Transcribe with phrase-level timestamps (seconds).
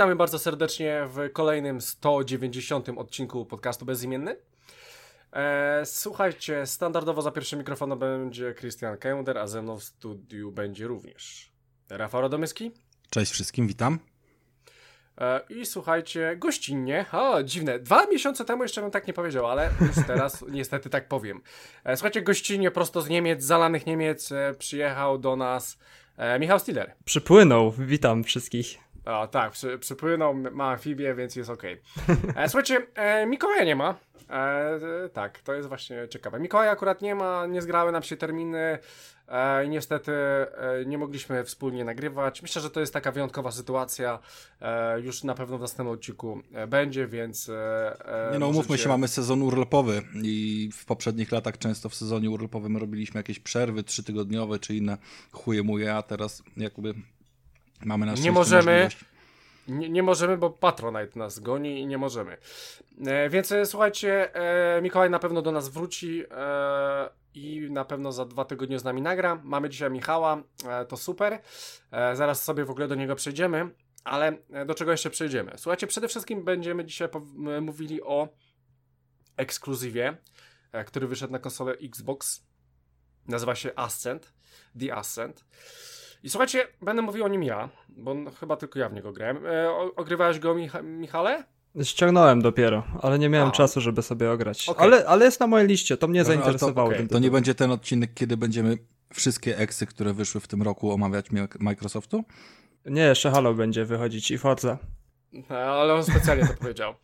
[0.00, 4.36] Witamy bardzo serdecznie w kolejnym 190 odcinku podcastu Bezimienny.
[5.32, 10.86] E, słuchajcie, standardowo za pierwszym mikrofonem będzie Christian Kender, a ze mną w studiu będzie
[10.86, 11.52] również
[11.88, 12.70] Rafał Radomyski.
[13.10, 13.98] Cześć wszystkim, witam.
[15.18, 19.70] E, I słuchajcie, gościnnie, o dziwne, dwa miesiące temu jeszcze bym tak nie powiedział, ale
[19.80, 21.40] już teraz niestety tak powiem.
[21.84, 25.78] E, słuchajcie, gościnnie prosto z Niemiec, zalanych Niemiec, e, przyjechał do nas
[26.16, 26.92] e, Michał Stiller.
[27.04, 28.89] Przypłynął, witam wszystkich.
[29.10, 31.62] O, tak, przy, przypłynął, ma amfibię, więc jest ok.
[32.36, 33.94] E, słuchajcie, e, Mikołaja nie ma.
[34.30, 36.40] E, tak, to jest właśnie ciekawe.
[36.40, 38.78] Mikołaja akurat nie ma, nie zgrały nam się terminy
[39.28, 40.46] e, i niestety e,
[40.86, 42.42] nie mogliśmy wspólnie nagrywać.
[42.42, 44.18] Myślę, że to jest taka wyjątkowa sytuacja.
[44.60, 47.48] E, już na pewno w następnym odcinku e, będzie, więc.
[47.48, 52.30] E, nie no, umówmy się, mamy sezon urlopowy i w poprzednich latach często w sezonie
[52.30, 54.98] urlopowym robiliśmy jakieś przerwy trzytygodniowe czy inne
[55.32, 56.94] chuje muje, a teraz jakby
[57.84, 58.88] Mamy na Nie możemy.
[59.68, 62.36] Nie, nie, możemy, bo Patronite nas goni i nie możemy.
[63.06, 68.12] E, więc e, słuchajcie, e, Mikołaj na pewno do nas wróci e, i na pewno
[68.12, 69.40] za dwa tygodnie z nami nagra.
[69.44, 71.40] Mamy dzisiaj Michała, e, to super.
[71.92, 73.70] E, zaraz sobie w ogóle do niego przejdziemy,
[74.04, 75.52] ale do czego jeszcze przejdziemy?
[75.56, 77.08] Słuchajcie, przede wszystkim będziemy dzisiaj
[77.60, 78.28] mówili o
[79.36, 80.16] ekskluzywie,
[80.86, 82.42] który wyszedł na konsolę Xbox.
[83.28, 84.32] Nazywa się Ascent,
[84.80, 85.44] The Ascent.
[86.22, 89.46] I słuchajcie, będę mówił o nim ja, bo chyba tylko ja w niego grałem.
[89.46, 91.44] E, ogrywałeś go, Micha Michale?
[91.82, 93.52] Ściągnąłem dopiero, ale nie miałem A.
[93.52, 94.68] czasu, żeby sobie ograć.
[94.68, 94.84] Okay.
[94.84, 96.90] Ale, ale jest na mojej liście, to mnie zainteresowało.
[96.90, 97.08] To, okay.
[97.08, 98.78] to nie będzie ten odcinek, kiedy będziemy
[99.14, 101.26] wszystkie eksy, które wyszły w tym roku omawiać
[101.60, 102.24] Microsoftu?
[102.86, 104.78] Nie, jeszcze Halo będzie wychodzić i Forza.
[105.32, 106.94] No, ale on specjalnie to powiedział.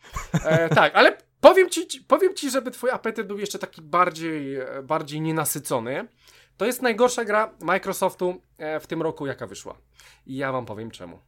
[0.44, 5.20] E, tak, ale powiem ci, powiem ci, żeby twój apetyt był jeszcze taki bardziej, bardziej
[5.20, 6.08] nienasycony.
[6.56, 9.78] To jest najgorsza gra Microsoftu e, w tym roku, jaka wyszła.
[10.26, 11.18] I ja wam powiem czemu.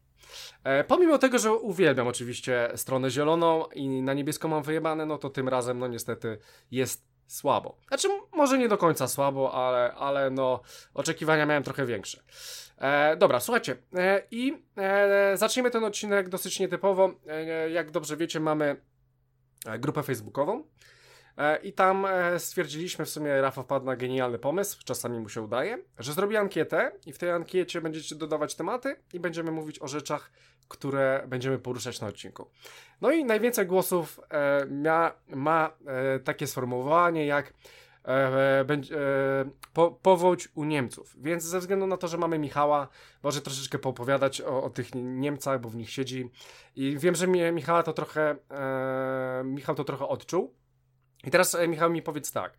[0.65, 5.31] E, pomimo tego, że uwielbiam oczywiście stronę zieloną i na niebieską mam wyjebane, no to
[5.31, 6.39] tym razem, no niestety
[6.71, 7.77] jest słabo.
[7.89, 10.61] Znaczy, może nie do końca słabo, ale, ale no,
[10.95, 12.23] oczekiwania miałem trochę większe.
[12.79, 17.11] E, dobra, słuchajcie, e, i e, zaczniemy ten odcinek dosyć nietypowo.
[17.27, 18.77] E, jak dobrze wiecie, mamy
[19.79, 20.65] grupę facebookową.
[21.39, 25.43] E, I tam e, stwierdziliśmy, w sumie Rafa wpadł na genialny pomysł, czasami mu się
[25.43, 29.89] udaje, że zrobi ankietę i w tej ankiecie będziecie dodawać tematy i będziemy mówić o
[29.89, 30.31] rzeczach,
[30.69, 32.51] które będziemy poruszać na odcinku.
[33.01, 37.53] No i najwięcej głosów e, ma, e, takie sformułowanie jak
[38.05, 38.65] e, e,
[39.73, 41.17] po, powódź u Niemców.
[41.19, 42.89] Więc ze względu na to, że mamy Michała,
[43.23, 46.31] może troszeczkę poopowiadać o, o tych Niemcach, bo w nich siedzi.
[46.77, 48.37] I wiem, że mi, Michała to trochę,
[49.45, 50.55] Michał to trochę odczuł.
[51.25, 52.55] I teraz, e, Michał, mi powiedz tak.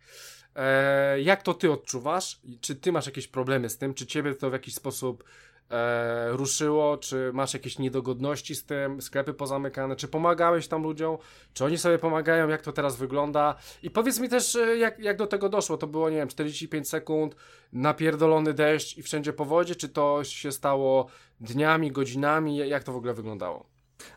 [0.56, 2.40] E, jak to ty odczuwasz?
[2.60, 3.94] Czy ty masz jakieś problemy z tym?
[3.94, 5.24] Czy ciebie to w jakiś sposób
[5.70, 6.96] e, ruszyło?
[6.96, 9.02] Czy masz jakieś niedogodności z tym?
[9.02, 9.96] Sklepy pozamykane?
[9.96, 11.18] Czy pomagałeś tam ludziom?
[11.54, 12.48] Czy oni sobie pomagają?
[12.48, 13.54] Jak to teraz wygląda?
[13.82, 15.76] I powiedz mi też, e, jak, jak do tego doszło?
[15.76, 17.36] To było, nie wiem, 45 sekund,
[17.72, 19.74] napierdolony deszcz i wszędzie po wodzie?
[19.74, 21.06] Czy to się stało
[21.40, 22.56] dniami, godzinami?
[22.56, 23.66] Jak to w ogóle wyglądało?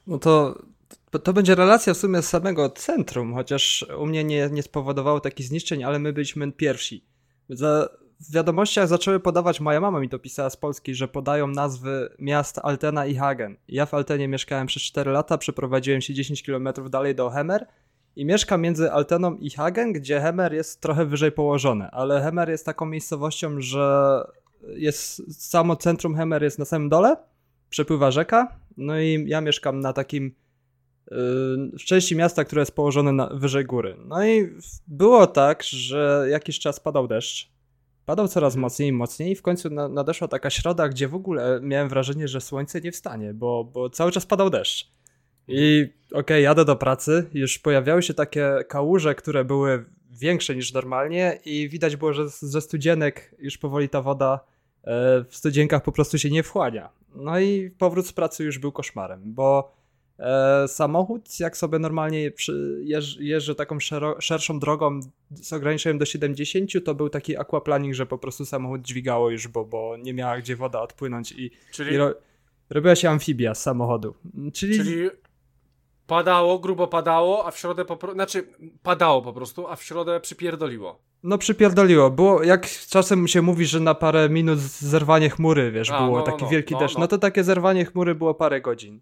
[0.07, 0.55] No to
[1.19, 5.47] to będzie relacja w sumie z samego centrum, chociaż u mnie nie, nie spowodowało takich
[5.47, 7.05] zniszczeń, ale my byliśmy pierwsi.
[7.49, 7.89] Za,
[8.29, 12.59] w wiadomościach zaczęły podawać, moja mama mi to pisała z Polski, że podają nazwy miast
[12.63, 13.57] Altena i Hagen.
[13.67, 17.67] Ja w Altenie mieszkałem przez 4 lata, przeprowadziłem się 10 km dalej do Hemer
[18.15, 22.65] i mieszkam między Alteną i Hagen, gdzie Hemer jest trochę wyżej położone, ale Hemer jest
[22.65, 24.17] taką miejscowością, że
[24.67, 27.15] jest samo centrum Hemer jest na samym dole,
[27.69, 30.35] przepływa rzeka, no i ja mieszkam na takim
[31.79, 33.95] w części miasta, które jest położone na, wyżej góry.
[34.05, 34.49] No i
[34.87, 37.53] było tak, że jakiś czas padał deszcz.
[38.05, 38.61] Padał coraz mhm.
[38.61, 42.41] mocniej i mocniej i w końcu nadeszła taka środa, gdzie w ogóle miałem wrażenie, że
[42.41, 44.91] słońce nie wstanie, bo, bo cały czas padał deszcz.
[45.47, 45.97] I mhm.
[46.09, 51.39] okej, okay, jadę do pracy, już pojawiały się takie kałuże, które były większe niż normalnie
[51.45, 54.39] i widać było, że ze studzienek już powoli ta woda
[54.83, 56.89] e, w studzienkach po prostu się nie wchłania.
[57.15, 59.75] No i powrót z pracy już był koszmarem, bo
[60.67, 62.31] samochód, jak sobie normalnie
[62.81, 63.77] jeż, jeżdżę taką
[64.19, 64.99] szerszą drogą
[65.31, 69.65] z ograniczeniem do 70, to był taki aquaplaning, że po prostu samochód dźwigało już, bo,
[69.65, 72.13] bo nie miała gdzie woda odpłynąć i, czyli, i ro,
[72.69, 74.15] robiła się amfibia z samochodu.
[74.53, 75.09] Czyli, czyli
[76.07, 78.47] padało, grubo padało, a w środę po prostu, znaczy
[78.83, 80.99] padało po prostu, a w środę przypierdoliło.
[81.23, 82.09] No przypierdoliło.
[82.09, 86.25] Było, jak czasem się mówi, że na parę minut zerwanie chmury, wiesz, a, było no,
[86.25, 87.01] taki no, wielki no, deszcz, no.
[87.01, 89.01] no to takie zerwanie chmury było parę godzin.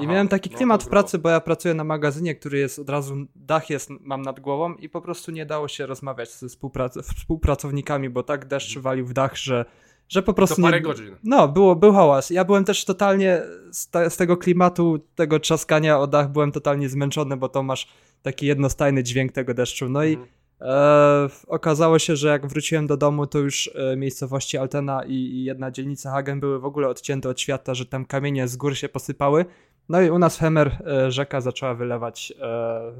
[0.00, 2.78] I miałem taki no klimat no w pracy, bo ja pracuję na magazynie, który jest
[2.78, 6.48] od razu, dach jest, mam nad głową i po prostu nie dało się rozmawiać ze
[6.48, 8.82] współprac współpracownikami, bo tak deszcz mhm.
[8.82, 9.64] walił w dach, że
[10.08, 11.16] że po prostu To parę nie, godzin.
[11.24, 12.30] No, było, był hałas.
[12.30, 13.42] Ja byłem też totalnie
[13.72, 17.88] z, te, z tego klimatu, tego trzaskania o dach, byłem totalnie zmęczony, bo to masz
[18.22, 19.88] taki jednostajny dźwięk tego deszczu.
[19.88, 20.28] No i Mhm.
[20.60, 25.44] e, okazało się, że jak wróciłem do domu, to już e, miejscowości Altena i, i
[25.44, 28.88] jedna dzielnica Hagen były w ogóle odcięte od świata, że tam kamienie z gór się
[28.88, 29.44] posypały.
[29.88, 32.92] No i u nas Hemer e, rzeka zaczęła wylewać, e,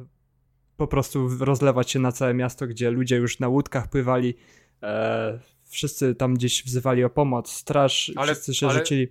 [0.77, 4.35] po prostu rozlewać się na całe miasto, gdzie ludzie już na łódkach pływali.
[4.83, 9.09] E, wszyscy tam gdzieś wzywali o pomoc, straż, Ale- wszyscy się ale- rzucili.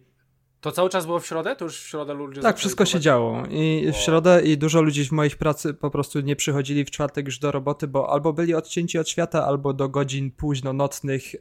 [0.61, 1.55] To cały czas było w środę?
[1.55, 3.43] To już w środę ludzie Tak, wszystko się działo.
[3.49, 7.25] I w środę i dużo ludzi w mojej pracy po prostu nie przychodzili w czwartek
[7.25, 11.39] już do roboty, bo albo byli odcięci od świata, albo do godzin późno nocnych e,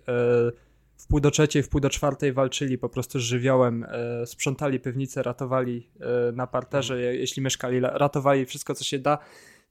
[1.02, 4.80] w pół do trzeciej, w pół do czwartej walczyli po prostu z żywiołem, e, sprzątali
[4.80, 9.18] piwnice, ratowali e, na parterze, je- jeśli mieszkali, ratowali wszystko, co się da.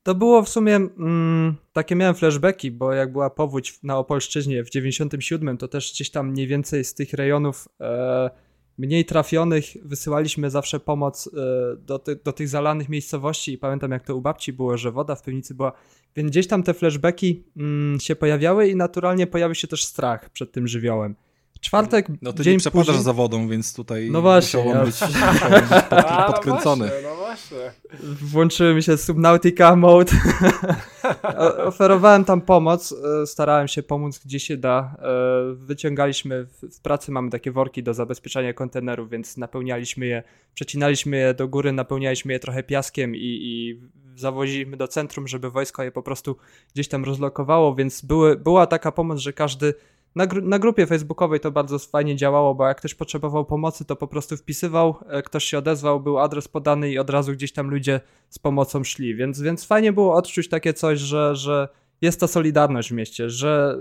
[0.03, 4.69] To było w sumie mm, takie miałem flashbacki, bo jak była powódź na Opolszczyźnie w
[4.69, 8.29] 97, to też gdzieś tam mniej więcej z tych rejonów e,
[8.81, 11.31] mniej trafionych wysyłaliśmy zawsze pomoc e,
[11.77, 15.15] do, ty, do tych zalanych miejscowości i pamiętam jak to u babci było, że woda
[15.15, 15.71] w piwnicy była,
[16.15, 20.51] więc gdzieś tam te flashbacki mm, się pojawiały i naturalnie pojawił się też strach przed
[20.51, 21.15] tym żywiołem.
[21.61, 24.77] Czwartek, No ty dzień nie przepadasz później, za wodą, więc tutaj No właśnie, musiał on
[24.79, 26.87] ja- być, być pod, A, no podkręcony.
[26.87, 27.57] właśnie, no właśnie.
[28.21, 30.11] włączyły mi się Subnautica mode.
[31.65, 34.95] Oferowałem tam pomoc, e, starałem się pomóc gdzie się da.
[34.99, 40.23] E, Wyciągaliśmy, w- w pracy mamy takie worki do zabezpieczania kontenerów, więc napełnialiśmy je,
[40.53, 43.79] przecinaliśmy je do góry, napełnialiśmy je trochę piaskiem i, i
[44.15, 46.35] zawoziliśmy do centrum, żeby wojsko je po prostu
[46.73, 49.73] gdzieś tam rozlokowało, więc były, była taka pomoc, że każdy
[50.15, 53.95] na, gru- na grupie facebookowej to bardzo fajnie działało, bo jak ktoś potrzebował pomocy, to
[53.95, 57.69] po prostu wpisywał, e, ktoś się odezwał, był adres podany i od razu gdzieś tam
[57.69, 57.99] ludzie
[58.29, 61.67] z pomocą szli, więc, więc fajnie było odczuć takie coś, że, że
[62.01, 63.77] jest ta solidarność w mieście, że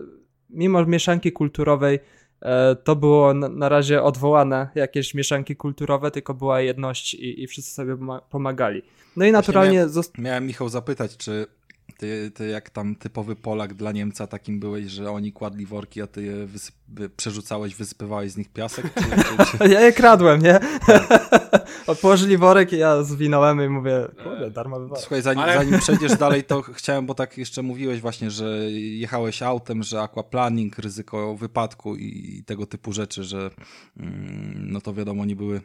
[0.51, 1.99] mimo mieszanki kulturowej
[2.43, 7.75] e, to było na, razie odwołane jakieś mieszanki kulturowe, tylko była jedność i, i wszyscy
[7.75, 8.83] sobie poma- pomagali.
[9.17, 9.87] No i naturalnie
[10.19, 11.47] Miałem Michał zapytać, czy
[11.93, 16.07] ty, ty jak tam typowy Polak dla Niemca takim byłeś, że oni kładli worki, a
[16.07, 18.95] ty je wysyp, wy- przerzucałeś, wysypywałeś z nich piasek?
[18.95, 19.69] Czy, czy, czy...
[19.75, 20.59] Ja je kradłem, nie?
[22.03, 25.01] Położyli worek i ja zwinąłem i mówię, kurde, darmowy worek.
[25.03, 29.43] Słuchaj, zanim, Ale- zanim przejdziesz dalej, to chciałem, bo tak jeszcze mówiłeś właśnie, że jechałeś
[29.43, 33.51] autem, że aquaplaning, ryzyko wypadku i tego typu rzeczy, że
[33.97, 35.61] mm, no to wiadomo, nie były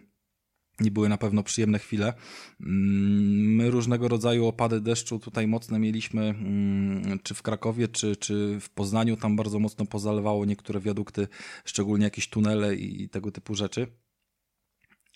[0.80, 2.14] nie były na pewno przyjemne chwile.
[2.62, 8.60] Mm, My różnego rodzaju opady deszczu tutaj mocne mieliśmy, mm, czy w Krakowie, czy, czy
[8.62, 9.18] w Poznaniu.
[9.18, 11.28] Tam bardzo mocno pozalewało niektóre wiadukty,
[11.66, 13.88] szczególnie jakieś tunele i tego typu rzeczy.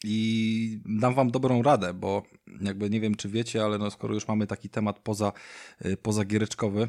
[0.03, 2.23] I dam wam dobrą radę, bo
[2.61, 5.31] jakby nie wiem, czy wiecie, ale no skoro już mamy taki temat poza,
[5.85, 6.87] y, poza giereczkowy,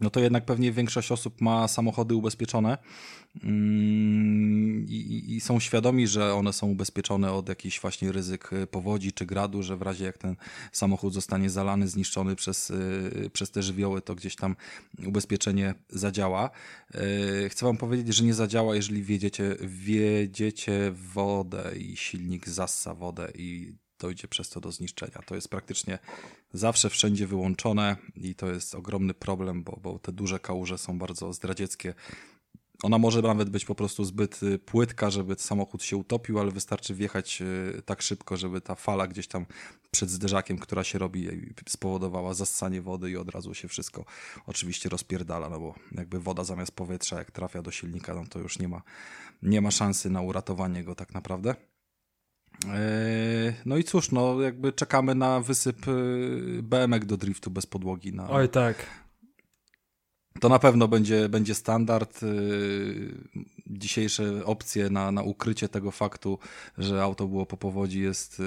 [0.00, 2.78] no to jednak pewnie większość osób ma samochody ubezpieczone
[3.44, 9.12] mm, i, i- są świadomi, że one są ubezpieczone od jakichś właśnie ryzyk y, powodzi
[9.12, 10.36] czy gradu, że w razie jak ten
[10.72, 14.56] samochód zostanie zalany, zniszczony przez, y, przez te żywioły, to gdzieś tam
[15.06, 16.50] ubezpieczenie zadziała.
[17.44, 23.32] Y, Chcę wam powiedzieć, że nie zadziała, jeżeli wiedziecie, wiedziecie wodę i silnik zassa wodę
[23.34, 25.22] i dojdzie przez to do zniszczenia.
[25.26, 25.98] To jest praktycznie
[26.52, 31.32] zawsze wszędzie wyłączone i to jest ogromny problem, bo, bo te duże kałuże są bardzo
[31.32, 31.94] zdradzieckie.
[32.82, 36.94] Ona może nawet być po prostu zbyt y, płytka, żeby samochód się utopił, ale wystarczy
[36.94, 39.46] wjechać y, tak szybko, żeby ta fala gdzieś tam
[39.90, 41.28] przed zderzakiem, która się robi,
[41.68, 44.04] spowodowała zassanie wody i od razu się wszystko
[44.46, 48.58] oczywiście rozpierdala, no bo jakby woda zamiast powietrza, jak trafia do silnika, no to już
[48.58, 48.82] nie ma,
[49.42, 51.54] nie ma szansy na uratowanie go tak naprawdę.
[52.68, 58.12] Eee, No i cóż, no jakby czekamy na wysyp y, BMX do driftu bez podłogi.
[58.12, 58.86] Na, Oj tak.
[60.40, 62.22] to na pewno będzie, będzie standard.
[62.22, 63.14] y,
[63.66, 66.38] Dzisiejsze opcje na, na ukrycie tego faktu,
[66.78, 68.42] że auto było po powodzi jest,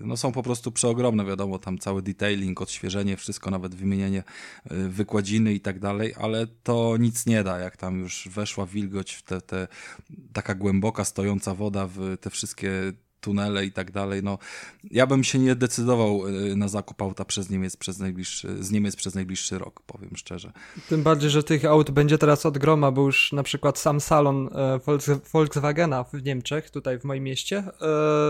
[0.00, 4.22] no są po prostu przeogromne, wiadomo, tam cały detailing, odświeżenie, wszystko, nawet wymienienie
[4.70, 9.22] wykładziny i tak dalej, ale to nic nie da, jak tam już weszła wilgoć w
[9.22, 9.68] te, te
[10.32, 12.70] taka głęboka, stojąca woda w te wszystkie
[13.22, 14.38] tunele i tak dalej, no
[14.90, 18.96] ja bym się nie decydował y, na zakup auta przez Niemiec przez najbliższy, z Niemiec
[18.96, 20.52] przez najbliższy rok, powiem szczerze.
[20.88, 24.46] Tym bardziej, że tych aut będzie teraz od groma, bo już na przykład sam salon
[24.52, 27.64] e, Volks- Volkswagena w Niemczech, tutaj w moim mieście,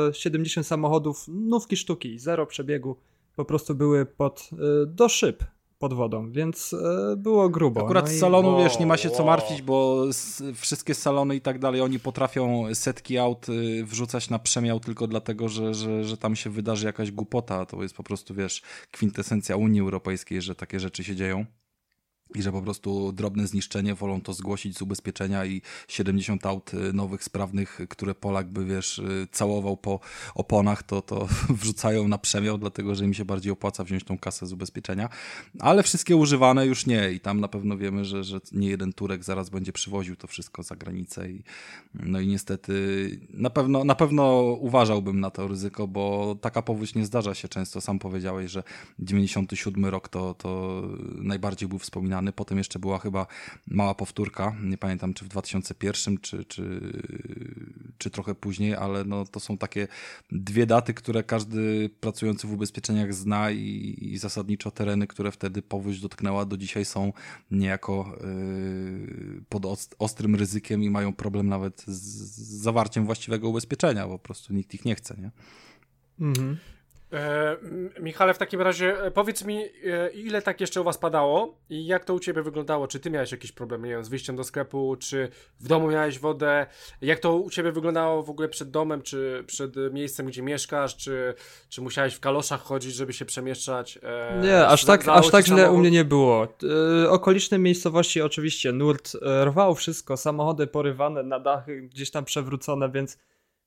[0.09, 2.97] e, 70 samochodów, nówki sztuki, zero przebiegu,
[3.37, 5.45] po prostu były pod, e, do szyb
[5.83, 6.73] pod wodą, więc
[7.13, 7.81] e, było grubo.
[7.85, 10.05] Akurat no z i- salonu, Wow, wiesz, nie ma się co martwić, bo
[10.55, 15.49] wszystkie salony i tak dalej, oni potrafią setki aut y, wrzucać na przemiał tylko dlatego,
[15.49, 17.67] że, że, że tam się wydarzy jakaś głupota.
[17.67, 21.47] To jest po prostu, wiesz, kwintesencja Unii Europejskiej, że takie rzeczy się dzieją.
[22.35, 26.93] I że po prostu drobne zniszczenie wolą to zgłosić z ubezpieczenia i 70 aut y,
[26.93, 30.01] nowych, sprawnych, które Polak by, wiesz, y, całował po
[30.35, 31.29] oponach, to, to
[31.61, 35.09] wrzucają na przemiał, dlatego, że im się bardziej opłaca wziąć tą kasę z ubezpieczenia,
[35.61, 39.25] ale wszystkie używane już nie i tam na pewno wiemy, że, że nie jeden Turek
[39.25, 41.43] zaraz będzie przywoził to wszystko za granicę i
[41.95, 42.73] no i niestety
[43.35, 47.81] na pewno, na pewno uważałbym na to ryzyko, bo taka powódź nie zdarza się często,
[47.81, 48.63] sam powiedziałeś, że
[48.99, 50.83] 97 rok to, to
[51.15, 53.27] najbardziej był wspominany Potem jeszcze była chyba
[53.67, 56.93] mała powtórka, nie pamiętam czy w 2001, czy, czy,
[57.99, 59.89] czy trochę później, ale no, to są takie
[60.33, 66.01] dwie daty, które każdy pracujący w ubezpieczeniach zna i, i zasadniczo tereny, które wtedy powódź
[66.01, 67.13] dotknęła, do dzisiaj są
[67.51, 74.19] niejako yy, pod ostrym ryzykiem i mają problem nawet z, z zawarciem właściwego ubezpieczenia, bo
[74.19, 75.17] po prostu nikt ich nie chce.
[75.19, 75.31] Nie?
[76.21, 76.57] Mhm.
[77.13, 77.57] E,
[78.01, 81.87] Michale, w takim razie e, powiedz mi, e, ile tak jeszcze u was padało i
[81.87, 82.89] jak to u ciebie wyglądało?
[82.89, 85.29] Czy ty miałeś jakiś problem, nie wiem, z wyjściem do sklepu, czy
[85.61, 86.67] w domu miałeś wodę?
[87.01, 91.35] Jak to u ciebie wyglądało w ogóle przed domem, czy przed miejscem, gdzie mieszkasz, czy,
[91.69, 93.99] czy musiałeś w kaloszach chodzić, żeby się przemieszczać?
[94.03, 95.77] E, nie, aż tak, aż tak źle samochód?
[95.77, 96.49] u mnie nie było.
[97.05, 102.91] E, okoliczne miejscowości oczywiście, nurt e, rwał wszystko, samochody porywane na dachy, gdzieś tam przewrócone,
[102.91, 103.19] więc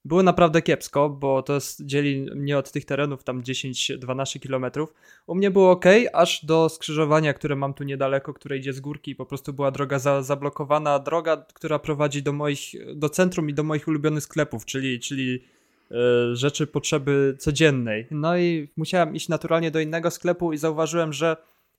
[0.06, 4.94] było naprawdę kiepsko, bo to jest, dzieli mnie od tych terenów tam 10-12 kilometrów.
[5.26, 9.14] U mnie było ok, aż do skrzyżowania, które mam tu niedaleko, które idzie z górki
[9.14, 12.60] po prostu była droga za, zablokowana, droga, która prowadzi do moich,
[12.94, 15.42] do centrum i do moich ulubionych sklepów, czyli, czyli
[15.90, 18.06] e, rzeczy potrzeby codziennej.
[18.10, 21.36] No i musiałem iść naturalnie do innego sklepu i zauważyłem, że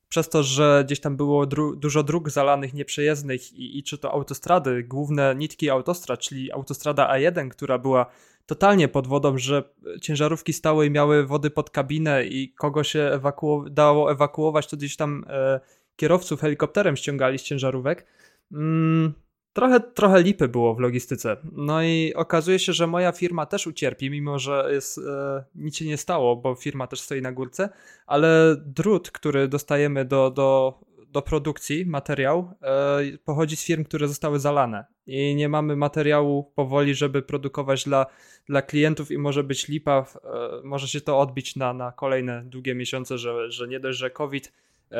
[0.09, 4.11] przez to, że gdzieś tam było dru dużo dróg zalanych, nieprzejezdnych i, i czy to
[4.11, 8.05] autostrady, główne nitki autostrad, czyli autostrada A1, która była
[8.45, 9.63] totalnie pod wodą, że
[10.01, 14.95] ciężarówki stały i miały wody pod kabinę i kogo się ewakuo dało ewakuować, to gdzieś
[14.95, 15.59] tam e,
[15.95, 18.05] kierowców helikopterem ściągali z ciężarówek.
[18.51, 19.13] Mm,
[19.57, 21.37] trochę, trochę lipy było w logistyce.
[21.51, 25.85] No i okazuje się, że moja firma też ucierpi, mimo że jest, e, nic się
[25.85, 27.69] nie stało, bo firma też stoi na górce,
[28.07, 34.39] ale drut, który dostajemy do, do, do produkcji, materiał, e, pochodzi z firm, które zostały
[34.39, 38.05] zalane i nie mamy materiału powoli, żeby produkować dla,
[38.45, 42.75] dla klientów i może być lipa, e, może się to odbić na, na kolejne długie
[42.75, 44.51] miesiące, że, że nie dość, że COVID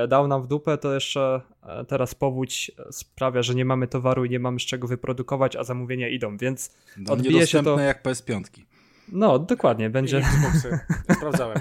[0.08, 4.25] dał nam w dupę, to jeszcze e, teraz powódź e, sprawia, że nie mamy towaru
[4.25, 7.79] i nie mamy z czego wyprodukować, a zamówienia idą, więc no, odbije się to...
[7.79, 8.41] jak PS5.
[9.12, 10.22] No, dokładnie, będzie...
[11.17, 11.60] sprawdzałem.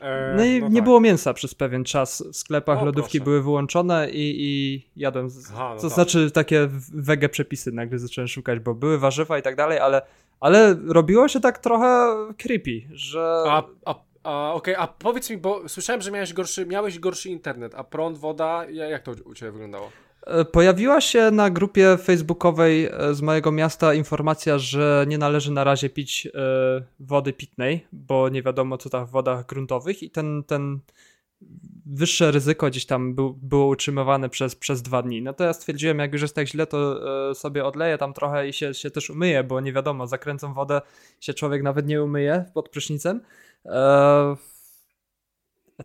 [0.00, 0.84] E, no i no nie tak.
[0.84, 3.24] było mięsa przez pewien czas w sklepach, o, lodówki proszę.
[3.24, 5.50] były wyłączone i, i jadłem, z...
[5.50, 5.94] Aha, no to tak.
[5.94, 10.02] znaczy takie wege przepisy nagle zacząłem szukać, bo były warzywa i tak dalej, ale,
[10.40, 13.44] ale robiło się tak trochę creepy, że...
[13.46, 17.28] A, a a, Okej, okay, a powiedz mi, bo słyszałem, że miałeś gorszy, miałeś gorszy
[17.28, 19.90] internet, a prąd, woda, jak to u Ciebie wyglądało?
[20.28, 25.64] E, pojawiła się na grupie facebookowej e, z mojego miasta informacja, że nie należy na
[25.64, 26.30] razie pić e,
[27.00, 30.80] wody pitnej, bo nie wiadomo co tam w wodach gruntowych i ten, ten
[31.86, 35.22] wyższe ryzyko gdzieś tam był, było utrzymywane przez, przez dwa dni.
[35.22, 37.00] No to ja stwierdziłem, jak już jest tak źle, to
[37.34, 40.80] sobie odleję tam trochę i się, się też umyję, bo nie wiadomo, zakręcą wodę,
[41.20, 43.20] się człowiek nawet nie umyje pod prysznicem.
[43.64, 44.36] Eee,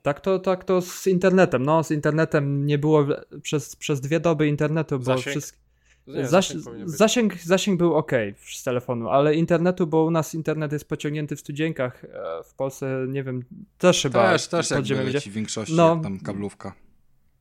[0.01, 1.65] tak to, tak to z internetem.
[1.65, 3.05] No, z internetem nie było
[3.41, 5.27] przez, przez dwie doby internetu, bo zasięg?
[5.27, 5.63] Wszystko...
[6.07, 8.11] Nie, zasięg, zasięg, zasięg, był ok
[8.53, 12.03] z telefonu, ale internetu, bo u nas internet jest pociągnięty w studzienkach.
[12.03, 13.43] E, w Polsce, nie wiem,
[13.77, 14.31] też chyba.
[14.31, 16.75] Też, też jakby leci w większości no, tam kablówka.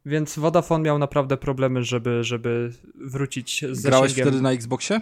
[0.06, 4.32] Więc Vodafone miał naprawdę problemy, żeby, żeby wrócić z Grałeś zasięgiem.
[4.32, 5.00] wtedy na Xboxie?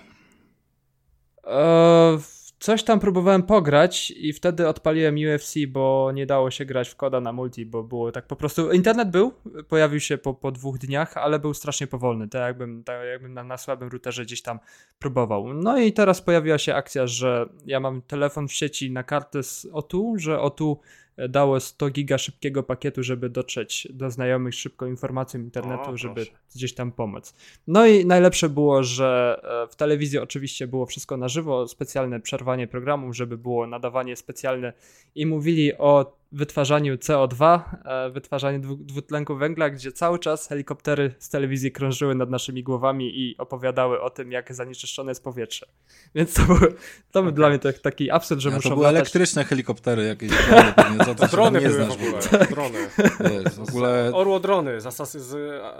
[1.44, 2.18] Eee,
[2.60, 7.20] Coś tam próbowałem pograć i wtedy odpaliłem UFC, bo nie dało się grać w koda
[7.20, 8.72] na multi, bo było tak po prostu.
[8.72, 9.32] Internet był,
[9.68, 13.44] pojawił się po, po dwóch dniach, ale był strasznie powolny, tak jakbym, tak jakbym na,
[13.44, 14.58] na słabym routerze gdzieś tam
[14.98, 15.54] próbował.
[15.54, 19.66] No i teraz pojawiła się akcja, że ja mam telefon w sieci na kartę z
[19.66, 20.76] O2, że O2
[21.28, 26.74] dało 100 giga szybkiego pakietu, żeby dotrzeć do znajomych szybko informacją internetu, o, żeby gdzieś
[26.74, 27.34] tam pomóc.
[27.66, 32.66] No i najlepsze było, że e, w telewizji oczywiście było wszystko na żywo, specjalne przerwanie
[32.66, 34.72] programów, żeby było nadawanie specjalne
[35.14, 41.72] i mówili o wytwarzaniu CO2, e, wytwarzaniu dwutlenku węgla, gdzie cały czas helikoptery z telewizji
[41.72, 45.66] krążyły nad naszymi głowami i opowiadały o tym, jak zanieczyszczone jest powietrze.
[46.14, 46.58] Więc to był,
[47.10, 48.96] to był dla mnie tak, taki absurd, że ja, muszą To były latać...
[48.96, 50.30] elektryczne helikoptery jakieś.
[51.30, 52.22] drony były znasz, w ogóle.
[52.22, 52.50] Tak.
[52.50, 52.88] Drony.
[53.56, 54.10] w ogóle...
[54.14, 55.28] Orło drony z, asas z,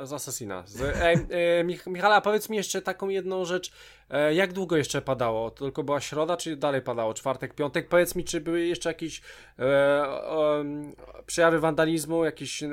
[0.08, 0.62] z Assassina.
[0.66, 1.16] Z, ej,
[1.60, 3.72] e, Michala, powiedz mi jeszcze taką jedną rzecz.
[4.10, 5.50] E, jak długo jeszcze padało?
[5.50, 7.14] To tylko była środa, czy dalej padało?
[7.14, 7.88] Czwartek, piątek?
[7.88, 9.20] Powiedz mi, czy były jeszcze jakieś
[9.58, 9.62] e,
[10.40, 10.92] um,
[11.26, 12.68] przejawy wandalizmu, jakieś e,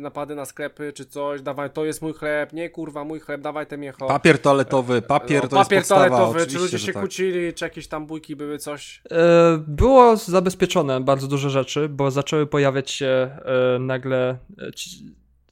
[0.00, 3.66] napady na sklepy czy coś, dawaj, to jest mój chleb, nie kurwa, mój chleb, dawaj
[3.66, 4.06] te mięcho.
[4.06, 7.02] Papier toaletowy, papier no, to papier jest podstawa, toaletowy, czy ludzie się tak.
[7.02, 9.02] kłócili, czy jakieś tam bójki były, coś.
[9.10, 14.70] E, Było zabezpieczone bardzo dużo rzeczy, bo zaczęły pojawiać się e, nagle e,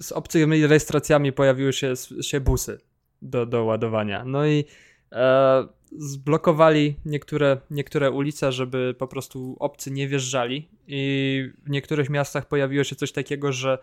[0.00, 2.78] z obcymi rejestracjami pojawiły się, się busy
[3.22, 4.24] do, do ładowania.
[4.24, 4.64] No i
[5.12, 5.68] e,
[5.98, 10.68] zblokowali niektóre, niektóre ulice, żeby po prostu obcy nie wjeżdżali.
[10.86, 13.78] I w niektórych miastach pojawiło się coś takiego, że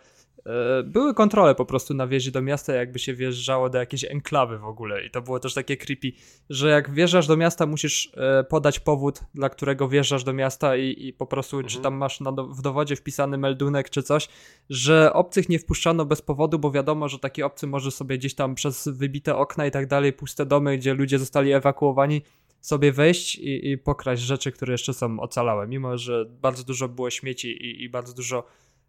[0.83, 4.65] były kontrole po prostu na wjeździe do miasta, jakby się wjeżdżało do jakiejś enklawy w
[4.65, 6.11] ogóle i to było też takie creepy,
[6.49, 11.07] że jak wjeżdżasz do miasta musisz e, podać powód, dla którego wjeżdżasz do miasta i,
[11.07, 11.83] i po prostu czy Mhm.
[11.83, 14.27] tam masz na w dowodzie wpisany meldunek czy coś,
[14.69, 18.55] że obcych nie wpuszczano bez powodu, bo wiadomo, że taki obcy może sobie gdzieś tam
[18.55, 22.21] przez wybite okna i tak dalej, puste domy, gdzie ludzie zostali ewakuowani,
[22.61, 27.09] sobie wejść i, i pokraść rzeczy, które jeszcze są ocalałe, mimo że bardzo dużo było
[27.09, 28.43] śmieci i, i bardzo dużo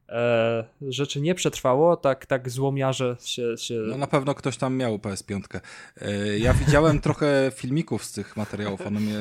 [0.09, 4.97] e, rzeczy nie przetrwało, tak, tak złomiarze się, się No na pewno ktoś tam miał
[4.97, 5.61] PS5.
[6.01, 9.15] E, Ja widziałem trochę filmików z tych materiałów, one mnie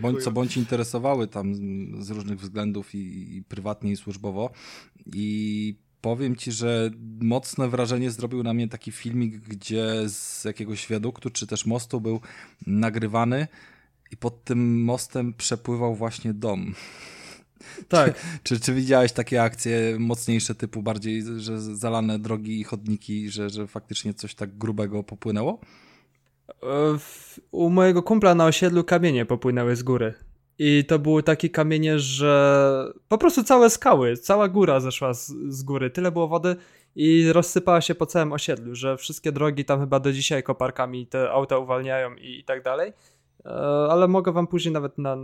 [0.00, 1.54] bądź co bądź interesowały tam
[2.04, 4.50] z różnych względów i, i prywatnie i służbowo
[5.14, 11.30] i powiem ci, że mocne wrażenie zrobił na mnie taki filmik, gdzie z jakiegoś wiaduktu
[11.30, 12.20] czy też mostu był
[12.66, 13.46] nagrywany
[14.10, 16.74] i pod tym mostem przepływał właśnie dom.
[17.88, 23.50] Tak, Czy, czy widziałeś takie akcje mocniejsze typu bardziej, że zalane drogi i chodniki, że,
[23.50, 25.60] że faktycznie coś tak grubego popłynęło?
[26.62, 26.98] E,
[27.50, 30.14] U mojego kumpla na osiedlu kamienie popłynęły z góry.
[30.58, 35.62] I to były takie kamienie, że po prostu całe skały, cała góra zeszła z, z
[35.62, 35.90] góry.
[35.90, 36.56] Tyle było wody
[36.96, 41.30] i rozsypała się po całym osiedlu, że wszystkie drogi tam chyba do dzisiaj koparkami te
[41.30, 42.92] auta uwalniają i, i tak dalej.
[43.46, 43.48] E,
[43.90, 45.16] Ale mogę wam później nawet na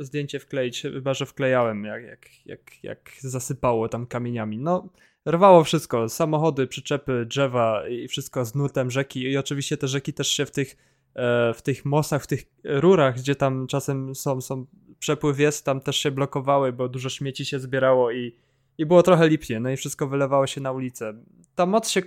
[0.00, 4.58] zdjęcie wkleić, chyba że wklejałem, jak, jak, jak, jak zasypało tam kamieniami.
[4.58, 4.88] No,
[5.26, 10.28] rwało wszystko, samochody, przyczepy, drzewa i wszystko z nurtem rzeki i oczywiście te rzeki też
[10.28, 10.76] się w tych,
[11.14, 14.66] e, w tych mostach, w tych rurach, gdzie tam czasem są, są
[14.98, 18.36] przepływ jest, tam też się blokowały, bo dużo śmieci się zbierało i,
[18.78, 21.14] i było trochę lipnie, no i wszystko wylewało się na ulicę.
[21.54, 22.02] Ta moc się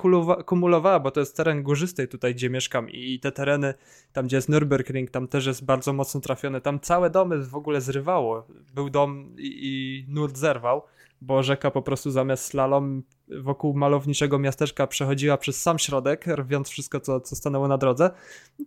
[0.45, 3.73] kumulowała, bo to jest teren górzysty tutaj, gdzie mieszkam i te tereny,
[4.13, 7.81] tam gdzie jest Nürburgring, tam też jest bardzo mocno trafione, tam całe domy w ogóle
[7.81, 8.47] zrywało.
[8.75, 10.81] Był dom i, i nurt zerwał,
[11.21, 13.03] bo rzeka po prostu zamiast slalom
[13.41, 18.11] wokół malowniczego miasteczka przechodziła przez sam środek, rwiąc wszystko, co, co stanęło na drodze.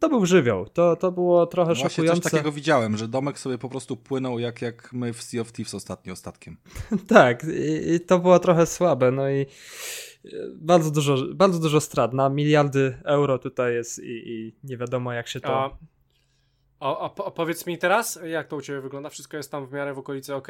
[0.00, 0.68] To był żywioł.
[0.68, 2.22] To, to było trochę Właśnie szokujące.
[2.22, 5.52] coś takiego widziałem, że domek sobie po prostu płynął jak, jak my w Sea of
[5.52, 6.56] Thieves ostatnio ostatkiem.
[7.08, 9.46] Tak, i, i to było trochę słabe, no i e,
[10.54, 12.12] bardzo dużo, bardzo dużo strat.
[12.12, 15.64] Na miliardy euro tutaj jest i, i nie wiadomo jak się to...
[15.64, 15.78] A,
[16.82, 19.10] a, a, po- powiedz mi teraz, jak to u Ciebie wygląda?
[19.10, 20.48] Wszystko jest tam w miarę w okolicy ok?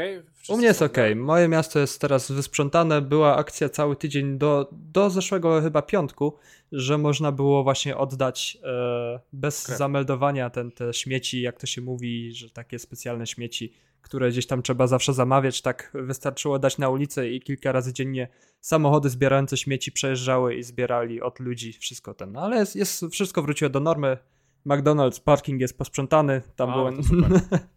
[0.49, 0.97] U mnie jest ok.
[1.16, 3.01] Moje miasto jest teraz wysprzątane.
[3.01, 6.37] Była akcja cały tydzień do, do zeszłego chyba piątku,
[6.73, 12.33] że można było właśnie oddać e, bez zameldowania ten, te śmieci, jak to się mówi,
[12.35, 15.62] że takie specjalne śmieci, które gdzieś tam trzeba zawsze zamawiać.
[15.62, 18.29] Tak wystarczyło dać na ulicę i kilka razy dziennie
[18.61, 22.33] samochody zbierające śmieci przejeżdżały i zbierali od ludzi wszystko ten.
[22.33, 24.18] No, ale jest, jest, wszystko wróciło do normy.
[24.66, 26.90] McDonald's parking jest posprzątany, tam A, było.
[26.90, 27.29] no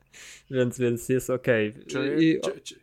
[0.52, 1.48] więc, więc jest ok.
[1.88, 2.76] Czyli, I- cie, cie,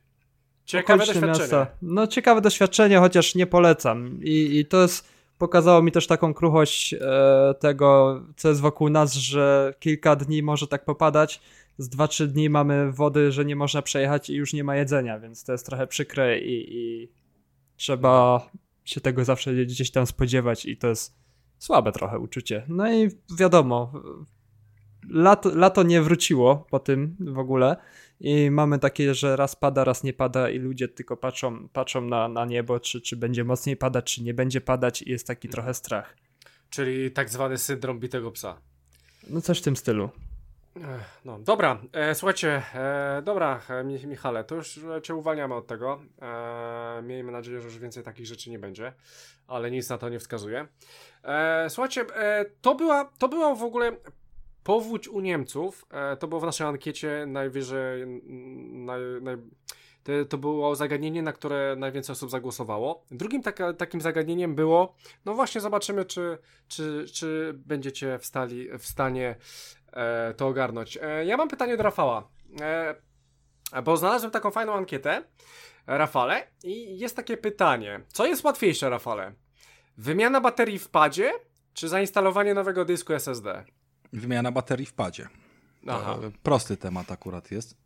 [0.64, 1.26] ciekawe doświadczenie.
[1.26, 1.66] miasta.
[1.82, 4.18] No ciekawe doświadczenie, chociaż nie polecam.
[4.22, 9.14] I, i to jest, pokazało mi też taką kruchość e, tego, co jest wokół nas,
[9.14, 11.40] że kilka dni może tak popadać.
[11.78, 15.44] Z 2-3 dni mamy wody, że nie można przejechać i już nie ma jedzenia, więc
[15.44, 17.08] to jest trochę przykre i, i
[17.76, 18.46] trzeba
[18.84, 21.21] się tego zawsze gdzieś tam spodziewać i to jest
[21.62, 22.64] słabe trochę uczucie.
[22.68, 23.92] No i wiadomo,
[25.10, 27.76] lato, lato nie wróciło po tym w ogóle
[28.20, 32.28] i mamy takie, że raz pada, raz nie pada i ludzie tylko patrzą, patrzą na,
[32.28, 35.74] na niebo, czy, czy będzie mocniej padać, czy nie będzie padać i jest taki trochę
[35.74, 36.16] strach.
[36.70, 38.60] Czyli tak zwany syndrom bitego psa.
[39.30, 40.10] No coś w tym stylu.
[41.24, 46.00] No, dobra, e, słuchajcie, e, dobra, e, Mi- Michale, to już cię uwalniamy od tego.
[46.22, 48.92] E, miejmy nadzieję, że już więcej takich rzeczy nie będzie,
[49.46, 50.66] ale nic na to nie wskazuje.
[51.24, 53.92] E, słuchajcie, e, to, była, to była w ogóle
[54.64, 55.86] powódź u Niemców.
[55.90, 58.06] E, to było w naszej ankiecie najwyżej.
[58.72, 59.36] Naj, naj,
[60.28, 63.04] to, było zagadnienie, na które najwięcej osób zagłosowało.
[63.10, 68.86] Drugim taka, takim zagadnieniem było, no właśnie, zobaczymy, czy, czy, czy będziecie w, stali, w
[68.86, 69.36] stanie
[70.36, 70.98] to ogarnąć.
[71.02, 72.28] E, ja mam pytanie do Rafała,
[72.60, 72.94] e,
[73.84, 75.22] bo znalazłem taką fajną ankietę,
[75.86, 78.00] e, Rafale, i jest takie pytanie.
[78.08, 79.32] Co jest łatwiejsze, Rafale?
[79.96, 81.32] Wymiana baterii w padzie,
[81.74, 83.64] czy zainstalowanie nowego dysku SSD?
[84.12, 85.28] Wymiana baterii w padzie.
[85.88, 86.18] Aha.
[86.42, 87.76] Prosty temat akurat jest.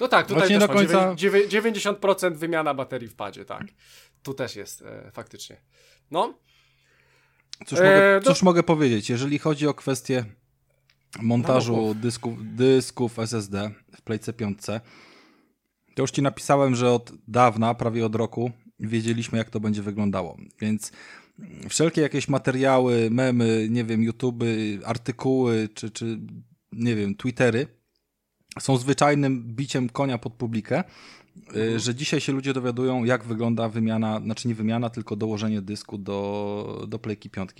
[0.00, 3.62] No tak, tutaj też do końca- dziewię- 90% wymiana baterii w padzie, tak.
[4.22, 5.56] Tu też jest e, faktycznie.
[6.10, 6.38] No,
[7.66, 9.10] Cóż, E, mogę, no- cóż mogę powiedzieć?
[9.10, 10.24] Jeżeli chodzi o kwestię
[11.22, 12.00] montażu Nałogów.
[12.00, 14.58] dysków, dysków SSD w Playce 5,
[15.94, 18.50] to już ci napisałem, że od dawna, prawie od roku,
[18.80, 20.36] wiedzieliśmy, jak to będzie wyglądało.
[20.60, 20.92] Więc
[21.68, 24.44] wszelkie jakieś materiały, memy, nie wiem, YouTube,
[24.84, 26.20] artykuły, czy, czy
[26.72, 27.66] nie wiem, Twittery
[28.60, 30.84] są zwyczajnym biciem konia pod publikę,
[31.56, 35.98] y, że dzisiaj się ludzie dowiadują, jak wygląda wymiana, znaczy nie wymiana, tylko dołożenie dysku
[35.98, 37.50] do, do Playki 5.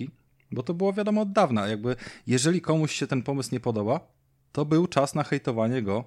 [0.51, 1.67] Bo to było wiadomo od dawna.
[1.67, 1.95] Jakby,
[2.27, 3.99] jeżeli komuś się ten pomysł nie podoba,
[4.51, 6.03] to był czas na hejtowanie go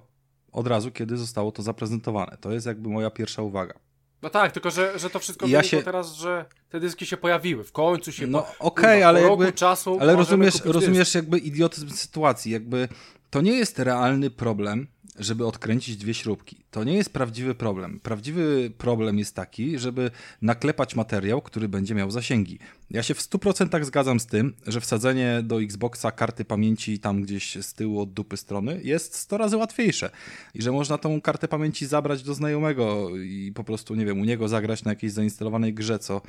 [0.51, 2.37] od razu, kiedy zostało to zaprezentowane.
[2.41, 3.73] To jest jakby moja pierwsza uwaga.
[4.21, 7.63] no tak, tylko że, że to wszystko Ja się- teraz, że te dyski się pojawiły.
[7.63, 11.37] W końcu się No po, okej, kurwa, ale po jakby- czasu Ale rozumiesz, rozumiesz jakby
[11.39, 12.51] idiotyzm sytuacji.
[12.51, 12.87] Jakby
[13.31, 14.87] to nie jest realny problem,
[15.19, 16.63] żeby odkręcić dwie śrubki.
[16.71, 17.99] To nie jest prawdziwy problem.
[17.99, 22.59] Prawdziwy problem jest taki, żeby naklepać materiał, który będzie miał zasięgi.
[22.89, 27.57] Ja się w 100% zgadzam z tym, że wsadzenie do Xboxa karty pamięci tam gdzieś
[27.61, 30.09] z tyłu od dupy strony jest 100 razy łatwiejsze.
[30.53, 34.25] I że można tą kartę pamięci zabrać do znajomego i po prostu, nie wiem, u
[34.25, 36.21] niego zagrać na jakiejś zainstalowanej grze, co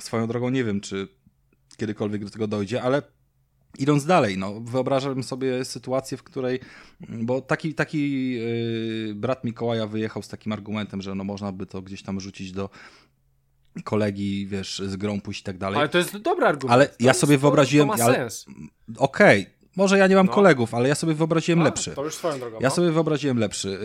[0.00, 1.08] swoją drogą nie wiem, czy
[1.76, 3.02] kiedykolwiek do tego dojdzie, ale
[3.80, 6.60] idąc dalej, no, wyobrażam sobie sytuację, w której,
[7.08, 11.82] bo taki, taki yy, brat Mikołaja wyjechał z takim argumentem, że no, można by to
[11.82, 12.70] gdzieś tam rzucić do
[13.84, 15.78] kolegi, wiesz, z grą pójść i tak dalej.
[15.78, 16.72] Ale to jest dobry argument.
[16.74, 18.46] Ale To ja jest- sobie wyobraziłem- To ma sens.
[18.98, 20.32] Okej, może ja nie mam No.
[20.32, 21.90] kolegów, ale ja sobie wyobraziłem A, lepszy.
[21.94, 22.56] To już swoją drogą.
[22.60, 22.74] Ja no.
[22.74, 23.78] sobie wyobraziłem lepszy.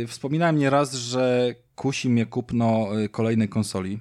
[0.00, 3.98] Yy, wspominałem nieraz, że kusi mnie kupno yy, kolejnej konsoli,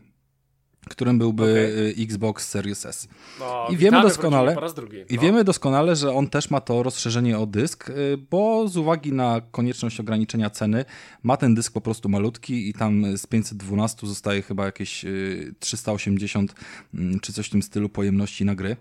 [0.89, 1.97] którym byłby Okej.
[1.97, 3.07] yy, Xbox Series S.
[3.39, 4.97] No, I wiemy doskonale- drugi.
[5.09, 5.21] I no.
[5.21, 9.41] wiemy doskonale, że on też ma to rozszerzenie o dysk, y, bo z uwagi na
[9.51, 10.85] konieczność ograniczenia ceny
[11.23, 16.55] ma ten dysk po prostu malutki i tam z 512 zostaje chyba jakieś y, 380
[16.93, 18.75] mm, czy coś w tym stylu pojemności na gry.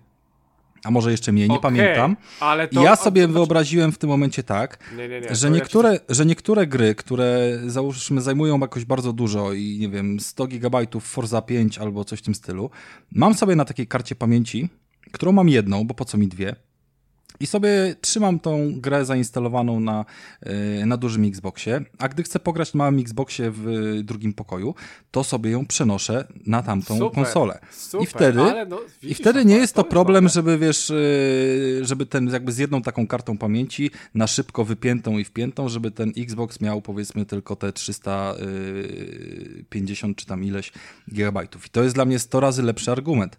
[0.85, 2.17] A może jeszcze mniej, nie Okej, pamiętam.
[2.41, 5.35] Ale to, ja sobie zobacz- wyobraziłem w tym momencie tak, Nie, nie, nie.
[5.35, 9.89] że to ja niektóre, że niektóre gry, które załóżmy zajmują jakoś bardzo dużo i nie
[9.89, 12.71] wiem, 100 GB Forza 5 albo coś w tym stylu,
[13.13, 14.69] mam sobie na takiej karcie pamięci,
[15.13, 16.57] którą mam jedną, bo po co mi dwie,
[17.41, 20.05] i sobie trzymam tą grę zainstalowaną na,
[20.79, 23.67] yy, na dużym Xboxie, a gdy chcę pograć na małym Xboxie w
[24.03, 24.75] drugim pokoju,
[25.11, 27.59] to sobie ją przenoszę na tamtą Super, konsolę.
[27.71, 28.39] Super, I wtedy,
[28.69, 30.35] no, i widzisz, wtedy no nie to- jest to jest problem, dobre.
[30.35, 30.97] żeby wiesz, yy,
[31.85, 36.13] żeby ten jakby z jedną taką kartą pamięci na szybko wypiętą i wpiętą, żeby ten
[36.19, 40.73] Xbox miał powiedzmy tylko te 350 czy tam ileś
[41.11, 41.67] gigabajtów.
[41.67, 43.37] I to jest dla mnie 100 razy lepszy argument.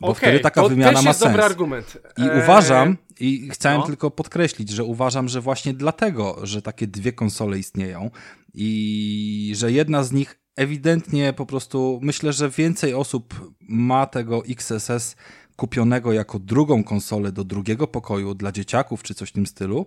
[0.00, 1.30] Bo Okej, wtedy taka to wymiana też ma jest sens.
[1.32, 1.98] dobry argument.
[2.18, 3.86] I Eee, uważam, i chciałem no.
[3.86, 8.10] tylko podkreślić, że uważam, że właśnie dlatego, że takie dwie konsole istnieją
[8.54, 15.16] i że jedna z nich ewidentnie po prostu, myślę, że więcej osób ma tego XSS
[15.56, 19.86] kupionego jako drugą konsolę do drugiego pokoju dla dzieciaków czy coś w tym stylu,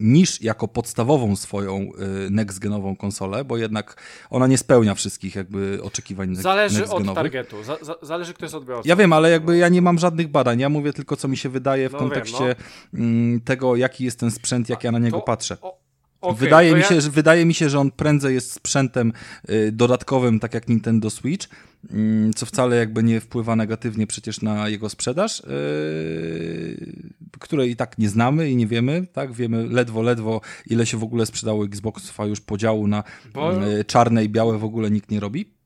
[0.00, 6.34] niż jako podstawową swoją y, next-genową konsolę, bo jednak ona nie spełnia wszystkich jakby oczekiwań
[6.36, 7.62] Zależy od targetu.
[7.64, 8.88] Za, za, zależy, kto jest odbiorcą.
[8.88, 10.60] Ja wiem, ale jakby ja nie mam żadnych badań.
[10.60, 12.54] Ja mówię tylko, co mi się wydaje w No wiem, kontekście
[12.94, 15.56] mm, tego, jaki jest ten sprzęt, jak ja na niego To- patrzę.
[15.60, 15.85] O,
[16.20, 19.12] okej, wydaje, mi ja- się, że, wydaje mi się, że on prędzej jest sprzętem
[19.50, 21.46] y, dodatkowym, tak jak Nintendo Switch,
[21.90, 26.92] mm, co wcale jakby nie wpływa negatywnie przecież na jego sprzedaż, yy,
[27.40, 29.32] której i tak nie znamy i nie wiemy, tak?
[29.32, 33.84] Wiemy ledwo, ledwo, ile się w ogóle sprzedało Xboxów, a już podziału na Bo- y,
[33.84, 35.56] czarne i białe w ogóle nikt nie robi.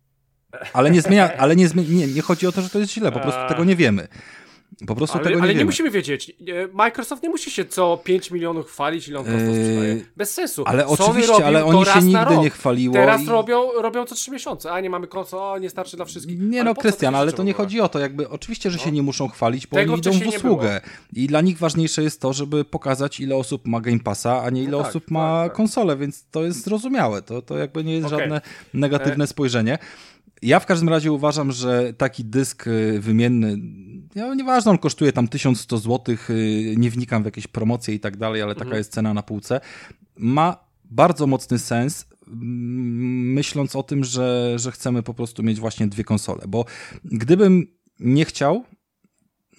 [0.73, 3.13] Ale nie zmienia, ale nie, zmienia, nie, nie chodzi o to, że to jest źle,
[3.13, 4.09] po prostu tego nie wiemy.
[4.87, 5.65] Po prostu Ale, tego nie ale nie wiemy.
[5.69, 6.33] musimy wiedzieć.
[6.41, 10.01] Nie, Microsoft nie musi się co 5 milionów chwalić, ile on konsol Eee, sprzedaje.
[10.17, 10.63] Bez sensu.
[10.67, 12.95] Ale Sony oczywiście, ale oni się nigdy nie chwaliło.
[12.95, 13.27] Teraz i...
[13.27, 14.73] robią, robią co 3 miesiące.
[14.73, 16.41] A nie mamy konsol, nie starczy dla wszystkich.
[16.41, 18.93] Nie Ale no, Krystian, ale to nie chodzi o to, jakby oczywiście, że się No.
[18.93, 20.81] nie muszą chwalić, bo Tego oni idą w nie usługę.
[21.13, 24.63] I dla nich ważniejsze jest to, żeby pokazać, ile osób ma Game Passa, a nie
[24.63, 25.57] ile No tak, osób ma tak, tak.
[25.57, 27.23] konsolę, więc to jest zrozumiałe.
[27.23, 28.19] To, to jakby nie jest Okej.
[28.19, 28.41] żadne
[28.75, 29.79] negatywne spojrzenie.
[30.43, 33.57] Ja w każdym razie uważam, że taki dysk y, wymienny,
[34.15, 38.17] no, nieważne, on kosztuje tam 1100 zł, y, nie wnikam w jakieś promocje i tak
[38.17, 38.79] dalej, ale taka Mhm.
[38.79, 39.61] jest cena na półce,
[40.17, 45.87] ma bardzo mocny sens, mm, myśląc o tym, że, że chcemy po prostu mieć właśnie
[45.87, 46.65] dwie konsole, bo
[47.05, 47.67] gdybym
[48.01, 48.65] nie chciał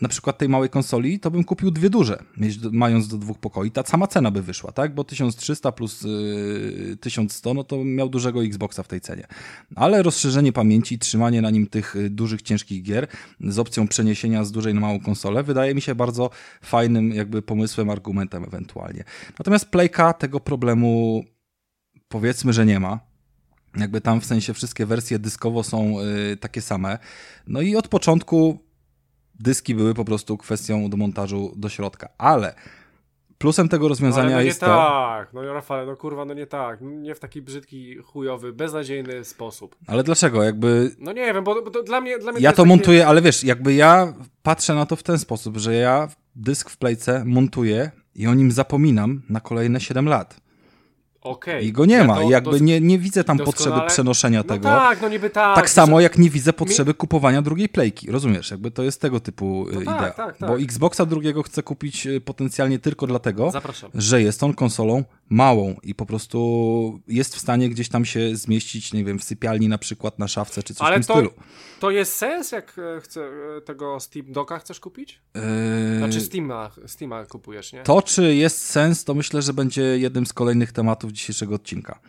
[0.01, 2.23] na przykład tej małej konsoli, to bym kupił dwie duże,
[2.71, 3.71] mając do dwóch pokoi.
[3.71, 4.95] Ta sama cena by wyszła, tak?
[4.95, 9.27] Bo 1300 plus yy, 1100, no to miał dużego Xboxa w tej cenie.
[9.75, 13.07] Ale rozszerzenie pamięci, trzymanie na nim tych y, dużych, ciężkich gier
[13.39, 16.29] z opcją przeniesienia z dużej na małą konsolę wydaje mi się bardzo
[16.61, 19.03] fajnym jakby pomysłem, argumentem ewentualnie.
[19.39, 21.23] Natomiast Playka tego problemu
[22.07, 22.99] powiedzmy, że nie ma.
[23.77, 25.95] Jakby tam w sensie wszystkie wersje dyskowo są
[26.31, 26.97] y, takie same.
[27.47, 28.70] No i od początku
[29.41, 32.09] dyski były po prostu kwestią do montażu do środka.
[32.17, 32.55] Ale
[33.37, 34.73] plusem tego rozwiązania no, no jest nie to.
[34.75, 36.79] tak, no Rafale, no kurwa, no nie tak.
[36.81, 39.75] Nie w taki brzydki, chujowy, beznadziejny sposób.
[39.87, 40.43] Ale dlaczego?
[40.43, 42.19] Jakby No nie wiem, bo, bo to dla mnie.
[42.19, 45.19] Dla mnie ja to takie- montuję, ale wiesz, jakby ja patrzę na to w ten
[45.19, 50.41] sposób, że ja dysk w playce montuję i o nim zapominam na kolejne 7 lat.
[51.21, 51.65] Okej.
[51.65, 52.15] I go nie Ja ma.
[52.15, 54.63] to jakby dos- nie, nie widzę tam doskonale- potrzeby przenoszenia No tego.
[54.69, 55.55] tak, no niby tak.
[55.55, 58.11] Tak samo jak nie widzę potrzeby kupowania drugiej playki.
[58.11, 58.51] Rozumiesz?
[58.51, 60.11] Jakby to jest tego typu y, No tak, idea.
[60.11, 60.49] tak, tak.
[60.49, 63.91] Bo Xboxa drugiego chcę kupić y, potencjalnie tylko dlatego, Zapraszam.
[63.93, 68.93] że jest on konsolą małą i po prostu jest w stanie gdzieś tam się zmieścić,
[68.93, 71.31] nie wiem, w sypialni na przykład na szafce czy coś Ale w tym to- stylu.
[71.79, 73.21] To jest sens, jak e,
[73.57, 75.21] e, tego Steam Docka chcesz kupić?
[75.35, 75.41] Yy,
[75.97, 77.83] Znaczy Steama, Steama kupujesz, nie?
[77.83, 81.99] To, czy jest sens, to myślę, że będzie jednym z kolejnych tematów dzisiejszego odcinka.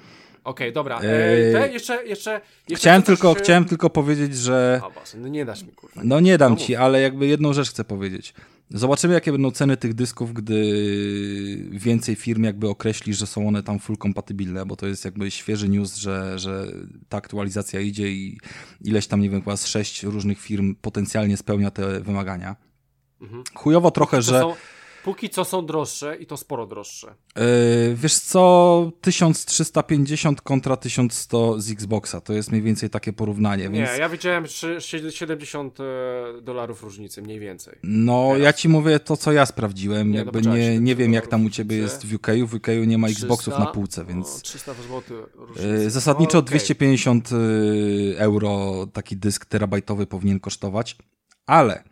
[0.45, 1.01] Okej, dobra.
[1.01, 5.19] E, Eee, te jeszcze, jeszcze, jeszcze Chciałem tylko, e, chciałem tylko powiedzieć, że A, Boże,
[5.19, 6.01] no nie dasz mi, kurwa.
[6.05, 8.35] No nie dam No ci, ale jakby jedną rzecz chcę powiedzieć.
[8.75, 10.59] Zobaczymy, jakie będą ceny tych dysków, gdy
[11.71, 15.69] więcej firm jakby określi, że są one tam full kompatybilne, bo to jest jakby świeży
[15.69, 16.73] news, że, że
[17.09, 18.39] ta aktualizacja idzie i
[18.81, 22.57] ileś tam, nie wiem, chyba z sześć różnych firm potencjalnie spełnia te wymagania.
[23.21, 23.45] Mhm.
[23.55, 24.55] Chujowo trochę, To że są,
[25.05, 27.15] póki co są droższe i to sporo droższe.
[27.37, 27.43] yy,
[27.95, 33.99] wiesz co, 1350 kontra 1100 z Xboxa, to jest mniej więcej takie porównanie, Nie, więc
[33.99, 35.85] ja widziałem trzy- sie- 70 e,
[36.43, 37.79] dolarów różnicy, mniej więcej.
[37.83, 38.43] No, Teraz.
[38.45, 40.11] ja ci mówię to, co ja sprawdziłem.
[40.11, 42.27] Nie, no Jakby nie, nie 700 wiem, jak tam u ciebie jest w UK.
[42.47, 45.91] W UK nie ma Xboxów 300, na półce, O, więc 300 zł e, różnicy.
[45.91, 46.49] zasadniczo No, okej.
[46.49, 50.97] 250 y, euro taki dysk terabajtowy powinien kosztować.
[51.47, 51.85] Ale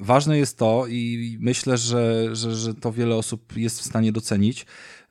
[0.00, 4.66] ważne jest to i myślę, że, że, że to wiele osób jest w stanie docenić,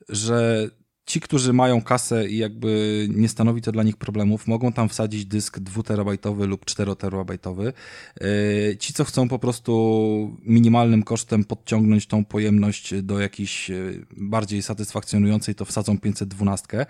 [0.08, 0.68] że
[1.06, 5.26] ci, którzy mają kasę i jakby nie stanowi to dla nich problemów, mogą tam wsadzić
[5.26, 7.72] dysk 2terabajtowy lub 4terabajtowy.
[8.20, 14.62] Yy, Ci, co chcą po prostu minimalnym kosztem podciągnąć tą pojemność do jakiejś yy, bardziej
[14.62, 16.86] satysfakcjonującej, to wsadzą 512.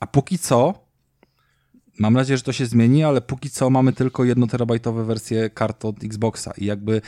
[0.00, 0.83] A póki co,
[1.98, 5.84] mam nadzieję, że to się zmieni, ale póki co mamy tylko 1 terabajtowe wersje kart
[5.84, 7.00] od Xboxa i jakby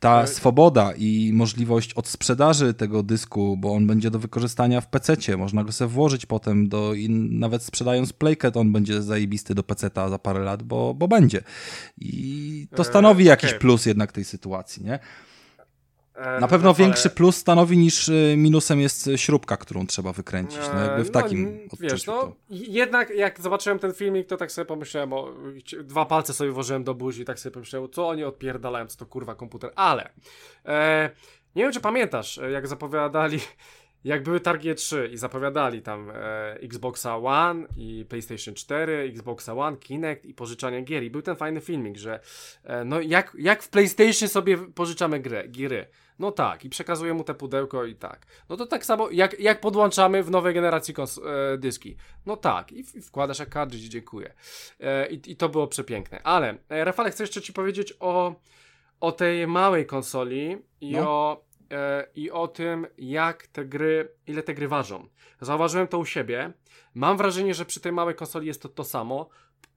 [0.00, 5.64] ta swoboda i możliwość odsprzedaży tego dysku, bo on będzie do wykorzystania w PC-cie, można
[5.64, 10.08] go sobie włożyć potem do, i nawet sprzedając playkę, to on będzie zajebisty do PC-ta
[10.08, 11.42] za parę lat, bo, bo będzie.
[11.98, 13.60] I to E, stanowi jakiś okej.
[13.60, 14.98] plus jednak tej sytuacji, nie?
[16.14, 20.60] E, Na pewno Rafale, większy plus stanowi niż y, minusem jest śrubka, którą trzeba wykręcić,
[20.74, 22.36] no jakby w E, takim no, Wiesz, odczuciu no to.
[22.50, 25.32] jednak jak zobaczyłem ten filmik, to tak sobie pomyślałem, o,
[25.84, 29.06] dwa palce sobie włożyłem do buzi i tak sobie pomyślałem, co oni odpierdalają, co to
[29.06, 30.10] kurwa komputer, ale
[30.66, 31.10] e,
[31.56, 33.38] nie wiem, czy pamiętasz, e, jak zapowiadali,
[34.04, 36.14] jak były targi 3 i zapowiadali tam e,
[36.62, 41.60] Xboxa One i PlayStation 4, Xboxa One, Kinect i pożyczanie gier i był ten fajny
[41.60, 42.20] filmik, że
[42.64, 45.86] e, no jak, jak w PlayStation sobie pożyczamy grę, gry,
[46.18, 48.26] no tak, i przekazuję mu te pudełko i tak.
[48.48, 51.96] No to tak samo, jak, jak podłączamy w nowej generacji kons- e, dyski.
[52.26, 54.34] No tak, i, w- i wkładasz jak cartridge, dziękuję.
[54.80, 56.22] E, i, I to było przepiękne.
[56.22, 58.34] Ale, e, Rafale, chcę jeszcze Ci powiedzieć o,
[59.00, 61.10] o tej małej konsoli i, No.
[61.10, 61.49] o, e,
[62.14, 65.08] i o tym, jak te gry, ile te gry ważą.
[65.40, 66.52] Zauważyłem to u siebie.
[66.94, 69.28] Mam wrażenie, że przy tej małej konsoli jest to to samo,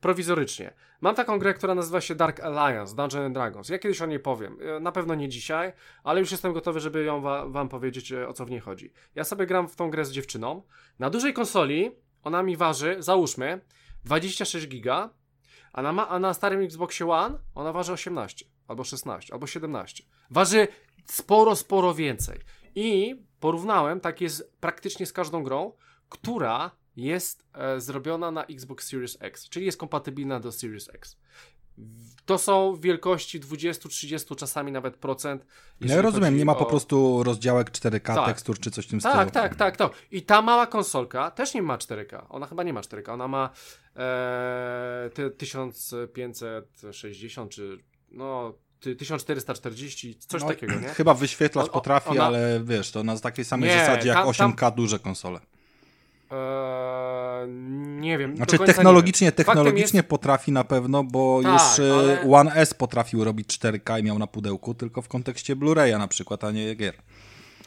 [0.01, 0.73] prowizorycznie.
[1.01, 3.69] Mam taką grę, która nazywa się Dark Alliance, Dungeons and Dragons.
[3.69, 4.57] Ja kiedyś o niej powiem.
[4.61, 8.27] E, Na pewno nie dzisiaj, ale już jestem gotowy, żeby ją wa wam powiedzieć, e,
[8.27, 8.93] o co w niej chodzi.
[9.15, 10.63] Ja sobie gram w tą grę z dziewczyną.
[10.99, 11.91] Na dużej konsoli
[12.23, 13.61] ona mi waży, załóżmy,
[14.05, 15.09] 26 giga,
[15.73, 20.03] a na, a na starym Xboxie One ona waży 18, albo 16, albo 17.
[20.29, 20.67] Waży
[21.05, 22.39] sporo, sporo więcej.
[22.75, 25.71] I porównałem, tak jest praktycznie z każdą grą,
[26.09, 31.17] która jest e, zrobiona na Xbox Series X, czyli jest kompatybilna do Series X.
[32.25, 35.45] To są wielkości 20, 30, czasami nawet procent.
[35.81, 38.25] No ja rozumiem, nie ma o- po prostu rozdziałek 4K, Tak.
[38.25, 39.15] tekstur czy coś w tym stylu.
[39.15, 39.89] tak, tak, tak, to.
[40.11, 42.25] I ta mała konsolka też nie ma 4K.
[42.29, 43.13] Ona chyba nie ma 4K.
[43.13, 43.49] Ona ma
[43.95, 47.77] e, te 1560 czy
[48.11, 48.53] no
[48.97, 50.87] 1440, coś No, takiego, nie?
[50.87, 54.17] Chyba wyświetlać O- o- potrafi, ona- ale wiesz, to na takiej samej Nie, zasadzie jak
[54.17, 55.39] tam- 8K duże konsole.
[56.31, 57.45] E,
[57.99, 58.35] nie wiem.
[58.37, 59.35] Znaczy technologicznie, wiem.
[59.35, 63.99] Technologicznie jest- potrafi na pewno, bo Tak, już e, ale- One S potrafił robić 4K
[63.99, 66.93] i miał na pudełku, tylko w kontekście Blu-raya na przykład, a nie gier.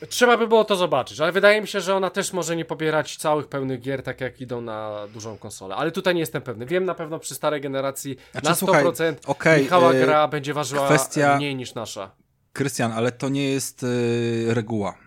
[0.09, 3.17] Trzeba by było to zobaczyć, ale wydaje mi się, że ona też może nie pobierać
[3.17, 5.77] całych pełnych gier, tak jak idą na dużą konsolę.
[5.77, 6.67] Ale tutaj nie jestem pewny.
[6.67, 8.85] Wiem na pewno przy starej generacji Znaczy, na 100% słuchaj,
[9.27, 12.11] okej, Michała e, gra będzie ważyła kwestia- mniej niż nasza.
[12.53, 14.99] Krystian, ale to nie jest e, reguła.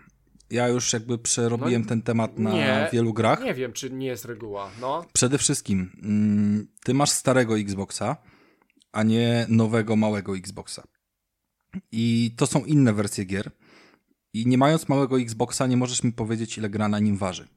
[0.50, 3.44] ja już jakby przerobiłem No, ten temat na nie, wielu grach.
[3.44, 4.70] Nie wiem, czy nie jest reguła.
[4.80, 5.04] No.
[5.12, 8.16] Przede wszystkim, mm, ty masz starego Xboxa,
[8.92, 10.82] a nie nowego, małego Xboxa.
[11.92, 13.50] I to są inne wersje gier.
[14.34, 17.48] I nie mając małego Xboxa, nie możesz mi powiedzieć, ile gra na nim waży.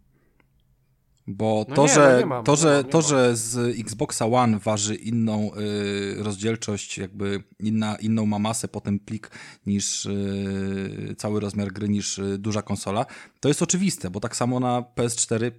[1.27, 4.25] Bo No to, nie, że, no mam, to, że, mam, nie to że z Xboxa
[4.25, 9.31] One waży inną y, rozdzielczość, jakby inna, inną ma masę, potem plik
[9.65, 13.05] niż y, cały rozmiar gry niż y, duża konsola,
[13.39, 15.51] to jest oczywiste, bo tak samo na PS4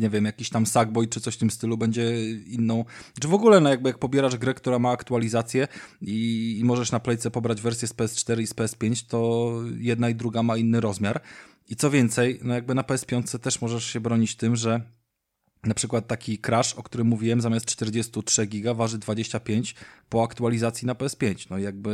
[0.00, 2.84] nie wiem, jakiś tam Sackboy czy coś w tym stylu będzie inną,
[3.20, 5.68] czy w ogóle no jakby jak pobierasz grę, która ma aktualizację
[6.00, 10.14] i, i możesz na playce pobrać wersję z PS4 i z PS5, to jedna i
[10.14, 11.20] druga ma inny rozmiar.
[11.68, 14.80] I co więcej, no jakby na PS5 też możesz się bronić tym, że
[15.64, 19.74] na przykład taki Crash, o którym mówiłem, zamiast 43 giga waży 25
[20.08, 21.46] po aktualizacji na PS5.
[21.50, 21.90] No jakby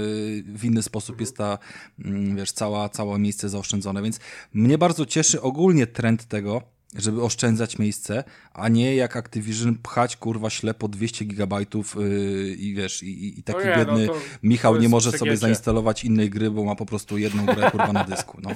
[0.47, 1.59] w inny sposób jest ta,
[2.05, 4.21] mm, wiesz, cała, całe miejsce zaoszczędzone, więc
[4.53, 10.51] mnie bardzo cieszy ogólnie trend tego, żeby oszczędzać miejsce, a nie jak Activision pchać kurwa
[10.51, 14.75] ślepo 200 gigabajtów yy, i wiesz, i, i taki No nie, no biedny to- Michał
[14.75, 18.05] to nie może sobie zainstalować innej gry, bo ma po prostu jedną grę kurwa na
[18.05, 18.39] dysku.
[18.43, 18.51] No.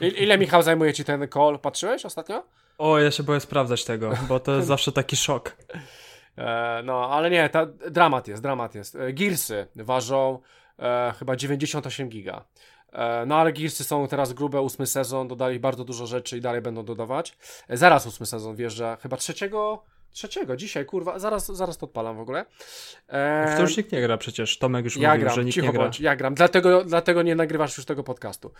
[0.00, 1.58] Ile, Michał, zajmuje ci ten call?
[1.58, 2.44] Patrzyłeś ostatnio?
[2.78, 5.56] O, ja się boję sprawdzać tego, bo to jest zawsze taki szok.
[6.38, 8.96] E, no, ale nie, ta, dramat jest, dramat jest.
[8.96, 10.38] E, Gearsy ważą
[10.78, 12.44] e, chyba 98 giga.
[12.92, 16.60] E, no ale Gearsy są teraz grube, ósmy sezon, dodali bardzo dużo rzeczy i dalej
[16.60, 17.36] będą dodawać.
[17.68, 22.20] E, zaraz ósmy sezon wjeżdża, chyba trzeciego, trzeciego, dzisiaj, kurwa, zaraz, zaraz to odpalam w
[22.20, 22.44] ogóle.
[23.08, 24.58] E, W to już nikt nie gra przecież.
[24.58, 25.82] Tomek już ja mówił, gram, że nikt cicho nie gra.
[25.82, 28.52] bądź, ja gram, dlatego, dlatego nie nagrywasz już tego podcastu.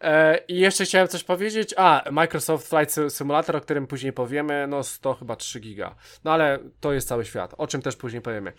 [0.00, 4.66] E, I jeszcze chciałem coś powiedzieć, a Microsoft Flight Sim- Simulator, o którym później powiemy,
[4.66, 5.94] no to chyba 3 giga,
[6.24, 8.52] no ale to jest cały świat, o czym też później powiemy.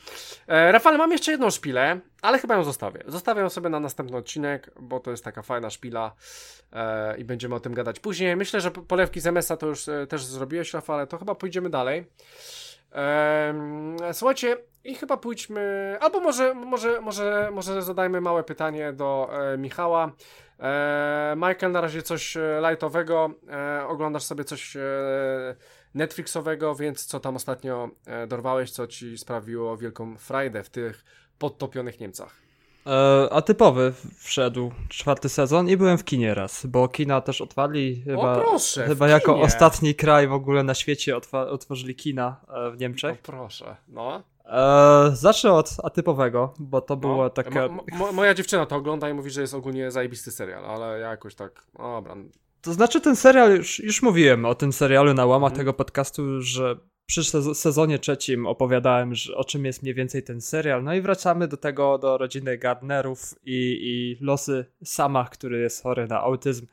[0.47, 3.03] E, Rafale, mam jeszcze jedną szpilę, ale chyba ją zostawię.
[3.07, 6.15] Zostawię ją sobie na następny odcinek, bo to jest taka fajna szpila
[6.73, 8.35] e, i będziemy o tym gadać później.
[8.35, 12.05] Myślę, że polewki z MS-a to już e, też zrobiłeś, Rafale, to chyba pójdziemy dalej.
[12.91, 19.57] Em, słuchajcie, i chyba pójdźmy, albo może, może, może, może zadajmy małe pytanie do e,
[19.57, 20.11] Michała.
[20.59, 24.81] E, Michael, na razie coś e, lightowego, e, oglądasz sobie coś e,
[25.93, 31.03] Netflixowego, więc co tam ostatnio e, dorwałeś, co ci sprawiło wielką frajdę w tych
[31.39, 32.35] podtopionych Niemcach?
[32.87, 38.01] E, a typowy wszedł czwarty sezon i byłem w kinie raz, bo kina też otwarli
[38.05, 39.45] chyba, o proszę, chyba jako kinie.
[39.45, 43.21] ostatni kraj w ogóle na świecie otworzyli kina e, w O Niemczech.
[43.21, 44.23] proszę, no.
[44.45, 47.29] E, zacznę od atypowego, bo to było no.
[47.29, 47.67] takie...
[47.69, 51.09] Mo, mo, moja dziewczyna to ogląda i mówi, że jest ogólnie zajebisty serial, ale ja
[51.09, 52.15] jakoś tak, no dobra,
[52.61, 55.57] To znaczy ten serial, już, już mówiłem o tym serialu na łamach Mhm.
[55.57, 56.75] tego podcastu, że
[57.07, 60.83] przy sez- sezonie trzecim opowiadałem, że, o czym jest mniej więcej ten serial.
[60.83, 66.07] No i wracamy do tego, do rodziny Gardnerów i, i losy Sama, który jest chory
[66.07, 66.67] na autyzm.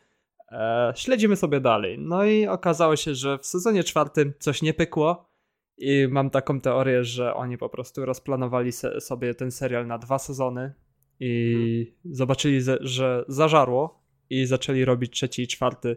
[0.53, 1.99] E, śledzimy sobie dalej.
[1.99, 5.31] No i okazało się, że w sezonie czwartym coś nie pykło
[5.79, 10.19] i mam taką teorię, że oni po prostu rozplanowali se, sobie ten serial na dwa
[10.19, 10.75] sezony
[11.21, 15.97] i zobaczyli, ze- że zażarło i zaczęli robić trzeci i czwarty,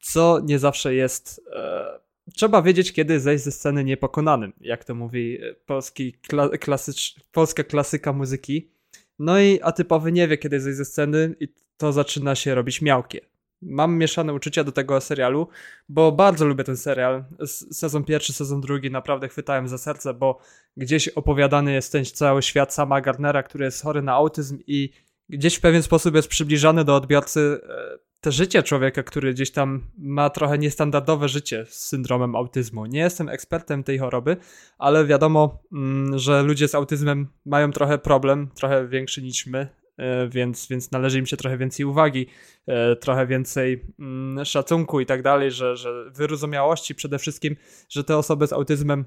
[0.00, 1.40] co nie zawsze jest.
[1.52, 7.14] E, trzeba wiedzieć, kiedy zejść ze sceny niepokonanym, jak to mówi e, polski kla, klasycz,
[7.32, 8.70] polska klasyka muzyki.
[9.18, 13.20] No i atypowy nie wie, kiedy zejść ze sceny, i to zaczyna się robić miałkie.
[13.62, 15.48] Mam mieszane uczucia do tego serialu,
[15.88, 17.24] bo bardzo lubię ten serial.
[17.70, 20.38] Sezon pierwszy, sezon drugi naprawdę chwytałem za serce, bo
[20.76, 24.90] gdzieś opowiadany jest ten cały świat sama Gardnera, który jest chory na autyzm i
[25.28, 29.90] gdzieś w pewien sposób jest przybliżany do odbiorcy e, te życie człowieka, który gdzieś tam
[29.98, 32.86] ma trochę niestandardowe życie z syndromem autyzmu.
[32.86, 34.36] Nie jestem ekspertem tej choroby,
[34.78, 40.28] ale wiadomo, mm, że ludzie z autyzmem mają trochę problem, trochę większy niż my, e,
[40.28, 42.26] więc, więc należy im się trochę więcej uwagi,
[42.66, 47.56] e, trochę więcej mm, szacunku i tak dalej, że, że wyrozumiałości przede wszystkim,
[47.88, 49.04] że te osoby z autyzmem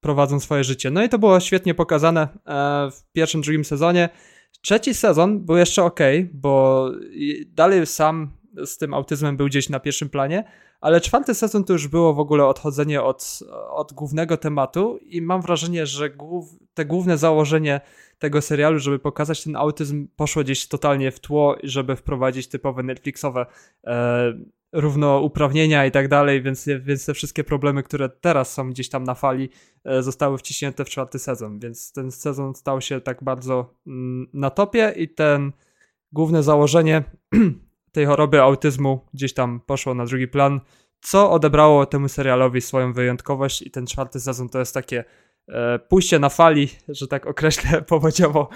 [0.00, 0.90] prowadzą swoje życie.
[0.90, 2.28] No i to było świetnie pokazane
[2.92, 4.08] w pierwszym, drugim sezonie.
[4.60, 6.00] Trzeci sezon był jeszcze ok,
[6.32, 6.84] bo
[7.46, 8.30] dalej sam
[8.64, 10.44] z tym autyzmem był gdzieś na pierwszym planie,
[10.80, 13.38] ale czwarty sezon to już było w ogóle odchodzenie od,
[13.70, 17.80] od głównego tematu i mam wrażenie, że głów, te główne założenie
[18.18, 23.46] tego serialu, żeby pokazać ten autyzm, poszło gdzieś totalnie w tło, żeby wprowadzić typowe Netflixowe
[23.84, 24.32] e,
[24.72, 29.14] równouprawnienia i tak dalej, więc, więc te wszystkie problemy, które teraz są gdzieś tam na
[29.14, 29.48] fali,
[29.84, 34.50] e, zostały wciśnięte w czwarty sezon, więc ten sezon stał się tak bardzo mm, na
[34.50, 35.52] topie i ten
[36.12, 37.04] główne założenie
[37.92, 40.60] tej choroby autyzmu gdzieś tam poszło na drugi plan,
[41.00, 45.04] co odebrało temu serialowi swoją wyjątkowość i ten czwarty sezon to jest takie
[45.88, 48.48] pójście na fali, że tak określę powodziowo,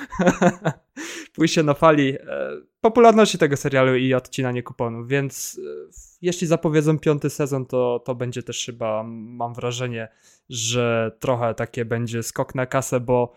[1.36, 5.91] pójście na fali e, popularności tego serialu i odcinanie kuponów, więc e,
[6.22, 10.09] jeśli zapowiedzą piąty sezon, to, to będzie też chyba, mam wrażenie,
[10.49, 13.32] że trochę takie będzie skok na kasę, bo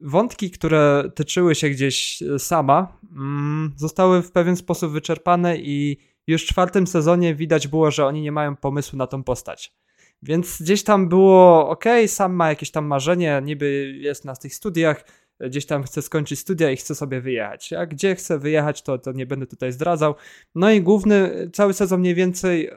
[0.00, 5.96] wątki, które tyczyły się gdzieś sama, mm, zostały w pewien sposób wyczerpane i
[6.26, 9.79] już w czwartym sezonie widać było, że oni nie mają pomysłu na tą postać.
[10.22, 15.04] Więc gdzieś tam było ok, sam ma jakieś tam marzenie, niby jest na tych studiach,
[15.40, 17.72] gdzieś tam chce skończyć studia i chce sobie wyjechać.
[17.72, 20.14] A gdzie chce wyjechać, to, to nie będę tutaj zdradzał.
[20.54, 22.76] No i główny, cały sezon mniej więcej e,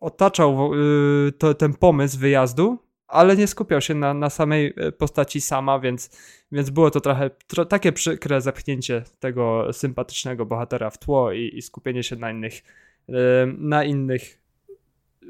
[0.00, 5.40] otaczał yy, to, ten pomysł wyjazdu, ale nie skupiał się na, na samej e, postaci
[5.40, 6.10] sama, więc,
[6.52, 11.62] więc było to trochę tro, takie przykre zepchnięcie tego sympatycznego bohatera w tło i, i
[11.62, 12.62] skupienie się na innych,
[13.58, 14.45] na innych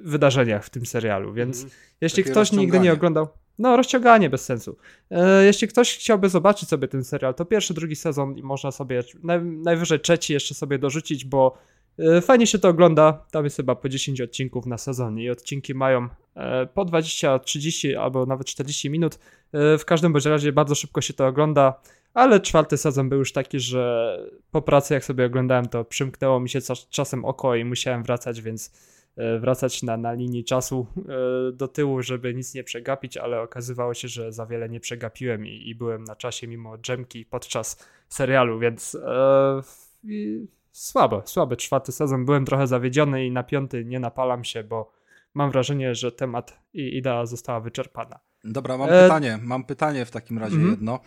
[0.05, 1.71] wydarzeniach w tym serialu, więc mm,
[2.01, 3.29] jeśli ktoś nigdy nie oglądał,
[3.59, 4.77] no rozciąganie bez sensu.
[5.11, 9.03] E, jeśli ktoś chciałby zobaczyć sobie ten serial, to pierwszy, drugi sezon i można sobie
[9.23, 11.59] naj, najwyżej trzeci jeszcze sobie dorzucić, bo
[11.99, 13.13] e, fajnie się to ogląda.
[13.31, 17.97] Tam jest chyba po 10 odcinków na sezon i odcinki mają e, po 20, 30
[17.97, 19.19] albo nawet 40 minut.
[19.53, 21.81] E, w każdym bądź razie bardzo szybko się to ogląda.
[22.15, 24.17] Ale czwarty sezon był już taki, że
[24.51, 26.59] po pracy jak sobie oglądałem to przymknęło mi się
[26.91, 28.71] czasem oko i musiałem wracać, więc
[29.41, 34.09] wracać na, na linii czasu e, do tyłu, żeby nic nie przegapić, ale okazywało się,
[34.09, 38.95] że za wiele nie przegapiłem i, i byłem na czasie mimo dżemki podczas serialu, więc
[38.95, 39.63] e,
[40.73, 42.25] słaby, słaby czwarty sezon.
[42.25, 44.93] Byłem trochę zawiedziony i na piąty nie napalam się, bo
[45.35, 48.19] mam wrażenie, że temat i idea została wyczerpana.
[48.45, 49.03] Dobra, mam e...
[49.03, 49.39] pytanie.
[49.43, 50.71] Mam pytanie w takim razie mm -hmm.
[50.71, 50.95] jedno.
[50.95, 51.01] E,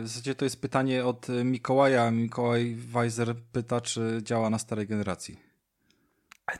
[0.00, 2.10] w zasadzie to jest pytanie od Mikołaja.
[2.10, 5.45] Mikołaj Weiser pyta, czy działa na starej generacji.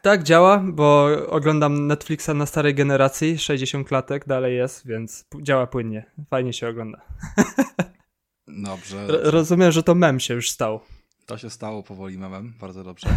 [0.02, 6.10] Tak działa, bo oglądam Netflixa na starej generacji, 60 klatek dalej jest, więc działa płynnie.
[6.30, 7.00] Fajnie się ogląda.
[8.48, 9.06] Dobrze.
[9.08, 10.80] rozumiem, że to mem się już stał.
[11.26, 13.08] To się stało powoli memem, bardzo dobrze.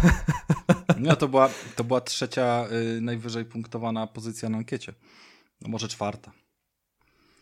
[0.98, 2.66] No to była, to była trzecia
[2.96, 4.92] y, najwyżej punktowana pozycja na ankiecie.
[5.60, 6.32] No może czwarta.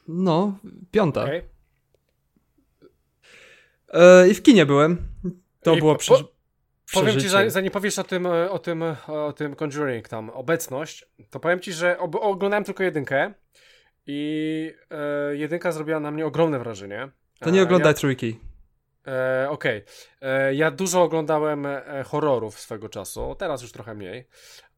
[0.09, 0.59] No,
[0.91, 1.23] piąta.
[1.23, 1.43] Okay.
[3.89, 5.09] E, I w kinie byłem.
[5.63, 6.29] To I było po,
[6.95, 11.41] Powiem ci, zanim powiesz o tym, e, o tym, o tym Conjuring, tam obecność, to
[11.41, 13.35] powiem ci, że oglądałem tylko jedynkę
[14.07, 17.09] i e, jedynka zrobiła na mnie ogromne wrażenie.
[17.41, 18.41] To nie oglądaj ja, trójki.
[19.07, 19.85] E, Okej.
[19.85, 20.31] Okay.
[20.31, 24.29] E, ja dużo oglądałem e, horrorów swego czasu, teraz już trochę mniej,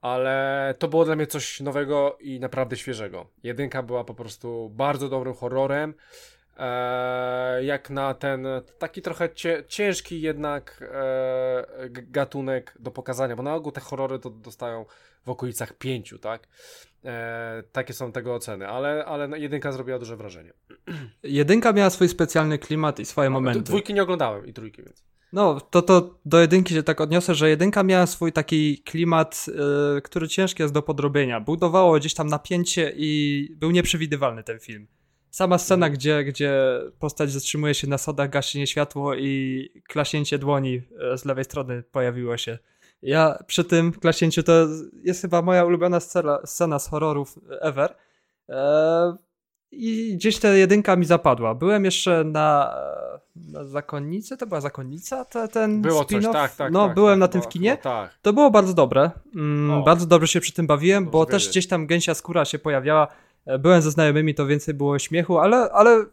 [0.01, 3.27] ale to było dla mnie coś nowego i naprawdę świeżego.
[3.43, 5.95] Jedynka była po prostu bardzo dobrym horrorem.
[6.59, 8.47] E, jak na ten
[8.79, 9.29] taki trochę
[9.69, 14.85] ciężki jednak e, gatunek do pokazania, bo na ogół te horrory to dostają
[15.27, 16.49] w okolicach pięciu, tak?
[17.05, 20.53] E, takie są tego oceny, ale, ale no, jedynka zrobiła duże wrażenie.
[21.23, 23.63] Jedynka miała swój specjalny klimat i swoje no, momenty.
[23.63, 25.05] Dwójki nie oglądałem i trójki, więc.
[25.33, 29.47] No, to, to do jedynki się tak odniosę, że jedynka miała swój taki klimat,
[29.95, 31.41] yy, który ciężki jest do podrobienia.
[31.41, 34.87] Budowało gdzieś tam napięcie i był nieprzewidywalny ten film.
[35.31, 35.93] Sama scena, mhm.
[35.93, 41.45] gdzie, gdzie postać zatrzymuje się na sodach, gaśnie światło i klaśnięcie dłoni e, z lewej
[41.45, 42.59] strony pojawiło się.
[43.03, 44.53] Ja przy tym klaśnięciu to
[45.05, 47.95] jest chyba moja ulubiona scena, scena z horrorów ever.
[48.49, 49.15] Eee,
[49.71, 51.55] I gdzieś ta jedynka mi zapadła.
[51.55, 52.75] Byłem jeszcze na,
[53.37, 56.73] na Zakonnicy, to była Zakonnica, te, ten Było coś, tak, tak.
[56.73, 57.71] No, tak, byłem tak, na tym w kinie.
[57.71, 58.19] No, tak.
[58.23, 59.11] To było bardzo dobre.
[59.35, 63.09] Mm, bardzo dobrze się przy tym bawiłem, bo też gdzieś tam gęsia skóra się pojawiała
[63.09, 66.07] E, byłem ze znajomymi, to więcej było śmiechu, ale, ale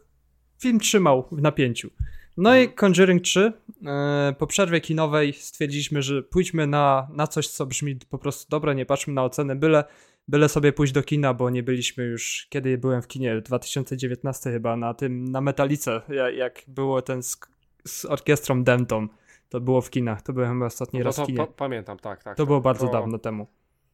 [0.60, 1.90] film trzymał w napięciu.
[2.36, 2.76] No i mhm.
[2.76, 3.52] Conjuring 3.
[3.86, 8.74] E, po przerwie kinowej stwierdziliśmy, że pójdźmy na, na coś, co brzmi po prostu dobre,
[8.74, 9.84] nie patrzmy na ocenę, byle,
[10.28, 14.76] byle sobie pójść do kina, bo nie byliśmy już, kiedy byłem w kinie, 2019 chyba,
[14.76, 16.02] na tym, na Metalice,
[16.36, 17.38] jak było ten z,
[17.86, 19.08] z orkiestrą Denton.
[19.48, 21.46] To było w kinach, to byłem ostatni no raz w kinie.
[21.56, 22.36] pamiętam, tak, tak.
[22.36, 22.92] To tak, było bardzo to...
[22.92, 23.46] dawno temu.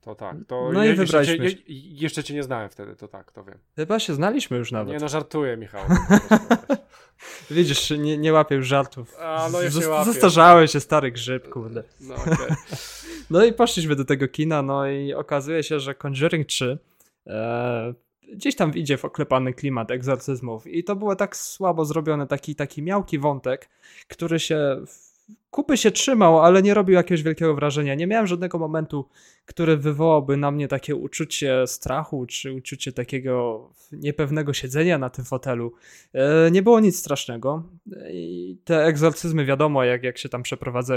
[0.04, 0.36] To tak.
[0.46, 1.44] To no i wybraliśmy.
[1.44, 3.58] Jeszcze cię, jeszcze cię nie znałem wtedy, to tak, to wiem.
[3.76, 4.92] Chyba się znaliśmy już nawet.
[4.92, 5.82] Nie no, żartuję, Michał.
[7.50, 9.16] Widzisz, nie, nie łapię już żartów.
[9.20, 10.12] A, no już łapię.
[10.12, 11.82] Zestarzałem się, stary grzyb, kurde.
[12.00, 12.56] No, okay.
[13.30, 16.78] no i poszliśmy do tego kina, no i okazuje się, że Conjuring 3
[17.26, 17.94] e,
[18.32, 22.82] gdzieś tam idzie w oklepany klimat egzorcyzmów i to było tak słabo zrobione, taki, taki
[22.82, 23.68] miałki wątek,
[24.08, 24.76] który się
[25.54, 27.94] kupy się trzymał, ale nie robił jakiegoś wielkiego wrażenia.
[27.94, 29.08] Nie miałem żadnego momentu,
[29.46, 35.72] który wywołałby na mnie takie uczucie strachu, czy uczucie takiego niepewnego siedzenia na tym fotelu.
[36.12, 37.62] E, nie było nic strasznego.
[38.10, 40.94] I te egzorcyzmy, wiadomo, jak, jak się tam przeprowadza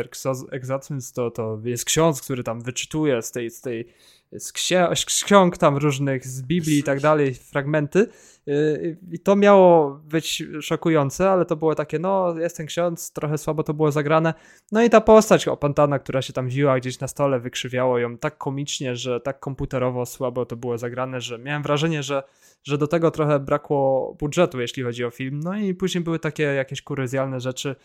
[0.51, 3.87] egzorcyzm, to, to jest ksiądz, który tam wyczytuje z tej, z tej
[4.31, 4.53] z,
[4.95, 8.07] z ksiąg tam różnych, z Biblii i tak dalej, fragmenty.
[8.47, 13.37] Y, I to miało być szokujące, ale to było takie, no, jest ten ksiądz, trochę
[13.37, 14.33] słabo to było zagrane.
[14.71, 18.37] No i ta postać opantana, która się tam wiła gdzieś na stole, wykrzywiało ją tak
[18.37, 22.23] komicznie, że tak komputerowo słabo to było zagrane, że miałem wrażenie, że,
[22.63, 25.39] że do tego trochę brakło budżetu, jeśli chodzi o film.
[25.39, 27.75] No i później były takie jakieś kuryzjalne rzeczy,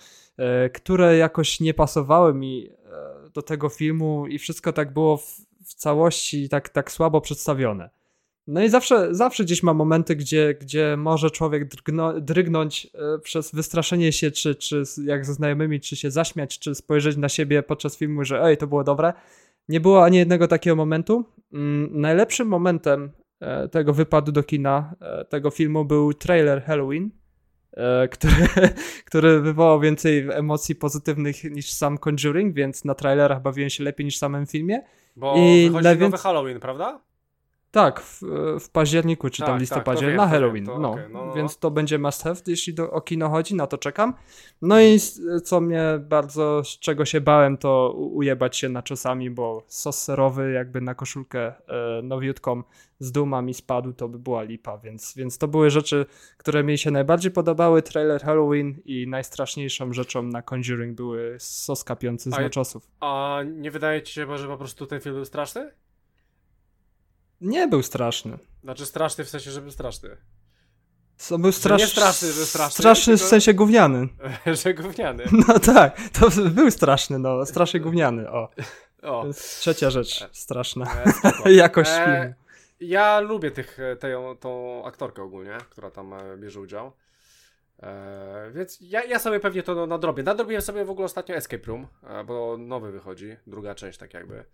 [0.66, 5.26] y, które jakoś nie pasowały mi y, do tego filmu i wszystko tak było w,
[5.64, 8.01] w całości tak, tak słabo przedstawione.
[8.46, 13.54] No i zawsze, zawsze gdzieś ma momenty, gdzie, gdzie może człowiek drgno, drgnąć e, przez
[13.54, 17.96] wystraszenie się, czy, czy jak ze znajomymi, czy się zaśmiać, czy spojrzeć na siebie podczas
[17.96, 19.12] filmu, że ej, to było dobre.
[19.68, 21.24] Nie było ani jednego takiego momentu.
[21.52, 27.10] Mm, najlepszym momentem e, tego wypadu do kina, e, tego filmu był trailer Halloween,
[28.10, 28.48] który,
[29.08, 34.16] który wywołał więcej emocji pozytywnych niż sam Conjuring, więc na trailerach bawiłem się lepiej niż
[34.16, 34.82] w samym filmie.
[35.16, 36.16] Bo I wychodzi nowy.
[36.16, 37.00] Halloween, prawda?
[37.72, 38.22] Tak, w,
[38.60, 40.66] w październiku czy tam tak, listopadzie tak, wiem, na Halloween.
[40.66, 43.54] To, no, okay, no, no, Więc to będzie must have, jeśli do, o kino chodzi,
[43.54, 44.14] na to czekam.
[44.62, 44.98] No i
[45.44, 50.52] co mnie bardzo, z czego się bałem, to ujebać się na czasami, bo sos serowy
[50.52, 52.62] jakby na koszulkę e, nowiutką
[52.98, 56.06] z duma mi spadł, to by była lipa, więc, więc to były rzeczy,
[56.36, 57.82] które mi się najbardziej podobały.
[57.82, 62.88] Trailer Halloween i najstraszniejszą rzeczą na Conjuring były sos kapiący z naczosów.
[63.00, 65.72] A nie wydaje ci się, że po prostu ten film był straszny?
[67.42, 68.38] Nie był straszny.
[68.62, 70.16] Znaczy straszny w sensie, że był straszny.
[71.16, 71.80] Co był strasz...
[71.80, 72.78] nie straszny, że straszny.
[72.78, 73.26] Straszny tylko...
[73.26, 74.08] w sensie gówniany.
[74.64, 75.24] że gówniany.
[75.48, 78.50] No tak, to był straszny, no, strasznie gówniany, o.
[79.02, 79.24] o.
[79.34, 80.86] trzecia rzecz straszna.
[81.44, 82.34] E, Jakość e, filmu.
[82.80, 86.92] Ja lubię tych, tę, tą aktorkę ogólnie, która tam e, bierze udział.
[87.82, 90.22] E, więc ja, ja sobie pewnie to nadrobię.
[90.22, 94.44] Nadrobiłem sobie w ogóle ostatnio Escape Room, e, bo nowy wychodzi, druga część tak jakby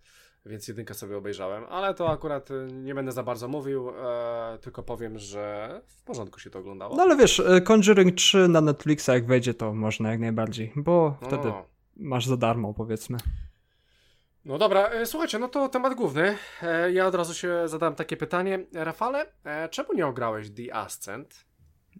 [0.45, 4.83] więc jedynkę sobie obejrzałem, ale to akurat y, nie będę za bardzo mówił, e, tylko
[4.83, 6.95] powiem, że w porządku się to oglądało.
[6.95, 11.17] No ale wiesz, y, Conjuring 3 na Netflixa jak wejdzie, to można jak najbardziej, bo
[11.21, 11.65] wtedy no.
[11.95, 13.17] masz za darmo powiedzmy.
[14.45, 16.37] No dobra, e, słuchajcie, no to temat główny.
[16.61, 18.65] E, ja od razu się zadałem takie pytanie.
[18.73, 21.45] Rafale, e, czemu nie ograłeś The Ascent?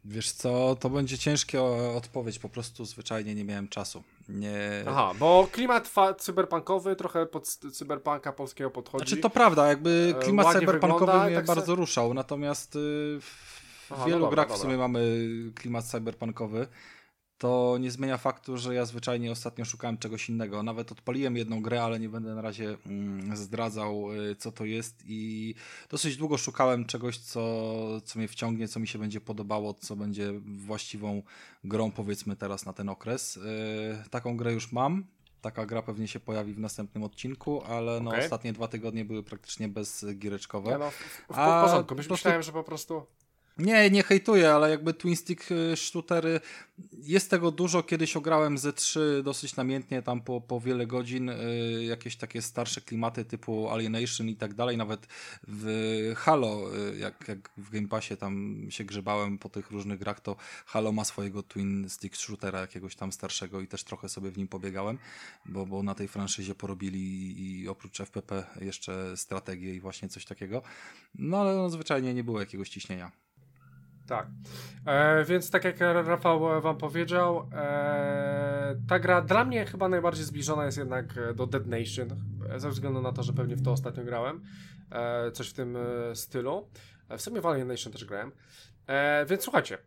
[0.05, 1.61] Wiesz co, to będzie ciężka
[1.95, 4.03] odpowiedź, po prostu zwyczajnie nie miałem czasu.
[4.29, 4.83] Nie...
[4.87, 9.07] Aha, bo klimat cyberpunkowy trochę pod cyberpunka polskiego podchodzi.
[9.07, 11.75] Znaczy to prawda, jakby e, klimat Ładnie cyberpunkowy wygląda, mnie tak bardzo se...
[11.75, 12.79] ruszał, natomiast y,
[13.21, 15.01] w Aha, no wielu no dobra, grach w sumie mamy
[15.55, 16.67] klimat cyberpunkowy
[17.39, 20.63] to nie zmienia faktu, że ja zwyczajnie ostatnio szukałem czegoś innego.
[20.63, 25.03] Nawet odpaliłem jedną grę, ale nie będę na razie mm, zdradzał, y, co to jest
[25.05, 25.55] i
[25.89, 27.41] dosyć długo szukałem czegoś, co,
[28.01, 31.23] co mnie wciągnie, co mi się będzie podobało, co będzie właściwą
[31.63, 33.37] grą, powiedzmy teraz na ten okres.
[33.37, 35.05] Y, taką grę już mam.
[35.41, 39.67] Taka gra pewnie się pojawi w następnym odcinku, ale no, ostatnie dwa tygodnie były praktycznie
[39.67, 40.71] bezgiereczkowe.
[40.71, 41.95] Ja no, w, w, w, w porządku.
[42.09, 43.05] Myślałem, że po prostu
[43.59, 46.39] nie, nie hejtuję, ale jakby Twin Stick y, shootery
[46.93, 47.83] jest tego dużo.
[47.83, 52.81] Kiedyś ograłem ze 3 dosyć namiętnie, tam po, po wiele godzin, y, jakieś takie starsze
[52.81, 54.77] klimaty typu Alienation i tak dalej.
[54.77, 55.07] Nawet
[55.47, 60.19] w Halo, y, jak, jak w Game Passie tam się grzebałem po tych różnych grach,
[60.19, 60.35] to
[60.65, 64.47] Halo ma swojego Twin Stick shootera jakiegoś tam starszego i też trochę sobie w nim
[64.47, 64.97] pobiegałem,
[65.45, 70.61] bo, bo na tej franszyzie porobili i oprócz FPP jeszcze strategię i właśnie coś takiego.
[71.15, 73.11] No ale no, zwyczajnie nie było jakiegoś ciśnienia.
[74.09, 74.27] Tak.
[74.85, 80.65] E, więc tak jak Rafał wam powiedział, e, ta gra dla mnie chyba najbardziej zbliżona
[80.65, 82.07] jest jednak do Dead Nation,
[82.57, 84.41] ze względu na to, że pewnie w to ostatnio grałem.
[84.91, 86.67] E, coś w tym e, stylu.
[87.09, 88.31] E, w sumie Valiant Nation też grałem.
[88.87, 89.77] E, więc słuchajcie,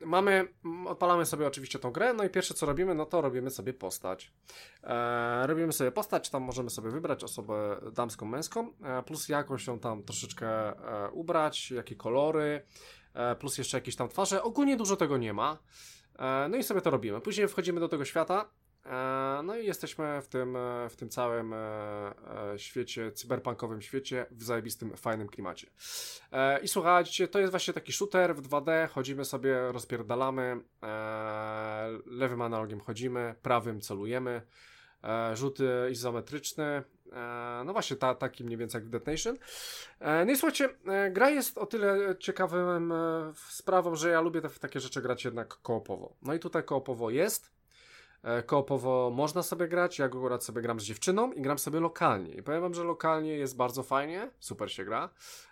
[0.00, 0.48] mamy,
[0.86, 4.32] odpalamy sobie oczywiście tą grę, no i pierwsze co robimy, no to robimy sobie postać.
[5.42, 8.72] Robimy sobie postać, tam możemy sobie wybrać osobę damską, męską,
[9.06, 10.72] plus jakąś ją tam troszeczkę
[11.12, 12.62] ubrać, jakie kolory,
[13.38, 14.42] plus jeszcze jakieś tam twarze.
[14.42, 15.58] Ogólnie dużo tego nie ma.
[16.18, 17.20] E, no i sobie to robimy.
[17.20, 18.50] Później wchodzimy do tego świata.
[18.86, 20.56] E, no i jesteśmy w tym,
[20.90, 21.54] w tym całym
[22.56, 25.66] świecie, cyberpunkowym świecie, w zajebistym, fajnym klimacie.
[26.62, 30.60] I słuchajcie, to jest właśnie taki shooter w 2D, chodzimy sobie, rozpierdalamy,
[32.06, 34.42] lewym analogiem chodzimy, prawym celujemy,
[35.34, 37.01] rzuty izometryczne, E,
[37.64, 39.36] no właśnie, ta, taki mniej więcej jak w Dead Nation.
[40.00, 42.92] E, no i słuchajcie, e, gra jest o tyle ciekawym
[43.34, 46.16] sprawą, że ja lubię te, takie rzeczy grać jednak koopowo.
[46.22, 47.52] No i tutaj koopowo jest.
[48.22, 52.34] E, koopowo można sobie grać, ja akurat sobie gram z dziewczyną i gram sobie lokalnie.
[52.34, 55.10] I powiem wam, że lokalnie jest bardzo fajnie, super się gra.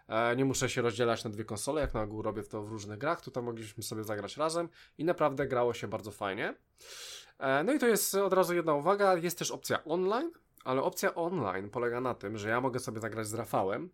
[0.09, 2.99] E, nie muszę się rozdzielać na dwie konsole, jak na ogół robię to w różnych
[2.99, 3.21] grach.
[3.21, 6.55] Tutaj mogliśmy sobie zagrać razem i naprawdę grało się bardzo fajnie.
[7.39, 10.31] E, no i to jest od razu jedna uwaga, jest też opcja online,
[10.65, 13.91] ale opcja online polega na tym, że ja mogę sobie zagrać z Rafałem,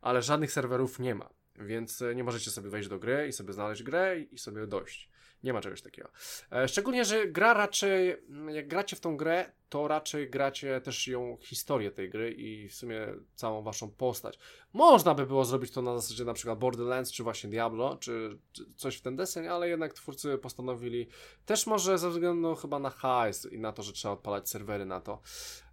[0.00, 1.30] ale żadnych serwerów nie ma.
[1.58, 5.10] Więc nie możecie sobie wejść do gry i sobie znaleźć grę i sobie dojść.
[5.44, 6.08] Nie ma czegoś takiego.
[6.52, 11.08] E, szczególnie, że gra raczej, mm, jak gracie w tą grę, to raczej gracie też
[11.08, 14.38] ją, historię tej gry i w sumie całą waszą postać.
[14.72, 18.64] Można by było zrobić to na zasadzie na przykład Borderlands, czy właśnie Diablo, czy, czy
[18.76, 21.08] coś w ten deseń, ale jednak twórcy postanowili,
[21.46, 25.00] też może ze względu chyba na hajs i na to, że trzeba odpalać serwery na
[25.00, 25.20] to,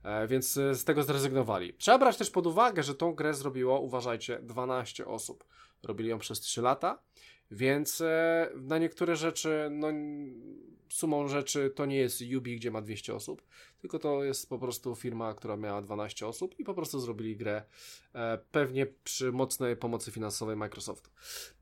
[0.03, 1.73] e, więc z tego zrezygnowali.
[1.73, 5.43] Trzeba brać też pod uwagę, że tą grę zrobiło, uważajcie, 12 osób.
[5.83, 6.99] Robili ją przez 3 lata
[7.51, 9.87] więc e, na niektóre rzeczy, no,
[10.89, 13.41] sumą rzeczy to nie jest Ubi, gdzie ma 200 osób,
[13.81, 17.63] tylko to jest po prostu firma, która miała 12 osób i po prostu zrobili grę
[18.13, 21.09] e, pewnie przy mocnej pomocy finansowej Microsoftu.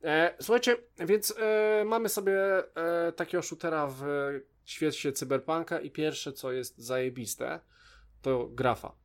[0.04, 2.38] E, słuchajcie, więc e, mamy sobie
[2.76, 4.04] e, takiego shootera w
[4.66, 7.60] świecie cyberpunka i pierwsze, co jest zajebiste,
[8.22, 8.96] to grafa.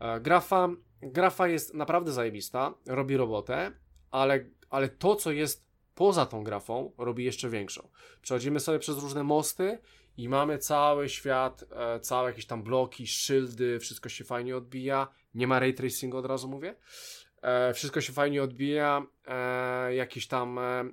[0.00, 0.68] E, grafa,
[1.02, 3.72] grafa jest naprawdę zajebista, robi robotę,
[4.10, 5.67] ale, ale to, co jest
[5.98, 7.88] poza tą grafą robi jeszcze większą.
[8.22, 9.78] Przechodzimy sobie przez różne mosty
[10.16, 15.08] i mamy cały świat, e, całe jakieś tam bloki, szyldy, wszystko się fajnie odbija.
[15.34, 16.74] Nie ma ray tracingu od razu mówię.
[17.42, 20.84] E, wszystko się fajnie odbija, e, jakieś tam e,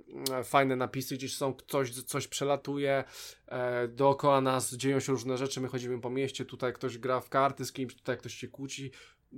[0.43, 3.03] fajne napisy gdzieś są, coś, coś przelatuje,
[3.47, 7.29] e, dookoła nas dzieją się różne rzeczy, my chodzimy po mieście, tutaj ktoś gra w
[7.29, 8.91] karty z kimś, tutaj ktoś się kłóci.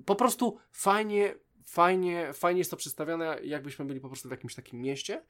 [0.05, 1.35] Po prostu fajnie
[1.67, 5.23] fajnie, fajnie jest to przedstawione, jakbyśmy byli po prostu w jakimś takim mieście.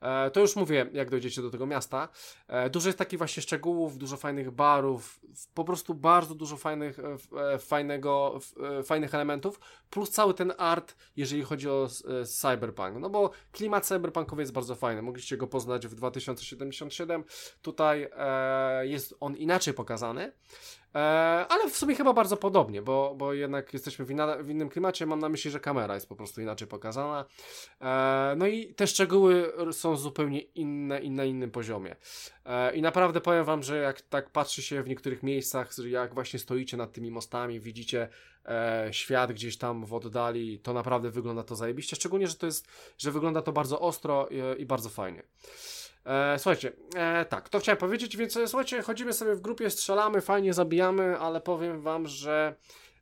[0.00, 2.08] E, to już mówię, jak dojdziecie do tego miasta.
[2.48, 5.20] E, dużo jest takich właśnie szczegółów, dużo fajnych barów,
[5.54, 7.16] po prostu bardzo dużo fajnych, e,
[7.54, 8.38] e fajnego,
[8.78, 11.88] e, fajnych elementów, plus cały ten art, jeżeli chodzi o
[12.20, 12.96] e, cyberpunk.
[13.00, 15.02] No bo klimat cyberpunkowy jest bardzo fajny.
[15.02, 17.24] Mogliście go poznać w 2077.
[17.62, 18.10] Tutaj
[18.82, 20.32] jest on inaczej pokazany.
[20.94, 20.98] E,
[21.48, 25.06] ale w sumie chyba bardzo podobnie, bo, bo jednak jesteśmy w, inna, w innym klimacie.
[25.06, 27.24] Mam na myśli, że kamera jest po prostu inaczej pokazana.
[27.80, 31.96] E, no i te szczegóły są zupełnie inne i na innym poziomie.
[32.44, 36.38] E, I naprawdę powiem Wam, że jak tak patrzy się w niektórych miejscach, jak właśnie
[36.38, 38.08] stoicie nad tymi mostami, widzicie
[38.90, 41.96] świat gdzieś tam w oddali, to naprawdę wygląda to zajebiście.
[41.96, 42.68] Szczególnie, że to jest,
[42.98, 45.22] że wygląda to bardzo ostro i, i bardzo fajnie.
[46.04, 50.20] E, słuchajcie, e, tak, to chciałem powiedzieć, więc e, słuchajcie, chodzimy sobie w grupie, strzelamy,
[50.20, 52.54] fajnie zabijamy, ale powiem wam, że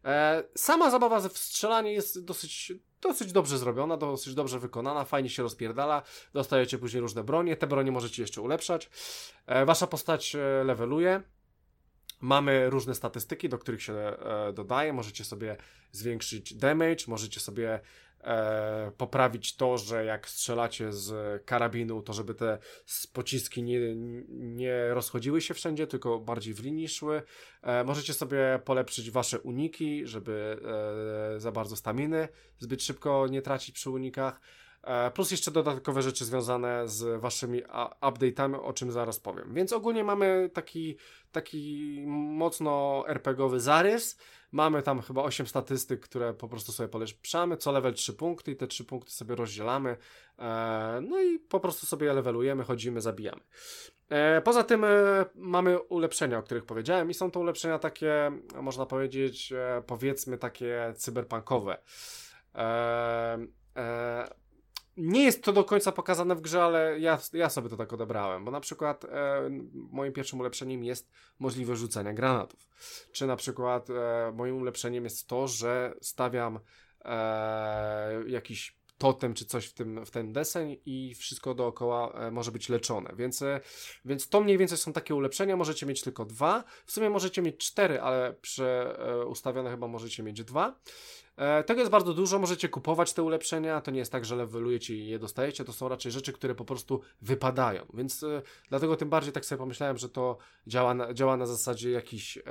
[0.04, 5.42] e, sama zabawa w strzelanie jest dosyć, dosyć dobrze zrobiona, dosyć dobrze wykonana, fajnie się
[5.42, 8.90] rozpierdala, dostajecie później różne bronie, te bronie możecie jeszcze ulepszać,
[9.46, 11.22] e, wasza postać e, leveluje,
[12.20, 14.92] Mamy różne statystyki, do których się e, dodaje.
[14.92, 15.56] Możecie sobie
[15.92, 17.80] zwiększyć damage, możecie sobie
[18.24, 22.58] e, poprawić to, że jak strzelacie z karabinu, to żeby te
[23.12, 23.78] pociski nie,
[24.28, 27.22] nie rozchodziły się wszędzie, tylko bardziej w linii szły.
[27.62, 30.60] E, możecie sobie polepszyć wasze uniki, żeby
[31.36, 34.40] e, za bardzo staminy zbyt szybko nie tracić przy unikach.
[34.82, 37.62] E, plus jeszcze dodatkowe rzeczy związane z waszymi
[38.00, 39.54] update'ami, o czym zaraz powiem.
[39.54, 40.96] Więc ogólnie mamy taki,
[41.32, 44.18] taki mocno RPGowy zarys.
[44.52, 47.56] Mamy tam chyba 8 statystyk, które po prostu sobie polepszamy.
[47.56, 49.96] Co level 3 punkty i te 3 punkty sobie rozdzielamy.
[50.38, 53.40] E, no i po prostu sobie levelujemy, chodzimy, zabijamy.
[54.08, 54.84] E, poza tym
[55.34, 59.52] mamy ulepszenia, o których powiedziałem i są to ulepszenia takie, można powiedzieć,
[59.86, 61.78] powiedzmy takie cyberpunkowe.
[64.96, 68.44] Nie jest to do końca pokazane w grze, ale ja, ja sobie to tak odebrałem,
[68.44, 69.08] bo na przykład e,
[69.72, 72.68] moim pierwszym ulepszeniem jest możliwość rzucania granatów.
[73.12, 76.60] Czy na przykład e, moim ulepszeniem jest to, że stawiam
[77.04, 82.52] e, jakiś totem czy coś w, tym, w ten deseń i wszystko dookoła e, może
[82.52, 83.10] być leczone.
[83.16, 83.60] Więc, e,
[84.04, 85.56] więc to mniej więcej są takie ulepszenia.
[85.56, 86.64] Możecie mieć tylko dwa.
[86.86, 90.80] W sumie możecie mieć cztery, ale e, ustawione chyba możecie mieć dwa.
[91.66, 95.06] Tego jest bardzo dużo, możecie kupować te ulepszenia, to nie jest tak, że levelujecie i
[95.06, 98.24] je dostajecie, to są raczej rzeczy, które po prostu wypadają, więc
[98.68, 102.42] dlatego tym bardziej tak sobie pomyślałem, że to działa na, działa na zasadzie jakichś e,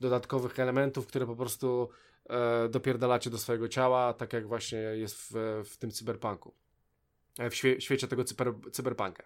[0.00, 1.88] dodatkowych elementów, które po prostu
[2.32, 6.54] e, dopierdalacie do swojego ciała, tak jak właśnie jest w, w tym cyberpunku.
[7.38, 9.22] E, w świe świecie tego cyber cyberpunka.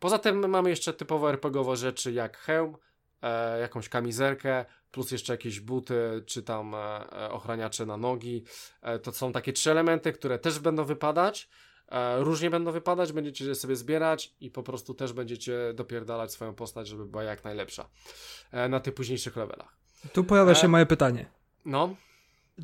[0.00, 2.76] Poza tym mamy jeszcze typowo RPGowe rzeczy jak hełm,
[3.22, 6.78] e, jakąś kamizelkę, plus jeszcze jakieś buty, czy tam e,
[7.12, 8.44] e ochraniacze na nogi.
[8.82, 11.48] E, to są takie trzy elementy, które też będą wypadać.
[11.88, 16.88] E, różnie będą wypadać, będziecie sobie zbierać i po prostu też będziecie dopierdalać swoją postać,
[16.88, 17.88] żeby była jak najlepsza
[18.52, 19.76] e, na tych późniejszych levelach.
[20.12, 21.30] Tu pojawia się moje pytanie.
[21.64, 21.96] No,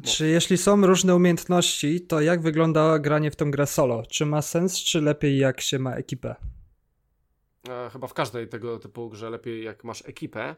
[0.03, 4.03] Czy jeśli są różne umiejętności, to jak wygląda granie w tą grę solo?
[4.07, 6.35] Czy ma sens, czy lepiej jak się ma ekipę?
[7.69, 10.57] e, chyba w każdej tego typu grze lepiej jak masz ekipę.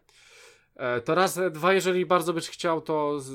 [0.77, 3.31] E, to raz, e, dwa, jeżeli bardzo byś chciał, to z,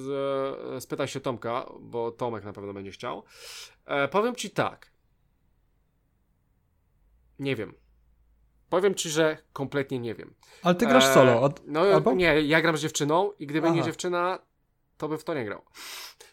[0.75, 3.23] e, spytaj się Tomka, bo Tomek na pewno będzie chciał.
[3.85, 4.91] E, powiem ci tak.
[7.39, 7.73] Nie wiem.
[8.69, 10.33] Powiem ci, że kompletnie nie wiem.
[10.63, 11.41] Ale ty grasz E, solo.
[11.41, 11.61] Od...
[11.67, 12.13] No albo?
[12.13, 13.85] nie, ja gram z dziewczyną i gdyby nie Aha.
[13.85, 14.39] dziewczyna,
[15.01, 15.61] to by w to nie grał.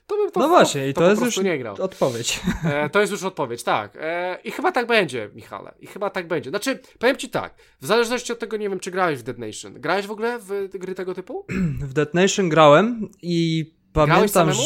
[0.06, 1.82] To bym to, No właśnie, i to, to jest już nie grał.
[1.82, 2.40] odpowiedź.
[2.64, 3.96] E, to jest już odpowiedź, tak.
[4.00, 5.74] E, I chyba tak będzie, Michale.
[5.80, 6.50] I chyba tak będzie.
[6.50, 9.80] Znaczy, powiem ci tak, w zależności od tego, nie wiem, czy grałeś w Dead Nation.
[9.80, 11.46] Grałeś w ogóle w gry tego typu?
[11.80, 14.62] W Dead Nation grałem i pamiętam, że...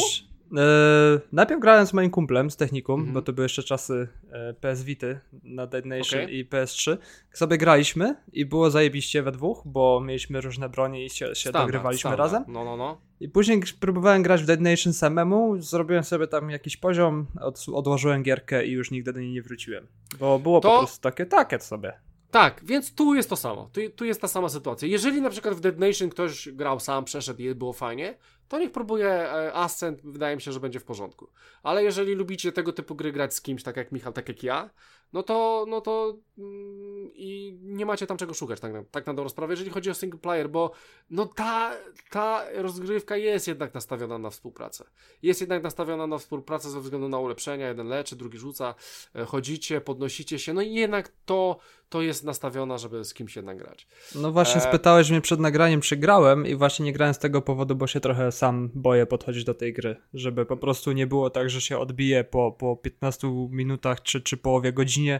[0.57, 3.13] E, najpierw grałem z moim kumplem z technikum, Mhm.
[3.13, 6.37] bo to były jeszcze czasy e, PS Vity na Dead Nation Okej.
[6.39, 6.97] i PS3.
[7.33, 11.63] sobie graliśmy i było zajebiście we dwóch, bo mieliśmy różne bronie i się, się Standard,
[11.65, 12.19] dogrywaliśmy standard.
[12.19, 12.43] razem.
[12.47, 13.01] No, no, no.
[13.19, 18.23] I później próbowałem grać w Dead Nation samemu, zrobiłem sobie tam jakiś poziom, od, odłożyłem
[18.23, 19.87] gierkę i już nigdy do niej nie wróciłem.
[20.19, 21.93] Bo było To- po prostu takie, takie sobie.
[22.31, 23.69] Tak, więc tu jest to samo.
[23.73, 24.87] Tu, tu jest ta sama sytuacja.
[24.87, 28.15] Jeżeli na przykład w Dead Nation ktoś grał sam, przeszedł i było fajnie,
[28.47, 31.29] to niech próbuje e, Ascent, wydaje mi się, że będzie w porządku.
[31.63, 34.69] Ale jeżeli lubicie tego typu gry grać z kimś, tak jak Michał, tak jak ja,
[35.13, 39.13] no to, no to mm, i nie macie tam czego szukać, tak na, tak na
[39.13, 40.71] dobrą sprawę, jeżeli chodzi o single player, bo
[41.09, 41.71] no ta,
[42.09, 44.85] ta rozgrywka jest jednak nastawiona na współpracę.
[45.21, 48.75] Jest jednak nastawiona na współpracę ze względu na ulepszenia, jeden leczy, drugi rzuca,
[49.15, 51.57] e, chodzicie, podnosicie się, no i jednak to,
[51.89, 53.87] to jest nastawiona, żeby z kimś jednak grać.
[54.15, 57.41] No właśnie E- spytałeś mnie przed nagraniem, czy grałem i właśnie nie grałem z tego
[57.41, 61.29] powodu, bo się trochę sam boję podchodzić do tej gry, żeby po prostu nie było
[61.29, 64.71] tak, że się odbije po, po 15 minutach czy, czy połowie
[65.03, 65.19] godzinie,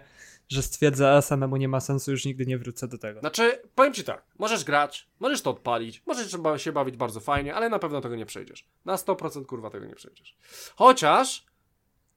[0.49, 3.19] że stwierdzę, a samemu nie ma sensu, już nigdy nie wrócę do tego.
[3.19, 7.55] Znaczy, powiem ci tak, możesz grać, możesz to odpalić, możesz trzeba się bawić bardzo fajnie,
[7.55, 8.65] ale na pewno tego nie przejdziesz.
[8.86, 10.38] Na 100% kurwa tego nie przejdziesz.
[10.75, 11.45] Chociaż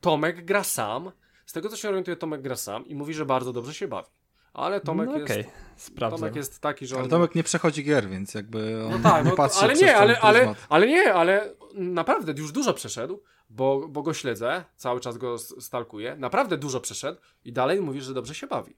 [0.00, 1.12] Tomek gra sam,
[1.46, 4.08] z tego co się orientuje, Tomek gra sam i mówi, że bardzo dobrze się bawi.
[4.52, 5.30] Ale Tomek no jest.
[5.30, 5.44] okej,
[5.76, 6.16] sprawdzę.
[6.18, 7.00] Tomek jest taki, że on...
[7.00, 9.82] Ale Tomek nie przechodzi gier, więc jakby on No tak, nie no, patrzy ale przez
[9.82, 15.00] nie, ale, ale, ale nie, ale naprawdę już dużo przeszedł, bo, bo go śledzę, cały
[15.00, 18.76] czas go stalkuję, naprawdę dużo przeszedł i dalej mówi, że dobrze się bawi.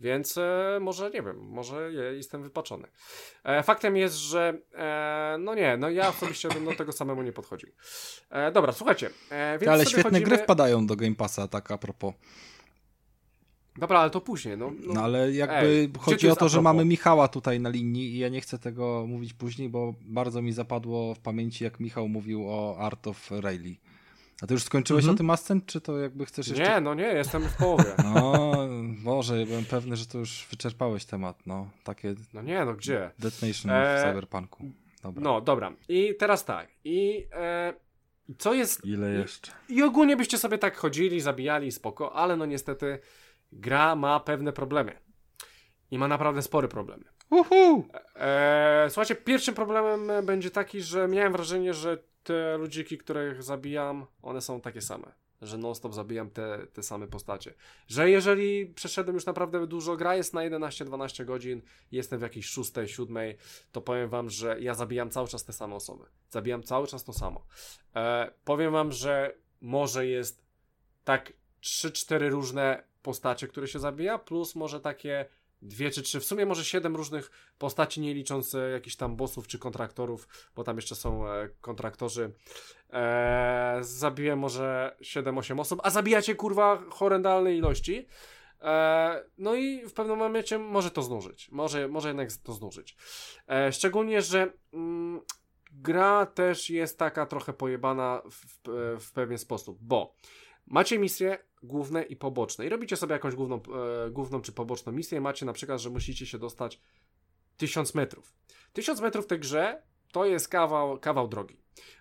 [0.00, 2.88] Więc e, może, nie wiem, może je, jestem wypaczony.
[3.44, 7.32] E, faktem jest, że e, no nie, no ja osobiście bym do tego samemu nie
[7.32, 7.68] podchodził.
[8.30, 9.10] E, dobra, słuchajcie.
[9.30, 10.26] E, Ale świetne chodzimy...
[10.26, 12.14] gry wpadają do Game Passa, tak a propos.
[13.80, 14.58] Dobra, ale to później.
[14.58, 18.14] No, No, no, ale jakby ej, chodzi o to, że mamy Michała tutaj na linii
[18.14, 22.08] i ja nie chcę tego mówić później, bo bardzo mi zapadło w pamięci, jak Michał
[22.08, 23.78] mówił o Art of Rayleigh.
[24.42, 25.14] A ty już skończyłeś Mhm.
[25.14, 26.64] o tym Ascent, czy to jakby chcesz jeszcze...
[26.74, 27.84] nie, no nie, jestem w połowie.
[28.04, 28.54] No,
[29.04, 31.70] Boże, ja byłem pewny, że to już wyczerpałeś temat, no.
[31.84, 33.10] Takie No nie, no gdzie?
[33.18, 34.64] Death Nation Eee, w Cyberpunku.
[35.02, 35.22] Dobra.
[35.22, 35.72] No, dobra.
[35.88, 36.68] I teraz tak.
[36.84, 37.74] I e,
[38.38, 39.52] co jest Ile jeszcze?
[39.68, 42.98] I ogólnie byście sobie tak chodzili, zabijali, spoko, ale no niestety
[43.52, 44.98] gra ma pewne problemy.
[45.90, 47.04] I ma naprawdę spore problemy.
[47.30, 47.88] Uhu!
[48.16, 54.06] Eee, słuchajcie, pierwszym problemem e, będzie taki, że miałem wrażenie, że te ludziki, których zabijam,
[54.22, 55.12] one są takie same.
[55.42, 57.54] Że non-stop zabijam te, te same postacie.
[57.88, 62.72] Że jeżeli przeszedłem już naprawdę dużo, gra jest na 11-12 godzin, jestem w jakiejś 6,
[62.86, 63.16] 7,
[63.72, 66.04] to powiem wam, że ja zabijam cały czas te same osoby.
[66.30, 67.46] Zabijam cały czas to samo.
[67.96, 70.42] E, powiem wam, że może jest
[71.04, 71.32] tak
[71.62, 75.26] 3-4 różne postacie, które się zabija, plus może takie
[75.62, 79.46] dwie czy trzy, w sumie może siedem różnych postaci, nie licząc e, jakichś tam bossów
[79.46, 82.32] czy kontraktorów, bo tam jeszcze są e, kontraktorzy.
[82.90, 88.06] E, zabiłem może 7-8 osób, a zabijacie kurwa horrendalne ilości.
[88.60, 91.50] E, no i w pewnym momencie może to znużyć.
[91.50, 92.96] Może, może jednak to znużyć.
[93.70, 95.20] Szczególnie, że mm,
[95.72, 100.14] gra też jest taka trochę pojebana w, w, w pewien sposób, bo
[100.70, 103.60] macie misje główne i poboczne i robicie sobie jakąś główną,
[104.06, 105.20] e, główną czy poboczną misję.
[105.20, 106.80] Macie na przykład, że musicie się dostać
[107.56, 108.32] 1000 metrów.
[108.72, 111.56] 1000 metrów w tej grze to jest kawał, kawał drogi.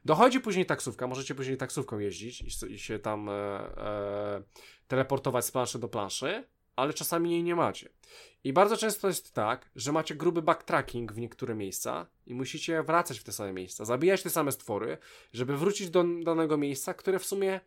[0.05, 4.43] Dochodzi później taksówka, możecie później taksówką jeździć i, i się tam e, e,
[4.87, 6.43] teleportować z planszy do planszy,
[6.75, 7.89] ale czasami jej nie macie.
[8.43, 13.19] I bardzo często jest tak, że macie gruby backtracking w niektóre miejsca i musicie wracać
[13.19, 14.97] w te same miejsca, zabijać te same stwory,
[15.33, 17.59] żeby wrócić do danego miejsca, które w sumie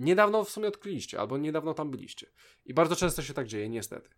[0.00, 2.26] niedawno w sumie odkryliście, albo niedawno tam byliście.
[2.66, 4.10] I bardzo często się tak dzieje, niestety.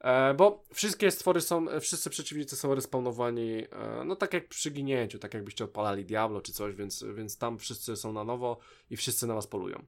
[0.00, 5.18] E, bo wszystkie stwory są, wszyscy przeciwnicy są respawnowani, e, no tak jak przy ginięciu,
[5.18, 8.58] tak jakbyście odpalali Diablo czy coś, więc, więc tam wszyscy są na nowo
[8.90, 9.84] i wszyscy na was polują.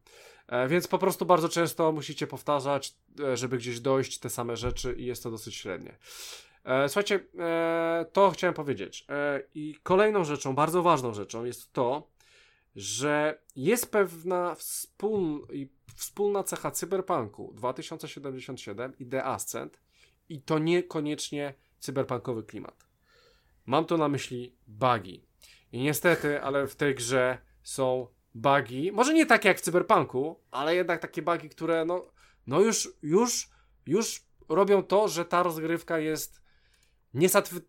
[0.46, 4.94] E, więc po prostu bardzo często musicie powtarzać, e, żeby gdzieś dojść te same rzeczy
[4.98, 5.98] i jest to dosyć średnie.
[6.64, 9.06] E, słuchajcie, e, to chciałem powiedzieć.
[9.54, 12.11] I kolejną rzeczą, bardzo ważną rzeczą jest to,
[12.76, 15.46] że jest pewna wspól,
[15.94, 19.80] wspólna cecha cyberpunku 2077 i The Ascent
[20.28, 22.86] i to niekoniecznie cyberpunkowy klimat.
[23.66, 25.26] Mam tu na myśli bugi.
[25.72, 30.74] I niestety, ale w tej grze są bugi, może nie takie jak w cyberpunku, ale
[30.74, 32.12] jednak takie bugi, które no,
[32.46, 33.50] no już, już,
[33.86, 36.42] już robią to, że ta rozgrywka jest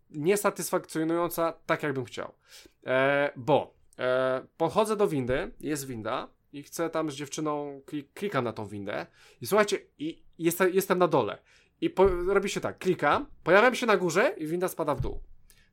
[0.09, 2.33] niesatysfakcjonująca tak, jakbym chciał.
[2.85, 8.53] E, bo e, do windy, jest winda i chcę tam z dziewczyną, klik, klikam na
[8.53, 9.05] tą windę
[9.41, 11.37] i słuchajcie, i jestem, jestem na dole.
[11.81, 15.19] I po, robi się tak, klikam, pojawiam się na górze i winda spada w dół.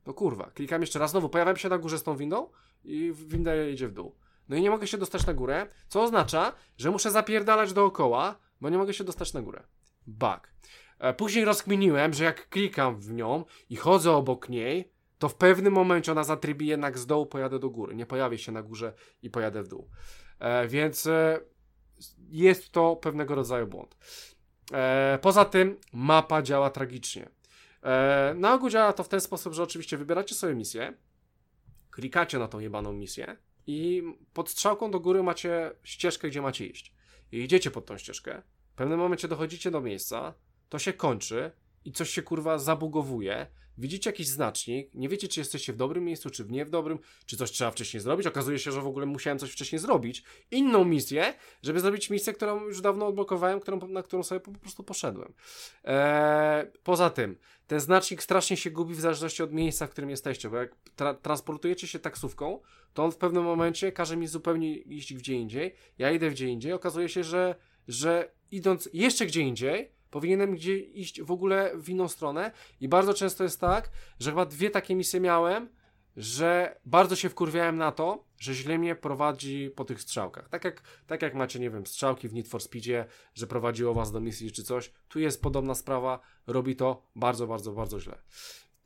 [0.05, 2.49] No kurwa, klikam jeszcze raz, znowu pojawiam się na górze z tą windą
[2.83, 4.15] i winda jedzie w dół.
[4.49, 8.69] No i nie mogę się dostać na górę, co oznacza, że muszę zapierdalać dookoła, bo
[8.69, 9.63] nie mogę się dostać na górę.
[10.07, 10.53] Bug.
[10.99, 14.91] E, później rozkminiłem, że jak klikam w nią i chodzę obok niej,
[15.21, 17.95] to w pewnym momencie ona zatrybi jednak z dołu, pojadę do góry.
[17.95, 19.89] Nie pojawię się na górze i pojadę w dół.
[20.39, 21.39] E, więc e,
[22.29, 23.97] jest to pewnego rodzaju błąd.
[24.73, 27.29] E, poza tym mapa działa tragicznie.
[27.83, 30.93] E, na ogół działa to w ten sposób, że oczywiście wybieracie sobie misję,
[31.91, 34.03] klikacie na tą jebaną misję i
[34.33, 36.93] pod strzałką do góry macie ścieżkę, gdzie macie iść.
[37.31, 38.41] I idziecie pod tą ścieżkę.
[38.73, 40.33] W pewnym momencie dochodzicie do miejsca,
[40.69, 41.51] to się kończy
[41.85, 43.47] i coś się kurwa zabugowuje,
[43.77, 46.99] widzicie jakiś znacznik, nie wiecie, czy jesteście w dobrym miejscu, czy w nie w dobrym,
[47.25, 48.27] czy coś trzeba wcześniej zrobić.
[48.27, 50.23] Okazuje się, że w ogóle musiałem coś wcześniej zrobić.
[50.51, 54.83] Inną misję, żeby zrobić misję, którą już dawno odblokowałem, którą, na którą sobie po prostu
[54.83, 55.33] poszedłem.
[55.83, 60.49] Eee, poza tym, ten znacznik strasznie się gubi w zależności od miejsca, w którym jesteście,
[60.49, 62.59] bo jak tra transportujecie się taksówką,
[62.93, 65.75] to on w pewnym momencie każe mi zupełnie iść gdzie indziej.
[65.97, 67.55] Ja idę gdzie indziej, okazuje się, że,
[67.87, 73.13] że idąc jeszcze gdzie indziej, Powinienem gdzie iść w ogóle w inną stronę i bardzo
[73.13, 75.69] często jest tak, że chyba dwie takie misje miałem,
[76.17, 80.49] że bardzo się wkurwiałem na to, że źle mnie prowadzi po tych strzałkach.
[80.49, 84.11] Tak jak, tak jak macie, nie wiem, strzałki w Need for Speedzie, że prowadziło was
[84.11, 88.17] do misji czy coś, tu jest podobna sprawa, robi to bardzo, bardzo, bardzo źle.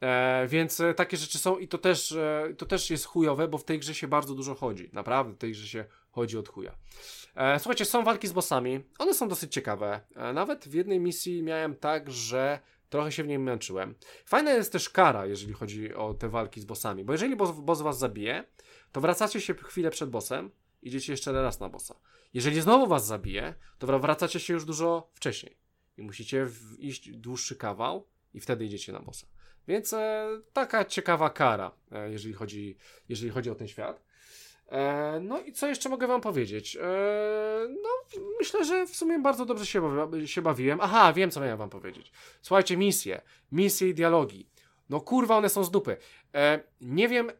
[0.02, 3.58] E, więc e, takie rzeczy są i to też, e, to też jest chujowe, bo
[3.58, 4.90] w tej grze się bardzo dużo chodzi.
[4.94, 6.76] Naprawdę w tej grze się chodzi od chuja.
[7.36, 8.84] E, słuchajcie, są walki z bossami.
[9.00, 10.02] One są dosyć ciekawe.
[10.16, 12.60] E, nawet w jednej misji miałem tak, że
[12.90, 13.96] trochę się w niej męczyłem.
[14.26, 17.82] Fajna jest też kara, jeżeli chodzi o te walki z bossami, bo jeżeli boss, boss
[17.82, 18.44] was zabije,
[18.92, 21.96] to wracacie się chwilę przed bossem, idziecie jeszcze raz na bossa.
[22.34, 25.58] Jeżeli znowu was zabije, to wracacie się już dużo wcześniej
[25.98, 26.48] i musicie
[26.80, 29.28] iść dłuższy kawał i wtedy idziecie na bossa.
[29.68, 32.78] Więc e, taka ciekawa kara, e, jeżeli, chodzi,
[33.10, 34.05] jeżeli chodzi o ten świat.
[34.72, 36.76] E, no i co jeszcze mogę wam powiedzieć?
[36.76, 36.80] E,
[37.84, 37.90] no,
[38.40, 39.66] myślę, że w sumie bardzo dobrze
[40.28, 40.80] się, bawiłem.
[40.82, 42.12] Aha, wiem, co miałem wam powiedzieć.
[42.42, 43.22] Słuchajcie, misje.
[43.52, 44.50] Misje i dialogi.
[44.90, 45.98] No kurwa, one są z dupy.
[46.36, 47.32] E, nie wiem,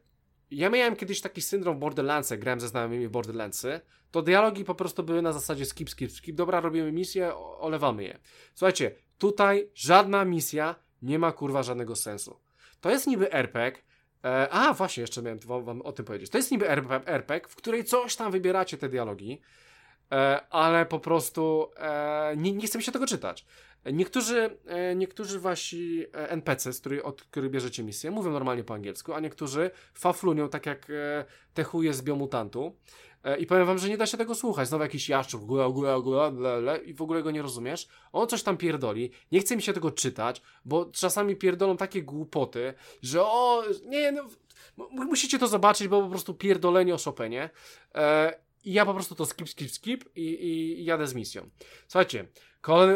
[0.50, 5.02] ja miałem kiedyś taki syndrom w Borderlands'e, grałem ze znajomymi Borderlands'y, to dialogi po prostu
[5.02, 8.18] były na zasadzie skip, skip, skip, dobra, robimy misję, olewamy je.
[8.54, 12.40] Słuchajcie, tutaj żadna misja nie ma kurwa żadnego sensu.
[12.80, 13.82] To jest niby RPG,
[14.26, 16.30] e, a właśnie, jeszcze miałem wam, wam, o tym powiedzieć.
[16.30, 16.68] To jest niby
[17.06, 19.40] RPG, w której coś tam wybieracie te dialogi,
[20.12, 23.46] e, ale po prostu e, nie, nie chcę mi się tego czytać.
[23.92, 28.74] Niektórzy, e, niektórzy wasi e, NPC, z których, od których bierzecie misję, mówią normalnie po
[28.74, 31.24] angielsku, a niektórzy faflunią, tak jak e,
[31.54, 32.76] te chuje z biomutantu.
[33.38, 34.68] I powiem wam, że nie da się tego słuchać.
[34.68, 37.88] Znowu jakiś jaszczur, gula, gula, gula, ble, i w ogóle go nie rozumiesz.
[38.12, 39.10] On coś tam pierdoli.
[39.32, 44.22] Nie chce mi się tego czytać, bo czasami pierdolą takie głupoty, że o, nie, no,
[44.90, 47.50] musicie to zobaczyć, bo po prostu pierdolenie o Chopinie.
[48.64, 51.50] I ja po prostu to skip, skip, skip i, i, i jadę z misją.
[51.88, 52.28] Słuchajcie,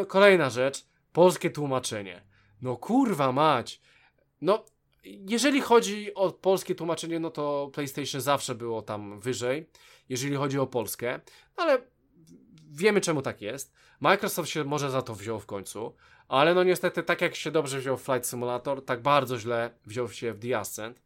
[0.08, 2.22] kolejna rzecz, polskie tłumaczenie.
[2.62, 3.80] No kurwa mać.
[4.40, 4.64] No,
[5.04, 9.66] jeżeli chodzi o polskie tłumaczenie, no to PlayStation zawsze było tam wyżej,
[10.08, 11.20] jeżeli chodzi o Polskę,
[11.56, 11.78] ale
[12.70, 13.72] wiemy czemu tak jest.
[14.00, 15.94] Microsoft się może za to wziął w końcu,
[16.28, 20.32] ale no niestety tak jak się dobrze wziął Flight Simulator, tak bardzo źle wziął się
[20.32, 21.02] w The Ascent.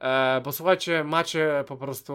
[0.00, 2.14] E, bo słuchajcie, macie po prostu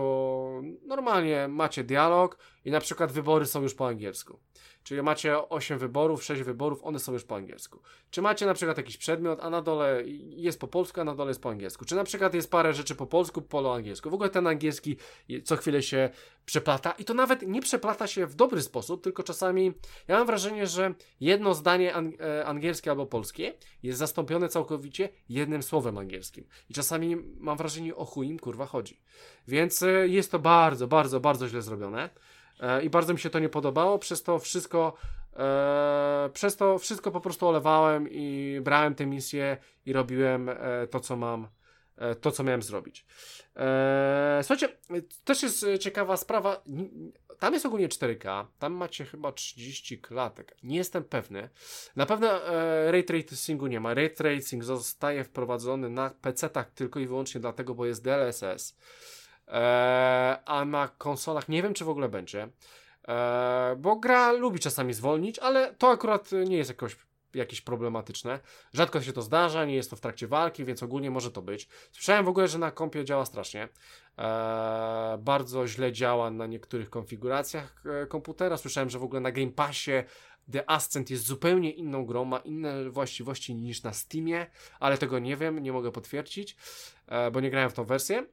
[0.86, 4.40] normalnie macie dialog i na przykład wybory są już po angielsku.
[4.84, 7.80] Czyli macie 8 wyborów, 6 wyborów, one są już po angielsku.
[8.12, 11.30] Czy macie na przykład jakiś przedmiot, a na dole jest po polsku, a na dole
[11.30, 11.86] jest po angielsku.
[11.86, 14.10] Czy na przykład jest parę rzeczy po polsku, po angielsku.
[14.10, 14.98] W ogóle ten angielski
[15.44, 16.10] co chwilę się
[16.46, 19.74] przeplata i to nawet nie przeplata się w dobry sposób, tylko czasami
[20.08, 23.54] ja mam wrażenie, że jedno zdanie ang e, angielskie albo polskie
[23.84, 26.48] jest zastąpione całkowicie jednym słowem angielskim.
[26.70, 29.02] I czasami mam wrażenie, o chuj im kurwa chodzi.
[29.48, 32.10] Więc e, jest to bardzo, bardzo, bardzo źle zrobione.
[32.64, 34.94] E, I bardzo mi się to nie podobało, przez to wszystko
[35.36, 40.56] e, przez to wszystko po prostu olewałem i brałem te misje i robiłem e,
[40.92, 41.48] to, co mam,
[42.22, 43.06] to, co miałem zrobić.
[44.42, 44.78] Słuchajcie,
[45.24, 46.64] też jest ciekawa sprawa.
[47.40, 50.58] Tam jest ogólnie 4K, tam macie chyba 30 klatek.
[50.64, 51.50] Nie jestem pewny.
[51.96, 52.30] Na pewno
[52.92, 53.94] ray tracingu nie ma.
[53.94, 58.76] Ray tracing zostaje wprowadzony na PC-tach tylko i wyłącznie dlatego, bo jest DLSS.
[59.48, 62.50] E, a na konsolach nie wiem, czy w ogóle będzie.
[63.08, 66.98] E, bo gra lubi czasami zwolnić, ale to akurat nie jest jakoś
[67.34, 68.40] jakieś problematyczne.
[68.74, 71.68] Rzadko się to zdarza, nie jest to w trakcie walki, więc ogólnie może to być.
[71.92, 73.70] Słyszałem w ogóle, że na kompie działa strasznie.
[74.18, 78.58] Eee, bardzo źle działa na niektórych konfiguracjach e, komputera.
[78.58, 79.92] Słyszałem, że w ogóle na Game Passie
[80.52, 84.48] The Ascent jest zupełnie inną grą, ma inne właściwości niż na Steamie,
[84.80, 86.56] ale tego nie wiem, nie mogę potwierdzić,
[87.08, 88.26] e, bo nie grałem w tą wersję.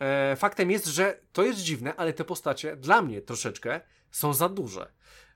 [0.00, 3.80] E, faktem jest, że to jest dziwne, ale te postacie dla mnie troszeczkę
[4.10, 4.92] są za duże.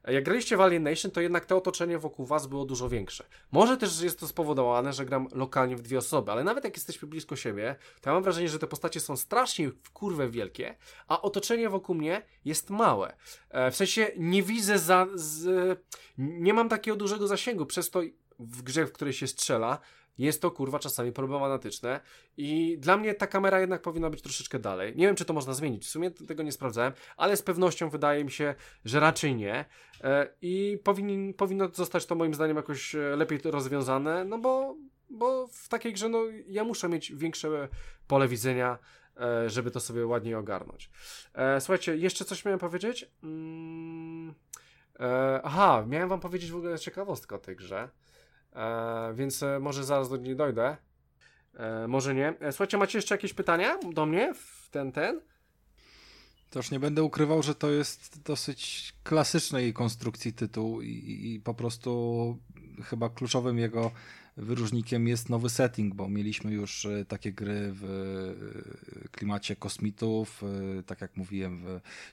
[0.06, 3.24] Jak graliście w Alien Nation, to jednak to otoczenie wokół was było dużo większe.
[3.52, 7.08] Może też jest to spowodowane, że gram lokalnie w dwie osoby, ale nawet jak jesteśmy
[7.08, 10.76] blisko siebie, to ja mam wrażenie, że te postacie są strasznie w kurwę wielkie,
[11.08, 13.16] a otoczenie wokół mnie jest małe.
[13.50, 15.06] E, w sensie nie widzę za...
[15.14, 15.80] Z,
[16.18, 18.00] nie mam takiego dużego zasięgu, przez to
[18.38, 19.78] w grze, w której się strzela,
[20.18, 22.00] jest to kurwa czasami problematyczne
[22.36, 24.96] i dla mnie ta kamera jednak powinna być troszeczkę dalej.
[24.96, 28.24] Nie wiem, czy to można zmienić, w sumie tego nie sprawdzałem, ale z pewnością wydaje
[28.24, 28.54] mi się,
[28.84, 29.64] że raczej nie
[30.04, 34.76] e, i powinni, powinno zostać to moim zdaniem jakoś e, lepiej rozwiązane, no bo,
[35.10, 37.68] bo w takiej grze no, ja muszę mieć większe
[38.06, 38.78] pole widzenia,
[39.20, 40.90] e, żeby to sobie ładniej ogarnąć.
[41.60, 43.10] Słuchajcie, jeszcze coś miałem powiedzieć?
[43.22, 44.34] Mm,
[45.42, 47.88] aha, miałem wam powiedzieć w ogóle ciekawostkę o tej grze.
[48.54, 50.76] E, więc e, może zaraz do niej dojdę.
[51.54, 52.34] E, może nie.
[52.40, 55.20] E, słuchajcie, macie jeszcze jakieś pytania do mnie w ten, ten?
[56.50, 62.38] Toż nie będę ukrywał, że to jest dosyć klasycznej konstrukcji tytuł i, i po prostu
[62.82, 63.90] chyba kluczowym jego
[64.36, 70.42] wyróżnikiem jest nowy setting, bo mieliśmy już e, takie gry w e, klimacie kosmitów,
[70.78, 71.64] e, tak jak mówiłem,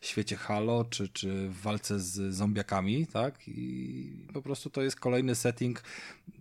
[0.02, 3.48] w świecie Halo, czy, czy w walce z zombiakami, tak?
[3.48, 5.84] I po prostu to jest kolejny setting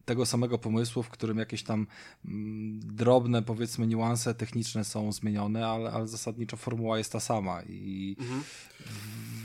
[0.05, 1.87] tego samego pomysłu, w którym jakieś tam
[2.25, 8.17] mm, drobne, powiedzmy, niuanse techniczne są zmienione, ale, ale zasadniczo formuła jest ta sama i
[8.21, 8.43] mhm.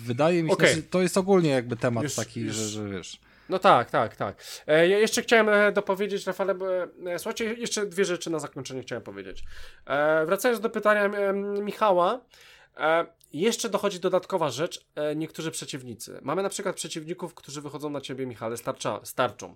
[0.03, 0.75] wydaje mi się, okay.
[0.75, 2.55] że to jest ogólnie jakby temat już, taki, już.
[2.55, 3.19] Że, że wiesz...
[3.49, 4.43] No tak, tak, tak.
[4.67, 6.87] E, ja jeszcze chciałem e, dopowiedzieć, Rafale, bo, e,
[7.17, 9.43] słuchajcie, jeszcze dwie rzeczy na zakończenie chciałem powiedzieć.
[10.25, 11.09] Wracając do pytania
[11.61, 12.21] Michała,
[13.33, 14.85] jeszcze dochodzi dodatkowa rzecz,
[15.15, 16.19] niektórzy przeciwnicy.
[16.21, 19.55] Mamy na przykład przeciwników, którzy wychodzą na ciebie, Michale, starcza, starczą.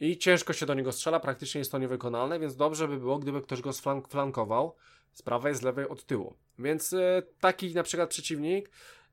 [0.00, 3.42] I ciężko się do niego strzela, praktycznie jest to niewykonalne, więc dobrze by było, gdyby
[3.42, 3.70] ktoś go
[4.10, 4.74] flankował
[5.12, 6.34] z prawej, z lewej, od tyłu.
[6.58, 6.94] Więc
[7.40, 8.70] taki na przykład przeciwnik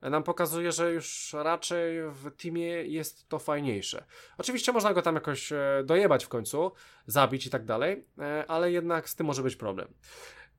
[0.10, 4.06] nam pokazuje, że już raczej w teamie jest to fajniejsze.
[4.38, 6.72] Oczywiście można go tam jakoś e, dojebać w końcu,
[7.08, 9.88] zabić i tak dalej, e, ale jednak z tym może być problem.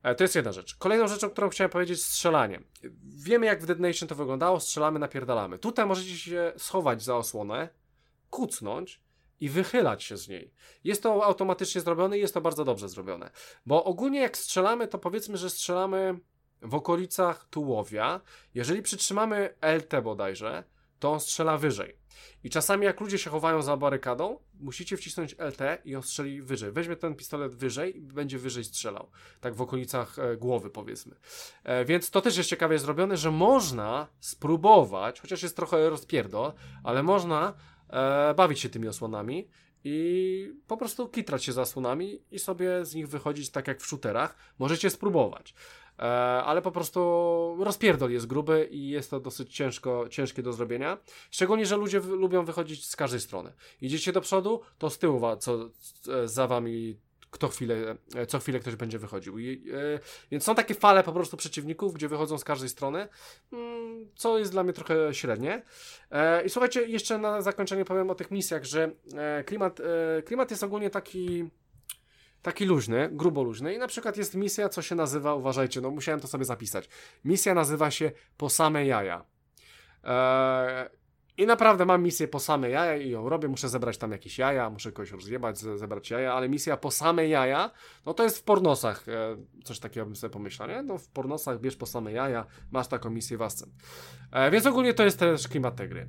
[0.03, 0.75] E, to jest jedna rzecz.
[0.75, 2.61] Kolejną rzeczą, którą chciałem powiedzieć, strzelanie.
[3.03, 5.59] Wiemy, jak w Dead Nation to wyglądało, strzelamy, napierdalamy.
[5.59, 7.69] Tutaj możecie się schować za osłonę,
[8.29, 9.01] kucnąć
[9.39, 10.53] i wychylać się z niej.
[10.83, 13.31] Jest to automatycznie zrobione i jest to bardzo dobrze zrobione.
[13.65, 16.19] Bo ogólnie jak strzelamy, to powiedzmy, że strzelamy
[16.61, 18.21] w okolicach tułowia,
[18.53, 20.63] jeżeli przytrzymamy LT bodajże,
[20.99, 21.97] to on strzela wyżej.
[22.43, 26.71] I czasami jak ludzie się chowają za barykadą, musicie wcisnąć LT i on strzeli wyżej.
[26.71, 29.09] Weźmie ten pistolet wyżej i będzie wyżej strzelał.
[29.41, 31.15] Tak w okolicach e, głowy powiedzmy.
[31.63, 36.53] E, więc to też jest ciekawie zrobione, że można spróbować, chociaż jest trochę rozpierdol,
[36.83, 37.53] ale można
[37.89, 39.47] e, bawić się tymi osłonami
[39.83, 44.35] i po prostu kitrać się zasłonami i sobie z nich wychodzić tak jak w shooterach.
[44.59, 45.53] Możecie spróbować.
[45.99, 46.03] E,
[46.43, 46.99] ale po prostu
[47.59, 50.97] rozpierdol jest gruby i jest to dosyć ciężko, ciężkie do zrobienia.
[51.31, 53.53] Szczególnie, że ludzie lubią wychodzić z każdej strony.
[53.81, 55.69] Idziecie do przodu, to z tyłu co,
[56.25, 56.97] za wami
[57.31, 59.39] kto chwilę, e, co chwilę ktoś będzie wychodził.
[59.39, 59.99] I, e,
[60.31, 63.07] więc są takie fale po prostu przeciwników, gdzie wychodzą z każdej strony,
[63.51, 65.63] mm, co jest dla mnie trochę średnie.
[66.11, 70.51] E, I słuchajcie, jeszcze na zakończenie powiem o tych misjach, że e, klimat, e, klimat
[70.51, 71.49] jest ogólnie taki
[72.47, 76.19] taki luźny, grubo luźny i na przykład jest misja, co się nazywa, uważajcie, no musiałem
[76.19, 76.89] to sobie zapisać.
[77.25, 79.25] Misja nazywa się Po same jaja.
[80.03, 80.89] Eee,
[81.37, 83.47] I naprawdę mam misję po same jaja i ją robię.
[83.47, 87.71] Muszę zebrać tam jakieś jaja, muszę kogoś rozjebać, zebrać jaja, ale misja po same jaja,
[88.05, 89.09] no to jest w pornosach.
[89.09, 90.83] E, coś takiego bym sobie pomyślał, nie?
[90.83, 93.73] No w pornosach bierz po same jaja, masz taką misję w Ascent.
[94.31, 96.07] E, więc ogólnie to jest też klimat tej gry.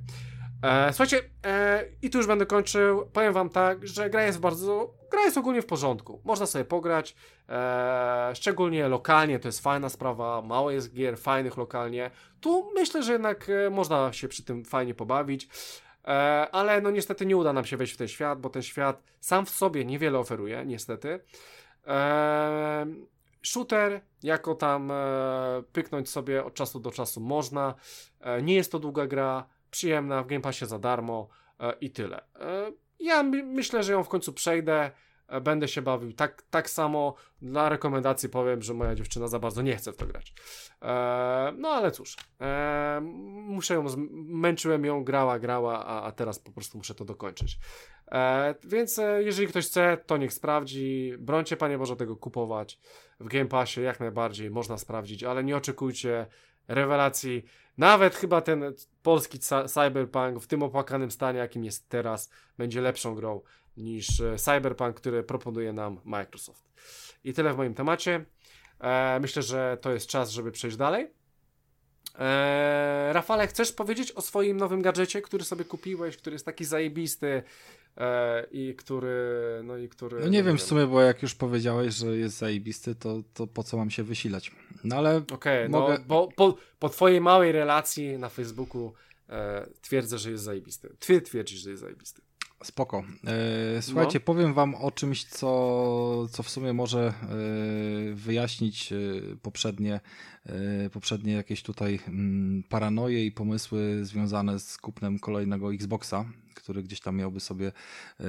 [0.63, 3.05] E, słuchajcie, e, i tu już będę kończył.
[3.13, 4.93] Powiem wam tak, że gra jest bardzo.
[5.11, 6.21] Gra jest ogólnie w porządku.
[6.23, 7.15] Można sobie pograć.
[7.49, 10.41] E, szczególnie lokalnie to jest fajna sprawa.
[10.41, 12.11] Mało jest gier fajnych lokalnie.
[12.41, 15.49] Tu myślę, że jednak e, można się przy tym fajnie pobawić.
[16.07, 16.11] E,
[16.51, 19.45] ale no niestety nie uda nam się wejść w ten świat, bo ten świat sam
[19.45, 21.19] w sobie niewiele oferuje, niestety.
[21.87, 22.85] E,
[23.41, 24.95] shooter, jako tam e,
[25.73, 27.75] pyknąć sobie od czasu do czasu można.
[28.41, 31.27] Nie jest to długa gra przyjemna, w Game Passie za darmo
[31.59, 32.17] e, i tyle.
[32.39, 34.91] E, ja my, myślę, że ją w końcu przejdę,
[35.27, 37.15] e, będę się bawił tak, tak samo.
[37.41, 40.33] Dla rekomendacji powiem, że moja dziewczyna za bardzo nie chce w to grać.
[41.57, 42.17] No ale cóż,
[43.21, 43.85] muszę ją,
[44.25, 47.59] męczyłem ją, grała, grała, a, a teraz po prostu muszę to dokończyć.
[48.63, 51.13] Więc jeżeli ktoś chce, to niech sprawdzi.
[51.19, 52.79] Brońcie, Panie Boże, tego kupować.
[53.19, 56.25] W Game Passie jak najbardziej można sprawdzić, ale nie oczekujcie
[56.67, 57.45] rewelacji.
[57.77, 58.73] Nawet chyba ten
[59.09, 63.41] polski Cyberpunk w tym opłakanym stanie, jakim jest teraz, będzie lepszą grą
[63.77, 66.69] niż e, Cyberpunk, który proponuje nam Microsoft.
[67.23, 68.25] I tyle w moim temacie.
[68.79, 71.11] E, myślę, że to jest czas, żeby przejść dalej.
[72.19, 77.43] E, Rafale, chcesz powiedzieć o swoim nowym gadżecie, który sobie kupiłeś, który jest taki zajebisty,
[78.51, 79.17] i który,
[79.63, 80.19] no i który...
[80.19, 83.47] No nie no wiem w sumie, bo jak już powiedziałeś, że jest zajebisty, to, to
[83.47, 84.51] po co mam się wysilać?
[84.83, 85.93] No ale Okej, okay, no mogę...
[85.93, 88.93] no bo po, po twojej małej relacji na Facebooku
[89.29, 90.95] e, twierdzę, że jest zajebisty.
[90.99, 92.21] Ty twierdzisz, że jest zajebisty.
[92.63, 93.03] Spoko.
[93.77, 94.25] E, słuchajcie, no.
[94.25, 97.13] powiem wam o czymś, co, co w sumie może e,
[98.13, 98.95] wyjaśnić e,
[99.41, 99.99] poprzednie,
[100.45, 106.25] e, poprzednie jakieś tutaj mm, paranoje i pomysły związane z kupnem kolejnego Xboxa,
[106.59, 108.23] który gdzieś tam miałby sobie e,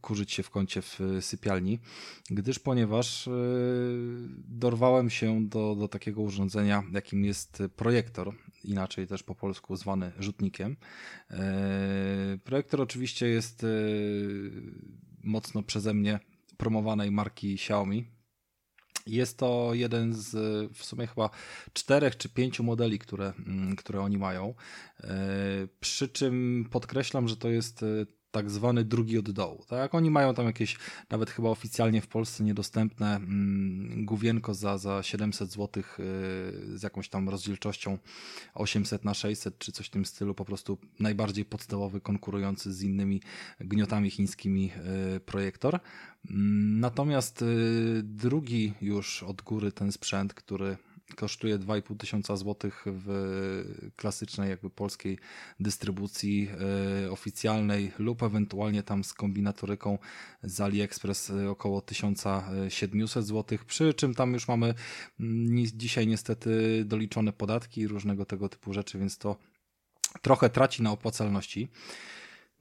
[0.00, 1.78] kurzyć się w kącie w sypialni,
[2.30, 3.30] gdyż ponieważ e,
[4.48, 8.34] dorwałem się do, do takiego urządzenia, jakim jest projektor,
[8.64, 10.76] inaczej też po polsku zwany rzutnikiem.
[11.30, 13.66] E, projektor oczywiście jest
[15.22, 16.20] mocno przeze mnie
[16.56, 18.19] promowanej marki Xiaomi,
[19.06, 20.30] jest to jeden z
[20.72, 21.30] w sumie chyba
[21.72, 24.54] czterech czy pięciu modeli, które, mm, które oni mają.
[25.00, 25.08] E,
[25.80, 27.86] przy czym podkreślam, że to jest e,
[28.30, 29.64] tak zwany drugi od dołu.
[29.68, 29.94] Tak?
[29.94, 30.76] Oni mają tam jakieś,
[31.10, 37.08] nawet chyba oficjalnie w Polsce niedostępne mm, główienko za, za 700 zł yy, z jakąś
[37.08, 37.98] tam rozdzielczością
[38.54, 43.20] 800 na 600 czy coś w tym stylu, po prostu najbardziej podstawowy, konkurujący z innymi
[43.60, 44.72] gniotami chińskimi
[45.12, 45.80] yy, projektor.
[46.30, 50.76] Mm, natomiast yy, drugi już od góry ten sprzęt, który
[51.14, 53.10] kosztuje 2,5 tysiąca złotych w
[53.96, 55.18] klasycznej jakby polskiej
[55.60, 56.48] dystrybucji
[57.04, 59.98] e, oficjalnej lub ewentualnie tam z kombinatoryką
[60.42, 64.74] z AliExpress e, około 1700 złotych, przy czym tam już mamy
[65.20, 69.36] mm, dzisiaj niestety doliczone podatki i różnego tego typu rzeczy, więc to
[70.22, 71.68] trochę traci na opłacalności.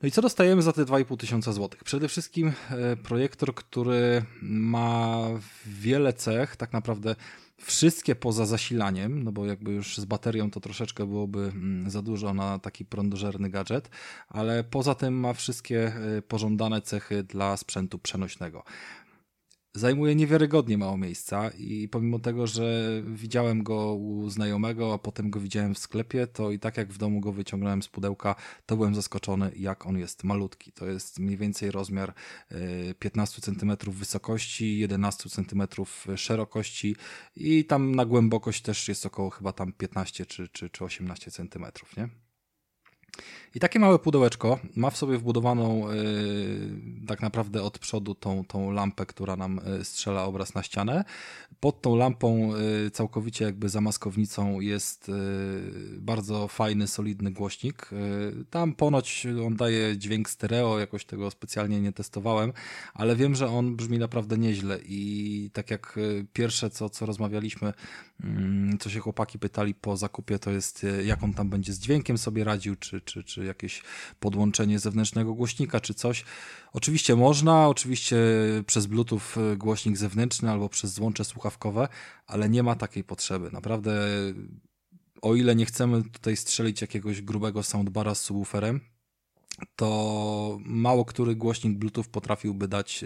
[0.01, 1.83] No i co dostajemy za te 2,5 tysiąca złotych?
[1.83, 5.17] Przede wszystkim e, projektor, który ma
[5.65, 7.15] wiele cech, tak naprawdę
[7.59, 12.33] wszystkie poza zasilaniem, no bo jakby już z baterią to troszeczkę byłoby mm, za dużo
[12.33, 13.89] na taki prądożerny gadżet,
[14.29, 18.63] ale poza tym ma wszystkie e, pożądane cechy dla sprzętu przenośnego
[19.73, 25.39] zajmuje niewiarygodnie mało miejsca i pomimo tego, że widziałem go u znajomego, a potem go
[25.39, 28.95] widziałem w sklepie, to i tak jak w domu go wyciągnąłem z pudełka, to byłem
[28.95, 30.71] zaskoczony, jak on jest malutki.
[30.71, 32.13] To jest mniej więcej rozmiar
[32.99, 35.63] 15 e, cm wysokości, 11 cm
[36.15, 36.95] szerokości
[37.35, 41.65] i tam na głębokość też jest około chyba tam 15 czy, czy, czy 18 cm,
[41.97, 42.09] nie?
[43.55, 48.71] I takie małe pudełeczko ma w sobie wbudowaną yy, tak naprawdę od przodu tą, tą
[48.71, 51.03] lampę, która nam y, strzela obraz na ścianę.
[51.59, 55.11] Pod tą lampą yy, całkowicie jakby zamaskownicą jest
[55.97, 57.89] bardzo fajny, solidny głośnik.
[58.49, 62.53] Tam ponoć on daje dźwięk stereo, jakoś tego specjalnie nie testowałem,
[62.93, 65.99] ale wiem, że on brzmi naprawdę nieźle i tak jak
[66.33, 67.73] pierwsze co, co rozmawialiśmy,
[68.23, 72.17] mm, co się chłopaki pytali po zakupie, to jest jak on tam będzie z dźwiękiem
[72.17, 73.83] sobie radził, czy, czy, czy jakieś
[74.19, 76.25] podłączenie zewnętrznego głośnika, czy coś.
[76.73, 78.17] Oczywiście można, oczywiście
[78.65, 81.87] przez Bluetooth e, głośnik zewnętrzny albo przez złącze słuchawkowe,
[82.27, 83.49] ale nie ma takiej potrzeby.
[83.51, 84.07] Naprawdę,
[85.21, 88.81] o ile nie chcemy tutaj strzelić jakiegoś grubego soundbara z subwooferem,
[89.75, 93.05] to mało który głośnik Bluetooth potrafiłby dać,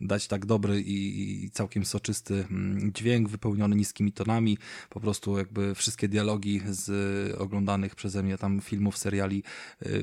[0.00, 4.58] dać tak dobry i, całkiem soczysty mm, dźwięk wypełniony niskimi tonami.
[4.90, 9.42] Po prostu jakby wszystkie dialogi z oglądanych przeze mnie tam filmów, seriali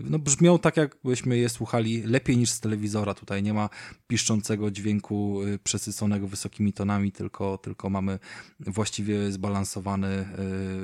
[0.04, 3.14] no brzmią tak, jakbyśmy je słuchali lepiej niż z telewizora.
[3.14, 3.70] Tutaj nie ma
[4.08, 8.20] piszczącego dźwięku przesyconego wysokimi tonami, tylko, tylko mamy
[8.60, 10.26] właściwie zbalansowany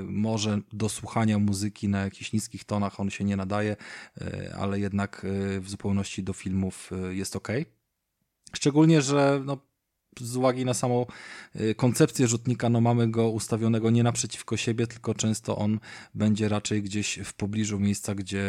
[0.07, 3.75] może do słuchania muzyki na jakichś niskich tonach on się nie nadaje,
[4.57, 5.25] ale jednak
[5.59, 7.47] w zupełności do filmów jest ok.
[8.53, 9.57] Szczególnie, że no,
[10.21, 11.05] z uwagi na samą
[11.75, 15.79] koncepcję rzutnika, no mamy go ustawionego nie naprzeciwko siebie, tylko często on
[16.13, 18.45] będzie raczej gdzieś w pobliżu miejsca, gdzie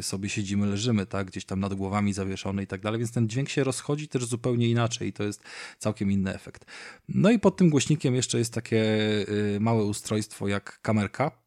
[0.00, 3.48] sobie siedzimy, leżymy, tak, gdzieś tam nad głowami zawieszony i tak dalej, więc ten dźwięk
[3.48, 5.42] się rozchodzi też zupełnie inaczej i to jest
[5.78, 6.64] całkiem inny efekt.
[7.08, 8.84] No i pod tym głośnikiem jeszcze jest takie
[9.60, 11.41] małe ustrojstwo jak kamerka,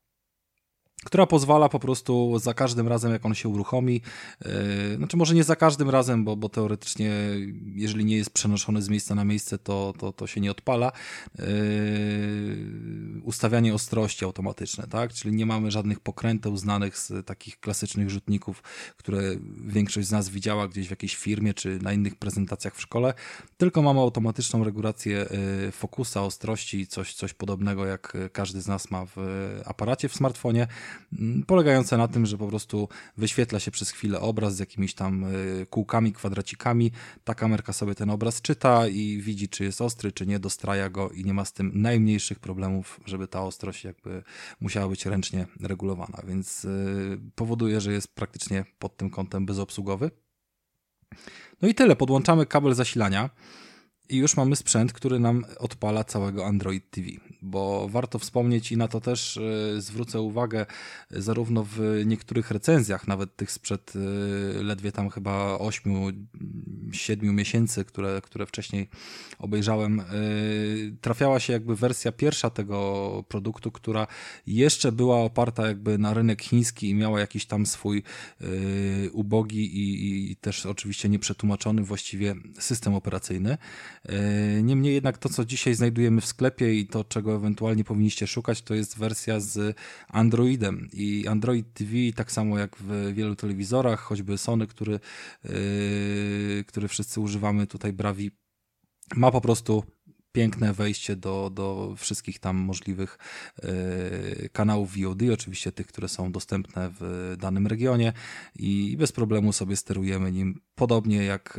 [1.05, 4.01] która pozwala po prostu za każdym razem, jak on się uruchomi,
[4.45, 4.51] yy,
[4.97, 7.11] znaczy może nie za każdym razem, bo, bo teoretycznie,
[7.75, 10.91] jeżeli nie jest przenoszony z miejsca na miejsce, to, to, to się nie odpala,
[11.39, 11.45] yy,
[13.23, 15.13] ustawianie ostrości automatyczne, tak?
[15.13, 18.63] Czyli nie mamy żadnych pokręteł znanych z takich klasycznych rzutników,
[18.97, 19.21] które
[19.65, 23.13] większość z nas widziała gdzieś w jakiejś firmie czy na innych prezentacjach w szkole,
[23.57, 25.25] tylko mamy automatyczną regulację
[25.61, 29.15] yy, fokusa, ostrości, coś, coś podobnego jak każdy z nas ma w
[29.65, 30.67] aparacie w smartfonie,
[31.47, 35.65] polegające na tym, że po prostu wyświetla się przez chwilę obraz z jakimiś tam y,
[35.69, 36.91] kółkami, kwadracikami.
[37.23, 41.09] Ta kamerka sobie ten obraz czyta i widzi, czy jest ostry, czy nie, dostraja go
[41.09, 44.23] i nie ma z tym najmniejszych problemów, żeby ta ostrość jakby
[44.59, 50.11] musiała być ręcznie regulowana, więc y, powoduje, że jest praktycznie pod tym kątem bezobsługowy.
[51.61, 51.95] No i tyle.
[51.95, 53.29] Podłączamy kabel zasilania.
[54.09, 57.07] I już mamy sprzęt, który nam odpala całego Android TV,
[57.41, 60.65] bo warto wspomnieć i na to też y, zwrócę uwagę,
[61.11, 66.13] zarówno w niektórych recenzjach, nawet tych sprzed y, ledwie tam chyba 8-7
[67.21, 68.89] miesięcy, które, które wcześniej
[69.39, 74.07] obejrzałem, y, trafiała się jakby wersja pierwsza tego produktu, która
[74.47, 78.03] jeszcze była oparta jakby na rynek chiński i miała jakiś tam swój
[79.11, 83.57] ubogi i, i też oczywiście nieprzetłumaczony właściwie system operacyjny.
[84.05, 88.61] E, niemniej jednak to, co dzisiaj znajdujemy w sklepie i to, czego ewentualnie powinniście szukać,
[88.61, 89.77] to jest wersja z
[90.09, 90.89] Androidem.
[90.93, 94.99] I Android TV, tak samo jak w wielu telewizorach, choćby Sony, który,
[95.43, 98.31] yy, który wszyscy używamy tutaj, Brawi,
[99.15, 99.83] ma po prostu
[100.35, 103.17] piękne wejście do, do wszystkich tam możliwych
[103.63, 108.13] y, kanałów VOD, oczywiście tych, które są dostępne w danym regionie
[108.55, 111.57] i bez problemu sobie sterujemy nim podobnie jak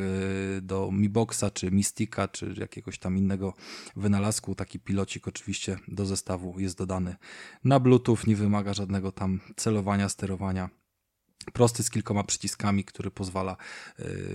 [0.58, 3.54] y, do Mi Boxa, czy Mystica, czy jakiegoś tam innego
[3.96, 4.54] wynalazku.
[4.54, 7.16] Taki pilocik oczywiście do zestawu jest dodany
[7.64, 10.70] na Bluetooth, nie wymaga żadnego tam celowania, sterowania
[11.52, 13.56] prosty z kilkoma przyciskami, który pozwala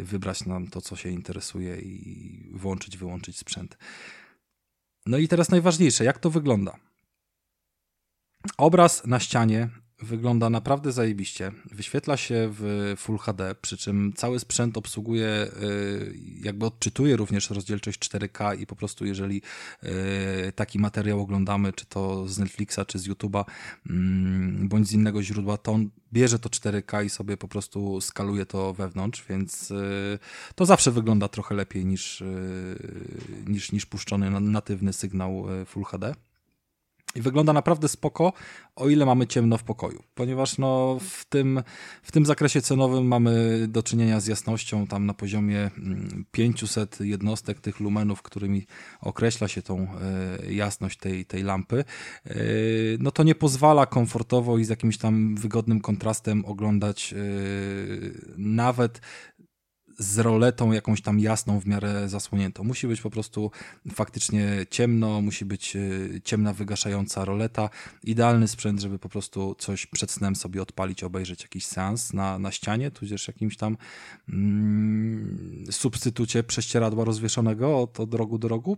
[0.03, 3.77] wybrać nam to, co się interesuje i włączyć, wyłączyć sprzęt.
[5.11, 6.75] No i teraz najważniejsze, jak to wygląda?
[8.57, 9.69] Obraz na ścianie
[10.01, 11.51] wygląda naprawdę zajebiście.
[11.65, 17.99] Wyświetla się w Full HD, przy czym cały sprzęt obsługuje, y, jakby odczytuje również rozdzielczość
[17.99, 19.41] 4K i po prostu jeżeli
[19.83, 23.45] y, taki materiał oglądamy, czy to z Netflixa, czy z YouTube'a,
[23.89, 28.45] mm, bądź z innego źródła, to on bierze to 4K i sobie po prostu skaluje
[28.45, 30.19] to wewnątrz, więc y,
[30.55, 32.23] to zawsze wygląda trochę lepiej niż,
[33.47, 36.13] niż, niż puszczony natywny sygnał Full HD.
[37.15, 38.33] I wygląda naprawdę spoko,
[38.75, 41.63] o ile mamy ciemno w pokoju, ponieważ no w, tym,
[42.03, 45.71] w tym zakresie cenowym mamy do czynienia z jasnością tam na poziomie
[46.31, 48.65] 500 mm, jednostek tych lumenów, którymi
[49.01, 49.87] określa się tą
[50.47, 51.83] e, jasność tej, tej lampy.
[52.25, 52.35] E,
[52.99, 57.17] no to nie pozwala komfortowo i z jakimś tam wygodnym kontrastem oglądać e,
[58.37, 59.01] nawet
[60.01, 62.63] z roletą jakąś tam jasną, w miarę zasłoniętą.
[62.63, 63.51] Musi być po prostu
[63.93, 67.69] faktycznie ciemno, musi być y, ciemna, wygaszająca roleta.
[68.03, 72.51] Idealny sprzęt, żeby po prostu coś przed snem sobie odpalić, obejrzeć jakiś seans na, na
[72.51, 73.77] ścianie, tudzież jakimś tam
[74.29, 78.77] mm, substytucie prześcieradła rozwieszonego od, od rogu do rogu.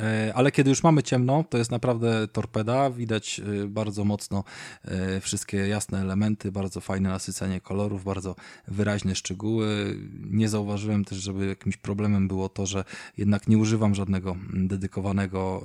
[0.00, 2.90] E, ale kiedy już mamy ciemno, to jest naprawdę torpeda.
[2.90, 4.44] Widać e, bardzo mocno
[4.84, 8.36] e, wszystkie jasne elementy, bardzo fajne nasycenie kolorów, bardzo
[8.68, 9.96] wyraźne szczegóły.
[10.30, 12.84] Nie zauważyłem też, żeby jakimś problemem było to, że
[13.18, 15.62] jednak nie używam żadnego dedykowanego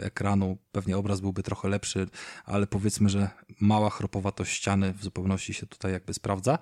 [0.00, 0.58] ekranu.
[0.72, 2.06] Pewnie obraz byłby trochę lepszy,
[2.44, 3.30] ale powiedzmy, że
[3.60, 6.58] mała chropowatość ściany w zupełności się tutaj jakby sprawdza.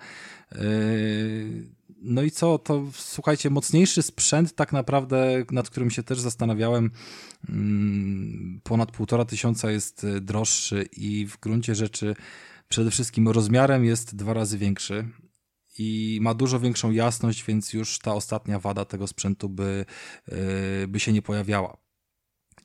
[2.03, 6.91] No i co, to słuchajcie, mocniejszy sprzęt tak naprawdę, nad którym się też zastanawiałem,
[7.49, 12.17] mm, ponad półtora tysiąca jest droższy i w gruncie rzeczy
[12.69, 15.09] przede wszystkim rozmiarem jest dwa razy większy
[15.79, 19.85] i ma dużo większą jasność, więc już ta ostatnia wada tego sprzętu by,
[20.89, 21.84] by się nie pojawiała.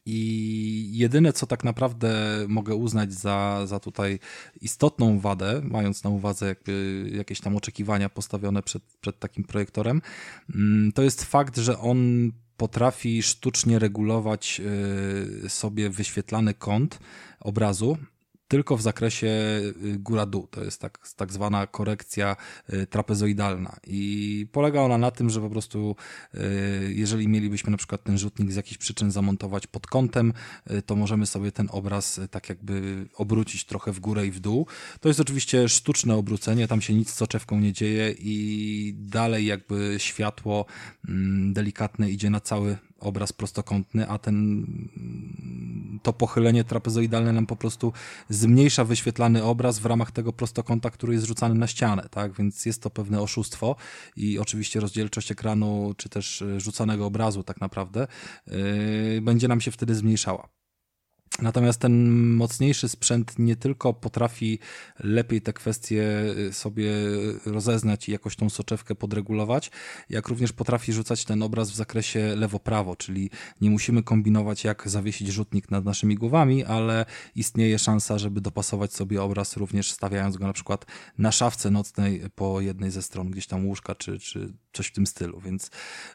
[0.06, 2.11] I jedyne, co tak naprawdę
[2.48, 4.20] mogę uznać za, za tutaj
[4.61, 10.02] istotną wadę, mając na uwadze jakby jakieś tam oczekiwania postawione przed, przed takim projektorem,
[10.56, 14.61] mm, to jest fakt, że on potrafi sztucznie regulować
[15.45, 16.99] y, sobie wyświetlany kąt
[17.40, 17.98] obrazu
[18.49, 20.47] tylko w zakresie y, góra-dół.
[20.47, 22.35] To jest tak, tak zwana korekcja
[22.73, 23.76] y, trapezoidalna.
[23.88, 25.95] I polega ona na tym, że po prostu
[26.35, 26.39] y,
[26.93, 30.34] jeżeli mielibyśmy na przykład ten rzutnik z jakichś przyczyn zamontować pod kątem,
[30.85, 34.67] to możemy sobie ten obraz tak jakby obrócić trochę w górę i w dół.
[34.99, 39.95] To jest oczywiście sztuczne obrócenie, tam się nic z soczewką nie dzieje i dalej jakby
[39.97, 40.65] światło
[41.09, 44.65] mm, delikatne idzie na cały obraz prostokątny, a ten
[46.10, 47.94] to pochylenie trapezoidalne nam po prostu
[48.30, 52.34] zmniejsza wyświetlany obraz w ramach tego prostokąta, który jest rzucany na ścianę, tak?
[52.34, 53.76] Więc jest to pewne oszustwo
[54.15, 58.07] i oczywiście rozdzielczość ekranu, czy też rzucanego obrazu tak naprawdę
[58.48, 60.59] yy, będzie nam się wtedy zmniejszała.
[61.41, 64.60] Natomiast ten mocniejszy sprzęt nie tylko potrafi
[64.99, 66.03] lepiej te kwestie
[66.49, 66.91] y, sobie
[67.45, 69.72] rozeznać i jakoś tą soczewkę podregulować,
[70.10, 73.30] jak również potrafi rzucać ten obraz w zakresie lewo-prawo, czyli
[73.61, 77.06] nie musimy kombinować jak zawiesić rzutnik nad naszymi głowami, ale
[77.36, 80.86] istnieje szansa, żeby dopasować sobie obraz również stawiając go na przykład
[81.18, 85.07] na szafce nocnej po jednej ze stron gdzieś tam łóżka czy, czy coś w tym
[85.07, 85.71] stylu, więc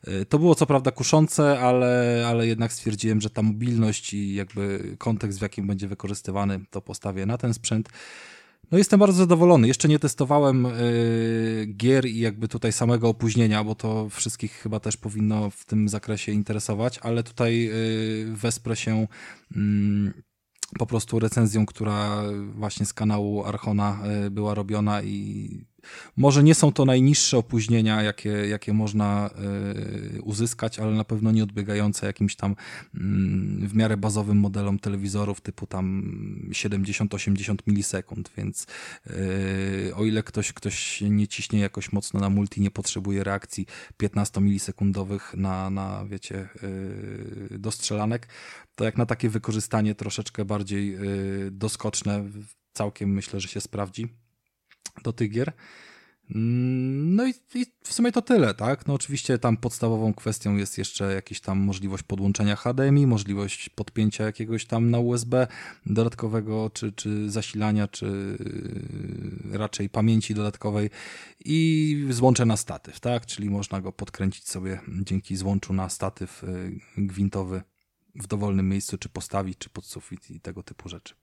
[0.09, 4.94] y, to było co prawda kuszące, ale, ale jednak stwierdziłem, że ta mobilność i jakby
[4.98, 7.89] kontekst, w jakim będzie wykorzystywany, to postawię na ten sprzęt.
[8.72, 9.68] No jestem bardzo zadowolony.
[9.68, 14.97] Jeszcze nie testowałem y, gier i jakby tutaj samego opóźnienia, bo to wszystkich chyba też
[14.97, 19.06] powinno w tym zakresie interesować, ale tutaj y, wesprę się
[19.56, 20.12] mm,
[20.78, 22.22] po prostu recenzją, która
[22.55, 25.74] właśnie z kanału Archona była robiona i
[26.16, 29.31] może nie są to najniższe opóźnienia, jakie, jakie można
[30.16, 32.56] y, uzyskać, ale na pewno nie odbiegające jakimś tam y,
[33.69, 36.02] w miarę bazowym modelom telewizorów typu tam
[36.51, 38.66] 70-80 milisekund, więc
[39.06, 43.66] y, o ile ktoś, ktoś nie ciśnie jakoś mocno na multi, nie potrzebuje reakcji
[43.97, 46.48] 15 milisekundowych na, na wiecie,
[47.52, 48.28] y, dostrzelanek,
[48.74, 50.98] to jak na takie wykorzystanie troszeczkę bardziej
[51.51, 52.24] doskoczne,
[52.73, 54.24] całkiem myślę, że się sprawdzi
[55.03, 55.53] do tych gier.
[56.29, 58.87] No i, i, w sumie to tyle, tak?
[58.87, 64.66] No oczywiście tam podstawową kwestią jest jeszcze jakaś tam możliwość podłączenia HDMI, możliwość podpięcia jakiegoś
[64.66, 65.47] tam na USB
[65.87, 68.39] dodatkowego, czy, czy zasilania, czy
[69.53, 70.91] raczej pamięci dodatkowej
[71.45, 73.27] i złącze na statyw, tak?
[73.27, 77.62] Czyli można go podkręcić sobie dzięki złączu na statyw y, gwintowy
[78.15, 81.15] w dowolnym miejscu, czy postawić, czy pod sufit i tego typu rzeczy.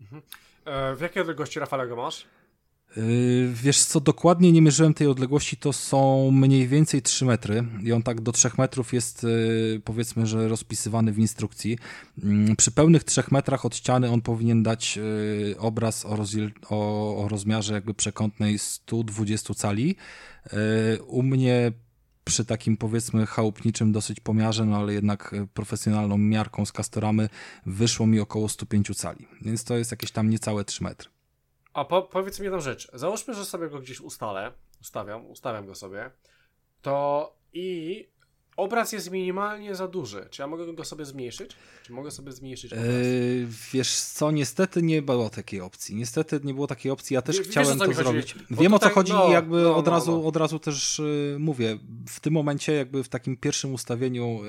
[0.00, 0.22] Mhm.
[0.64, 2.26] E, w jakiej odległości Rafale go masz?
[2.96, 7.92] Yy, wiesz co, dokładnie nie mierzyłem tej odległości, to są mniej więcej 3 metry i
[7.92, 11.78] on tak do 3 metrów jest yy, powiedzmy, że rozpisywany w instrukcji.
[12.18, 14.98] Yy, przy pełnych 3 metrach od ściany on powinien dać
[15.58, 16.18] obraz o,
[16.68, 19.96] o, o rozmiarze jakby przekątnej 120 cali.
[21.06, 21.72] U mnie
[22.24, 27.28] przy takim powiedzmy chałupniczym dosyć pomiarze, no ale jednak profesjonalną miarką z kastoramy
[27.66, 31.11] wyszło mi około 105 cali, więc to jest jakieś tam niecałe 3 metry.
[31.72, 32.90] A po, powiedz mi jedną rzecz.
[32.94, 36.10] Załóżmy, że sobie go gdzieś ustalę, ustawiam, ustawiam go sobie,
[36.82, 38.08] to i
[38.56, 40.26] obraz jest minimalnie za duży.
[40.30, 41.50] Czy ja mogę go sobie zmniejszyć?
[41.82, 42.86] Czy mogę sobie zmniejszyć obraz?
[42.88, 45.94] Yy, wiesz co, niestety nie było takiej opcji.
[45.94, 47.14] Niestety nie było takiej opcji.
[47.14, 48.34] Ja też wiesz, chciałem to zrobić.
[48.50, 50.26] Wiem o co chodzi no, i jakby no, od, no, razu, no.
[50.26, 51.78] od razu też yy, mówię.
[52.08, 54.40] W tym momencie jakby w takim pierwszym ustawieniu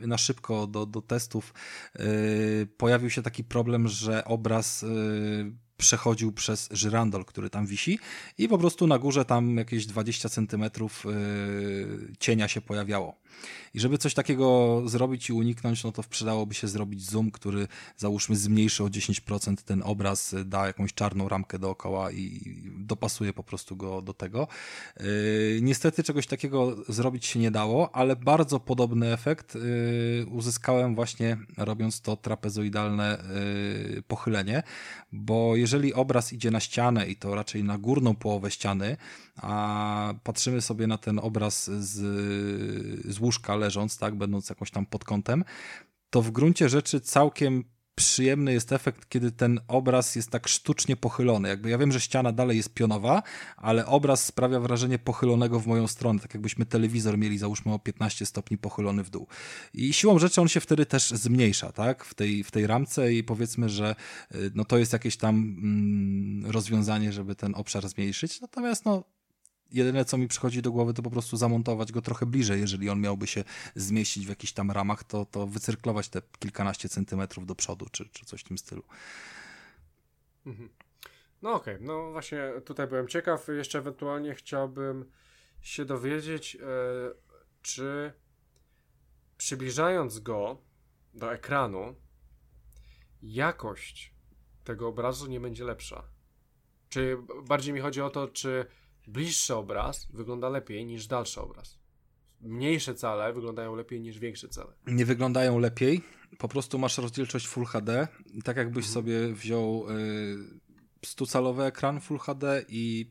[0.00, 1.54] yy, na szybko do, do testów
[1.96, 7.98] y, pojawił się taki problem, że obraz y, przechodził przez żyrandol, który tam wisi
[8.38, 13.23] i po prostu na górze tam jakieś 20 centymetrów yy, cienia się pojawiało.
[13.74, 18.36] I żeby coś takiego zrobić i uniknąć, no to przydałoby się zrobić zoom, który załóżmy
[18.36, 24.02] zmniejszy o 10% ten obraz, da jakąś czarną ramkę dookoła i dopasuje po prostu go
[24.02, 24.48] do tego.
[25.00, 25.06] Yy,
[25.62, 32.00] niestety czegoś takiego zrobić się nie dało, ale bardzo podobny efekt yy, uzyskałem właśnie robiąc
[32.00, 33.24] to trapezoidalne
[33.94, 34.62] yy, pochylenie,
[35.12, 38.96] bo jeżeli obraz idzie na ścianę i to raczej na górną połowę ściany,
[39.36, 41.92] a patrzymy sobie na ten obraz z,
[43.14, 45.44] z łóżka leżąc, tak, będąc jakąś tam pod kątem,
[46.10, 51.48] to w gruncie rzeczy całkiem przyjemny jest efekt, kiedy ten obraz jest tak sztucznie pochylony.
[51.48, 53.22] Jakby ja wiem, że ściana dalej jest pionowa,
[53.56, 58.26] ale obraz sprawia wrażenie pochylonego w moją stronę, tak jakbyśmy telewizor mieli załóżmy o 15
[58.26, 59.26] stopni pochylony w dół.
[59.74, 63.24] I siłą rzeczy on się wtedy też zmniejsza, tak, w tej, w tej ramce i
[63.24, 63.96] powiedzmy, że
[64.34, 68.40] y, no to jest jakieś tam mm, rozwiązanie, żeby ten obszar zmniejszyć.
[68.40, 69.13] Natomiast no
[69.72, 73.00] jedyne co mi przychodzi do głowy to po prostu zamontować go trochę bliżej, jeżeli on
[73.00, 77.86] miałby się zmieścić w jakichś tam ramach, to, to wycyrklować te kilkanaście centymetrów do przodu,
[77.92, 78.82] czy, czy coś w tym stylu.
[80.46, 80.68] Mhm.
[81.42, 81.86] No okej, okay.
[81.86, 83.48] no właśnie tutaj byłem ciekaw.
[83.48, 85.10] Jeszcze ewentualnie chciałbym
[85.60, 86.58] się dowiedzieć, e,
[87.62, 88.12] czy
[89.36, 90.58] przybliżając go
[91.14, 91.94] do ekranu,
[93.22, 94.14] jakość
[94.64, 96.04] tego obrazu nie będzie lepsza.
[96.88, 98.66] Czy bardziej mi chodzi o to, czy
[99.06, 101.78] bliższy obraz wygląda lepiej niż dalszy obraz?
[102.40, 104.72] Mniejsze cale wyglądają lepiej niż większe cale.
[104.86, 106.02] Nie wyglądają lepiej,
[106.38, 108.08] po prostu masz rozdzielczość Full HD.
[108.44, 108.94] Tak jakbyś mhm.
[108.94, 110.60] sobie wziął y,
[111.06, 113.10] 100-calowy ekran Full HD i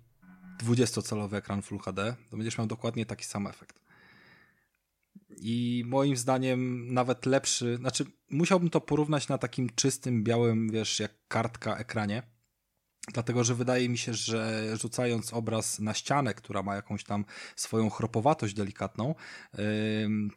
[0.64, 3.84] 20-calowy ekran Full HD, to będziesz miał dokładnie taki sam efekt.
[5.38, 11.12] I moim zdaniem nawet lepszy, znaczy musiałbym to porównać na takim czystym, białym, wiesz, jak
[11.28, 12.33] kartka ekranie
[13.08, 17.26] Dlatego, że wydaje mi się, że rzucając obraz na ścianę, która ma jakąś tam
[17.56, 19.16] swoją chropowatość delikatną,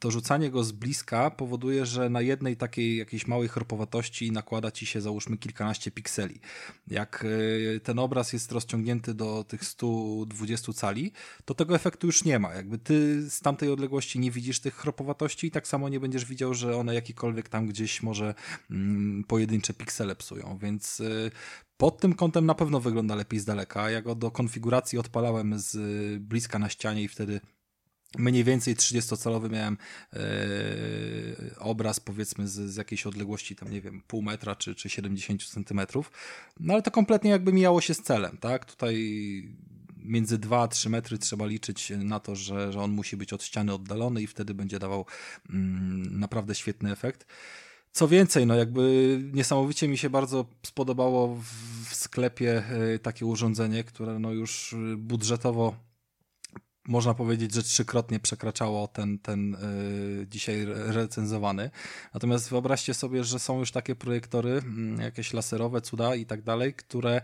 [0.00, 4.86] to rzucanie go z bliska powoduje, że na jednej takiej jakiejś małej chropowatości nakłada ci
[4.86, 6.40] się załóżmy kilkanaście pikseli.
[6.88, 11.12] Jak y, ten obraz jest rozciągnięty do tych 120 cali,
[11.44, 12.54] to tego efektu już nie ma.
[12.54, 16.54] Jakby ty z tamtej odległości nie widzisz tych chropowatości i tak samo nie będziesz widział,
[16.54, 18.34] że one jakikolwiek tam gdzieś może
[18.70, 20.58] mm, pojedyncze piksele psują.
[20.62, 21.30] Więc y,
[21.76, 23.90] pod tym kątem na pewno wygląda lepiej z daleka.
[23.90, 25.78] Ja go do konfiguracji odpalałem z
[26.22, 27.40] bliska na ścianie i wtedy
[28.18, 29.78] mniej więcej 30-calowy miałem
[30.12, 30.18] e,
[31.58, 36.10] obraz powiedzmy z, z, jakiejś odległości tam nie wiem pół metra czy, czy 70 centymetrów.
[36.60, 38.64] No ale to kompletnie jakby mijało się z celem, tak?
[38.64, 38.94] Tutaj
[39.96, 43.42] między 2 a 3 metry trzeba liczyć na to, że, że on musi być od
[43.44, 45.06] ściany oddalony i wtedy będzie dawał
[45.50, 47.26] mm, naprawdę świetny efekt.
[47.96, 51.36] Co więcej, no jakby niesamowicie mi się bardzo spodobało
[51.84, 52.62] w sklepie
[52.94, 55.76] e, takie urządzenie, które no już e, budżetowo
[56.88, 59.56] można powiedzieć, że trzykrotnie przekraczało ten, ten
[60.18, 61.70] yy, dzisiaj recenzowany.
[62.14, 66.74] Natomiast wyobraźcie sobie, że są już takie projektory, mm, jakieś laserowe, cuda i tak dalej,
[66.74, 67.20] które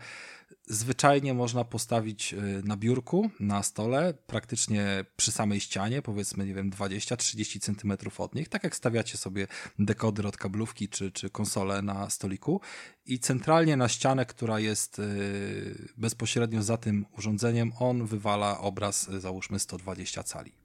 [0.66, 6.70] zwyczajnie można postawić y, na biurku, na stole, praktycznie przy samej ścianie, powiedzmy, nie wiem,
[6.70, 9.46] 20-30 cm od nich, tak jak stawiacie sobie
[9.78, 12.60] dekoder od kablówki czy, czy konsolę na stoliku.
[13.06, 19.20] I centralnie na ścianę, która jest y, bezpośrednio za tym urządzeniem, on wywala obraz, y,
[19.20, 20.61] załóżmy 120 cali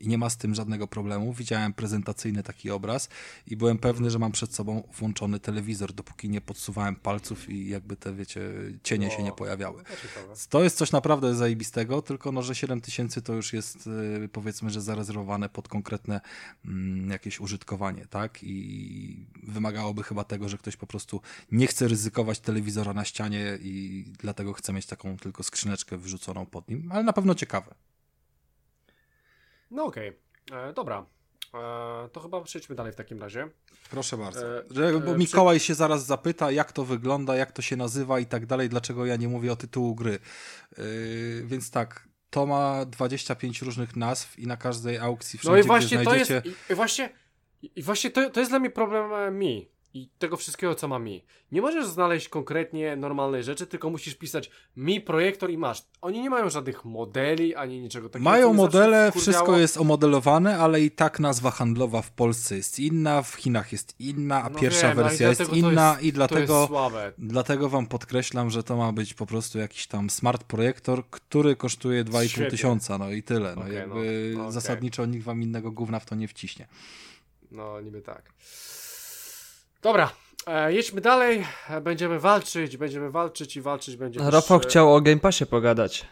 [0.00, 1.32] i nie ma z tym żadnego problemu.
[1.32, 3.08] Widziałem prezentacyjny taki obraz
[3.46, 7.96] i byłem pewny, że mam przed sobą włączony telewizor, dopóki nie podsuwałem palców i jakby
[7.96, 8.40] te, wiecie,
[8.82, 9.82] cienie o, się nie pojawiały.
[10.48, 13.86] To jest coś naprawdę zajebistego, tylko no, że 7000 to już jest
[14.24, 16.20] y, powiedzmy, że zarezerwowane pod konkretne
[16.64, 18.38] mm, jakieś użytkowanie, tak?
[18.42, 21.20] I wymagałoby chyba tego, że ktoś po prostu
[21.52, 26.68] nie chce ryzykować telewizora na ścianie i dlatego chce mieć taką tylko skrzyneczkę wrzuconą pod
[26.68, 27.74] nim, ale na pewno ciekawe.
[29.70, 30.12] No okej,
[30.48, 30.68] okay.
[30.68, 31.06] E, dobra.
[31.54, 33.48] E, to chyba przejdźmy dalej w takim razie.
[33.90, 34.58] Proszę bardzo.
[34.58, 35.66] E, że, bo Mikołaj przy...
[35.66, 39.16] się zaraz zapyta, jak to wygląda, jak to się nazywa i tak dalej, dlaczego ja
[39.16, 40.18] nie mówię o tytułu gry.
[41.44, 46.02] więc tak, to ma 25 różnych nazw i na każdej aukcji wszędzie, No i właśnie
[46.02, 46.42] znajdziecie...
[46.42, 47.10] to jest, i właśnie,
[47.62, 51.24] i właśnie to, to jest dla mnie problem mi i tego wszystkiego, co ma mi.
[51.52, 55.84] Nie możesz znaleźć konkretnie normalnej rzeczy, tylko musisz pisać mi projektor i masz.
[56.00, 58.30] Oni nie mają żadnych modeli ani niczego takiego.
[58.30, 63.34] Mają modele, wszystko jest omodelowane, ale i tak nazwa handlowa w Polsce jest inna, w
[63.34, 66.68] Chinach jest inna, a no pierwsza wiem, wersja jest inna jest, i dlatego,
[67.18, 72.04] dlatego wam podkreślam, że to ma być po prostu jakiś tam smart projektor, który kosztuje
[72.04, 73.54] 2,5 tysiąca, no i tyle.
[73.56, 74.52] No okay, jakby no, okay.
[74.52, 76.66] zasadniczo nikt wam innego gówna w to nie wciśnie.
[77.50, 78.32] No niby tak.
[79.82, 80.12] Dobra,
[80.46, 81.46] e, jedźmy dalej.
[81.82, 84.30] Będziemy walczyć, będziemy walczyć i walczyć będziemy.
[84.30, 84.68] Rafał też...
[84.68, 86.06] chciał o Game Passie pogadać.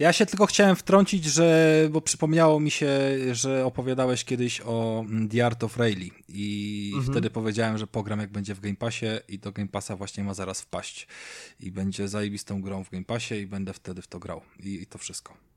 [0.00, 2.88] Ja się tylko chciałem wtrącić, że, bo przypomniało mi się,
[3.32, 7.12] że opowiadałeś kiedyś o mm, The Art of Rayleigh i mhm.
[7.12, 10.34] wtedy powiedziałem, że pogram jak będzie w Game Passie i do Game Passa właśnie ma
[10.34, 11.06] zaraz wpaść
[11.60, 14.86] i będzie zajebistą grą w Game Passie i będę wtedy w to grał i, i
[14.86, 15.49] to wszystko.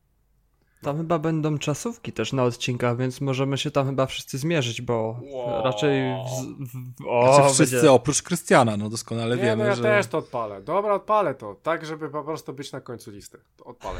[0.84, 5.20] Tam chyba będą czasówki też na odcinkach, więc możemy się tam chyba wszyscy zmierzyć, bo
[5.22, 5.64] wow.
[5.64, 6.02] raczej.
[6.14, 7.92] W, w, o, znaczy wszyscy będzie...
[7.92, 9.64] oprócz Krystiana, no doskonale Nie, wiemy.
[9.64, 9.84] No ja że...
[9.84, 10.62] też to odpalę.
[10.62, 11.56] Dobra, odpalę to.
[11.64, 13.40] Tak, żeby po prostu być na końcu listy.
[13.66, 14.00] Odpalę.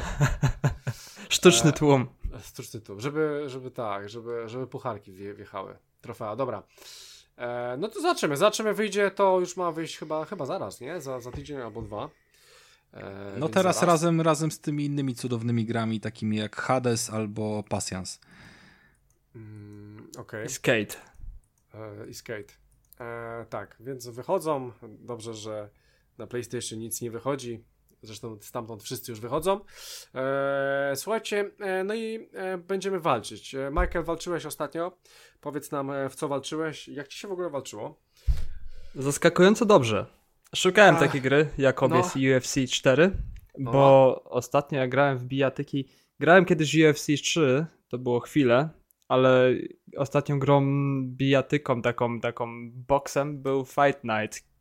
[1.28, 2.06] Sztuczny e, tłum.
[2.36, 3.00] E, sztuczny tłum.
[3.00, 5.76] Żeby, żeby tak, żeby, żeby pucharki wjechały.
[6.00, 6.62] Trofea, dobra.
[7.36, 8.36] E, no to zobaczymy.
[8.36, 11.00] Zobaczymy, wyjdzie to już ma wyjść chyba, chyba zaraz, nie?
[11.00, 12.08] Za, za tydzień albo dwa.
[12.94, 13.92] E, no teraz zaraz...
[13.92, 18.20] razem, razem z tymi innymi cudownymi grami, takimi jak Hades albo Passions.
[19.36, 20.44] Mm, okay.
[20.44, 20.96] I Skate.
[21.74, 22.54] E, I Skate.
[23.00, 24.72] E, tak, więc wychodzą.
[24.82, 25.70] Dobrze, że
[26.18, 27.64] na PlayStation nic nie wychodzi
[28.04, 29.60] Zresztą stamtąd wszyscy już wychodzą.
[30.14, 33.56] E, słuchajcie, e, no i e, będziemy walczyć.
[33.70, 34.96] Michael, walczyłeś ostatnio.
[35.40, 36.88] Powiedz nam, w co walczyłeś.
[36.88, 38.00] Jak ci się w ogóle walczyło?
[38.94, 40.06] Zaskakująco dobrze.
[40.54, 41.96] Szukałem Ach, takiej gry, jaką no.
[41.96, 43.10] jest UFC 4,
[43.58, 45.88] bo ostatnio jak grałem w bijatyki,
[46.20, 48.68] grałem kiedyś UFC 3, to było chwilę,
[49.08, 49.54] ale
[49.96, 50.62] ostatnią grą
[51.04, 54.54] bijatyką, taką, taką boksem był Fight Night.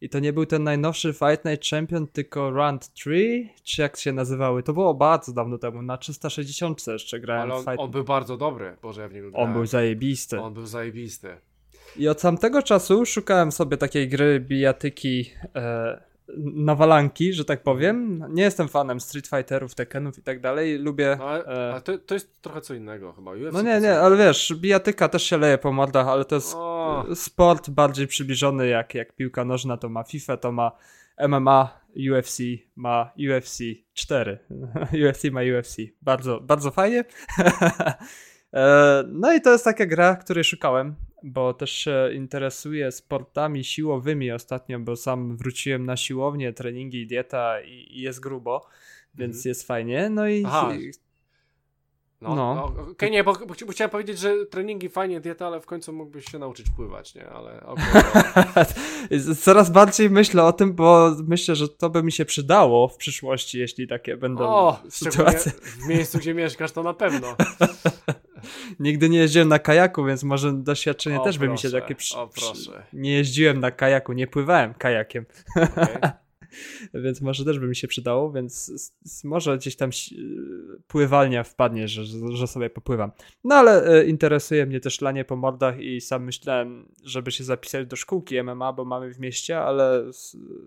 [0.00, 4.12] I to nie był ten najnowszy Fight Night Champion, tylko Round 3, czy jak się
[4.12, 4.62] nazywały.
[4.62, 8.36] To było bardzo dawno temu, na 360 jeszcze grałem Ale on, Fight on był bardzo
[8.36, 8.76] dobry.
[8.82, 9.52] Boże, ja w On grałem.
[9.52, 10.40] był zajebisty.
[10.40, 11.36] On był zajebisty.
[11.96, 16.08] I od tamtego czasu szukałem sobie takiej gry bijatyki e,
[16.54, 18.24] nawalanki, że tak powiem.
[18.30, 20.78] Nie jestem fanem Street Fighterów, Tekkenów i tak dalej.
[20.78, 21.16] Lubię...
[21.18, 23.32] No, ale, e, ale to, to jest trochę co innego chyba.
[23.32, 26.54] UFC no nie, nie, ale wiesz, bijatyka też się leje po mordach, ale to jest
[26.56, 30.72] O, sport bardziej przybliżony jak, jak piłka nożna, to ma FIFA, to ma
[31.28, 31.80] MMA,
[32.12, 32.38] UFC
[32.76, 33.58] ma UFC
[33.94, 34.38] 4.
[35.08, 35.76] UFC ma UFC.
[36.02, 37.04] Bardzo, bardzo fajnie.
[38.52, 44.32] E, no i to jest taka gra, której szukałem, bo też się interesuję sportami siłowymi
[44.32, 48.66] ostatnio, bo sam wróciłem na siłownię, treningi, dieta i, i jest grubo,
[49.14, 49.48] więc Mhm.
[49.50, 50.10] jest fajnie.
[50.10, 50.72] No i Aha.
[52.20, 52.54] no, no.
[52.54, 52.82] no.
[52.92, 56.24] Okej, nie, bo, bo, bo chciałem powiedzieć, że treningi fajnie, dieta, ale w końcu mógłbyś
[56.24, 57.28] się nauczyć pływać, nie?
[57.28, 57.84] Ale okej.
[59.28, 59.34] no.
[59.44, 63.58] Coraz bardziej myślę o tym, bo myślę, że to by mi się przydało w przyszłości,
[63.58, 65.52] jeśli takie będą o, sytuacje.
[65.52, 67.36] w miejscu, gdzie mieszkasz, to na pewno.
[68.80, 71.94] Nigdy nie jeździłem na kajaku, więc może doświadczenie O, też by mi się proszę, takie
[71.94, 72.18] przy...
[72.18, 72.86] o, proszę.
[72.92, 75.96] Nie jeździłem na kajaku, nie pływałem kajakiem, Okej.
[77.04, 78.72] więc może też by mi się przydało, więc
[79.24, 79.90] może gdzieś tam
[80.86, 83.10] pływalnia wpadnie, że, że sobie popływam.
[83.44, 87.86] No ale e, interesuje mnie też lanie po mordach i sam myślałem, żeby się zapisać
[87.86, 90.04] do szkółki MMA, bo mamy w mieście, ale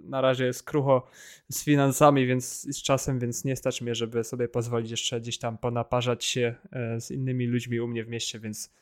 [0.03, 1.07] na razie jest krucho
[1.49, 5.57] z finansami, więc z czasem, więc nie stać mnie, żeby sobie pozwolić jeszcze gdzieś tam
[5.57, 8.80] ponaparzać się e, z innymi ludźmi u mnie w mieście, więc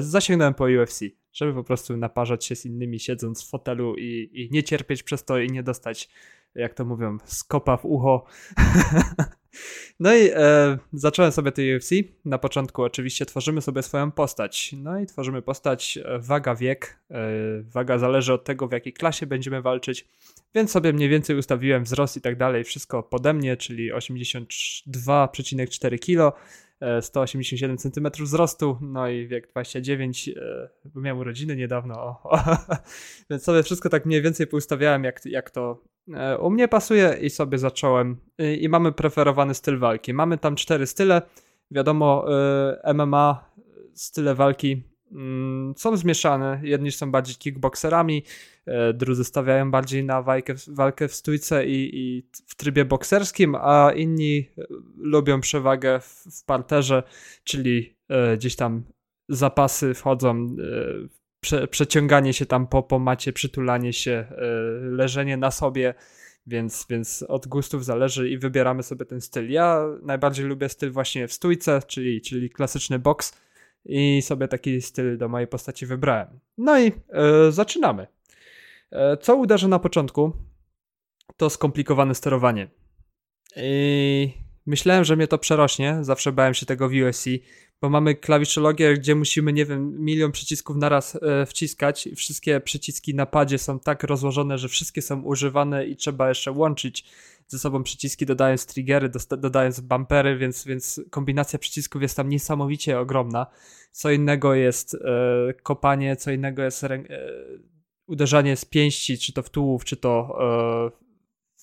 [0.00, 1.00] zasięgnąłem po UFC,
[1.32, 5.24] żeby po prostu naparzać się z innymi siedząc w fotelu i, i nie cierpieć przez
[5.24, 6.08] to i nie dostać,
[6.54, 8.24] jak to mówią, skopa w ucho.
[10.00, 11.90] no i e, zacząłem sobie tej UFC.
[12.24, 14.74] Na początku oczywiście tworzymy sobie swoją postać.
[14.76, 17.00] No i tworzymy postać e, waga wiek.
[17.10, 17.30] E,
[17.62, 20.08] waga zależy od tego, w jakiej klasie będziemy walczyć.
[20.54, 26.38] Więc sobie mniej więcej ustawiłem wzrost i tak dalej, wszystko pode mnie, czyli 82,4 kg,
[26.80, 32.38] e, 187 cm wzrostu, no i wiek 29, e, bo miałem urodziny niedawno, o, o,
[33.30, 35.82] więc sobie wszystko tak mniej więcej poustawiałem, jak, jak to
[36.40, 38.16] u mnie pasuje i sobie zacząłem.
[38.38, 40.14] I, i mamy preferowany styl walki.
[40.14, 41.22] Mamy tam cztery style,
[41.70, 42.24] wiadomo,
[42.84, 43.50] e, MMA,
[43.94, 44.82] style walki
[45.12, 48.24] mm, są zmieszane, jedni są bardziej kickboxerami,
[48.66, 53.92] e, drudzy stawiają bardziej na walkę, walkę w stójce i, i w trybie bokserskim, a
[53.92, 54.64] inni e,
[54.96, 57.02] lubią przewagę w, w parterze,
[57.44, 58.84] czyli e, gdzieś tam
[59.28, 64.34] zapasy wchodzą, e, prze, przeciąganie się tam po, po macie, przytulanie się, e,
[64.80, 65.94] leżenie na sobie,
[66.46, 69.50] więc, więc od gustów zależy i wybieramy sobie ten styl.
[69.50, 73.32] Ja najbardziej lubię styl właśnie w stójce, czyli, czyli klasyczny boks
[73.84, 76.40] i sobie taki styl do mojej postaci wybrałem.
[76.58, 78.06] No i e, zaczynamy.
[78.92, 80.32] E, co uderzę na początku,
[81.36, 82.68] to skomplikowane sterowanie.
[83.56, 84.32] I
[84.66, 87.24] myślałem, że mnie to przerośnie, zawsze bałem się tego w UFC,
[87.80, 92.06] bo mamy klawiszologię, gdzie musimy, nie wiem, milion przycisków naraz e, wciskać.
[92.06, 96.52] i Wszystkie przyciski na padzie są tak rozłożone, że wszystkie są używane i trzeba jeszcze
[96.52, 97.04] łączyć
[97.46, 103.46] ze sobą przyciski, dodając triggery, dodając bumpery, więc, więc kombinacja przycisków jest tam niesamowicie ogromna.
[103.92, 104.98] Co innego jest e,
[105.62, 107.04] kopanie, co innego jest e,
[108.06, 110.38] uderzanie z pięści, czy to w tułów, czy to
[110.96, 111.09] e,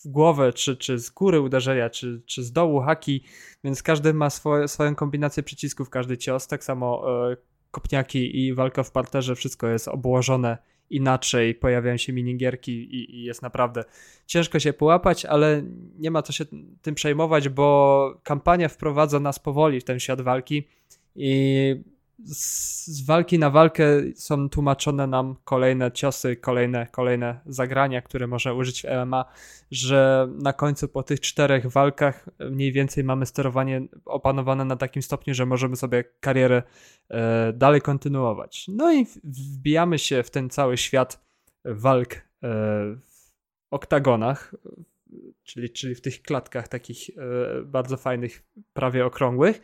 [0.05, 3.23] w głowę, czy, czy z góry uderzenia, czy, czy z dołu haki,
[3.63, 7.37] więc każdy ma swoje, swoją kombinację przycisków, każdy cios, tak samo e,
[7.71, 10.57] kopniaki i walka w parterze, wszystko jest obłożone
[10.89, 13.83] inaczej, pojawiają się minigierki i, i jest naprawdę
[14.25, 15.63] ciężko się połapać, ale
[15.99, 16.45] nie ma co się
[16.81, 20.67] tym przejmować, bo kampania wprowadza nas powoli w ten świat walki
[21.15, 21.75] i
[22.25, 23.85] z, walki na walkę
[24.15, 29.25] są tłumaczone nam kolejne ciosy, kolejne, kolejne zagrania, które można użyć w MMA,
[29.71, 35.33] że na końcu po tych czterech walkach mniej więcej mamy sterowanie opanowane na takim stopniu,
[35.33, 36.63] że możemy sobie karierę
[37.09, 38.65] e, dalej kontynuować.
[38.67, 41.25] No i wbijamy się w ten cały świat
[41.65, 42.19] walk e,
[43.03, 43.27] w
[43.71, 44.55] oktagonach,
[45.43, 47.13] czyli, czyli w tych klatkach takich e,
[47.63, 49.61] bardzo fajnych, prawie okrągłych.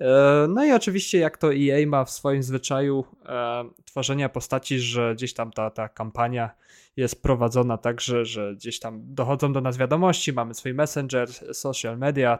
[0.00, 5.14] E, no i oczywiście jak to EA ma w swoim zwyczaju e, tworzenia postaci, że
[5.14, 6.50] gdzieś tam ta, ta kampania
[6.96, 11.98] jest prowadzona tak, że, że gdzieś tam dochodzą do nas wiadomości, mamy swój messenger, social
[11.98, 12.38] media,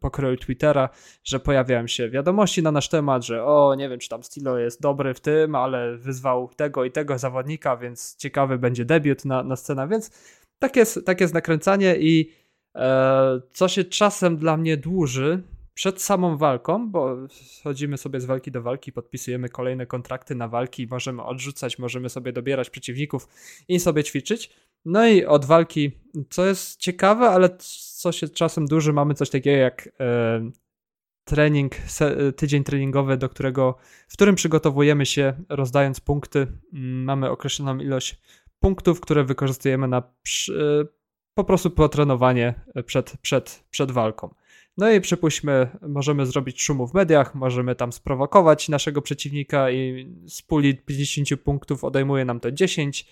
[0.00, 0.88] pokroju Twittera,
[1.24, 4.82] że pojawiają się wiadomości na nasz temat, że o, nie wiem, czy tam Stilo jest
[4.82, 9.56] dobry w tym, ale wyzwał tego i tego zawodnika, więc ciekawy będzie debiut na, na
[9.56, 10.10] scenę, więc
[10.58, 12.32] tak jest, tak jest nakręcanie i
[12.74, 15.42] e, co się czasem dla mnie dłuży,
[15.76, 17.16] przed samą walką, bo
[17.64, 22.32] chodzimy sobie z walki do walki, podpisujemy kolejne kontrakty na walki, możemy odrzucać, możemy sobie
[22.32, 23.28] dobierać przeciwników
[23.68, 24.50] i sobie ćwiczyć.
[24.84, 25.92] No i od walki,
[26.30, 27.56] co jest ciekawe, ale
[28.00, 30.50] co się czasem duży, mamy coś takiego jak e,
[31.24, 33.76] trening, se, tydzień treningowy, do którego,
[34.08, 36.38] w którym przygotowujemy się, rozdając punkty.
[36.72, 38.20] Mm, mamy określoną ilość
[38.60, 40.88] punktów, które wykorzystujemy na przy,
[41.34, 42.54] po prostu potrenowanie
[42.86, 44.34] przed, przed, przed walką.
[44.76, 50.42] No i przypuśćmy, możemy zrobić szumu w mediach, możemy tam sprowokować naszego przeciwnika i z
[50.42, 53.06] puli 50 punktów odejmuje nam to 10.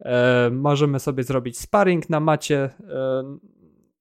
[0.00, 2.70] E, możemy sobie zrobić sparring na macie e,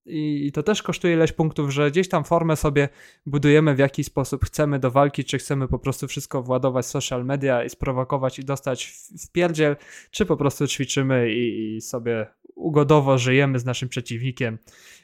[0.06, 2.90] i to też kosztuje ileś punktów, że gdzieś tam formę sobie
[3.26, 7.26] budujemy w jaki sposób chcemy do walki, czy chcemy po prostu wszystko władować w social
[7.26, 9.76] media i sprowokować i dostać w pierdziel,
[10.12, 12.28] czy po prostu ćwiczymy i, i sobie
[12.60, 14.58] ugodowo żyjemy z naszym przeciwnikiem,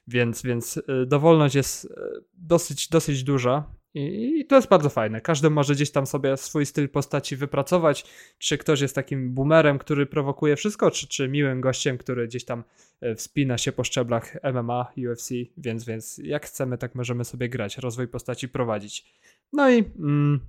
[0.07, 1.89] więc, więc y, dowolność jest y,
[2.33, 5.21] dosyć, dosyć duża i, to jest bardzo fajne.
[5.21, 8.05] Każdy może gdzieś tam sobie swój styl postaci wypracować.
[8.37, 12.63] Czy ktoś jest takim boomerem, który prowokuje wszystko, czy, czy miłym gościem, który gdzieś tam
[13.03, 17.77] y, wspina się po szczeblach MMA, UFC, więc, więc jak chcemy, tak możemy sobie grać,
[17.77, 19.05] rozwój postaci prowadzić.
[19.53, 20.39] No i mm,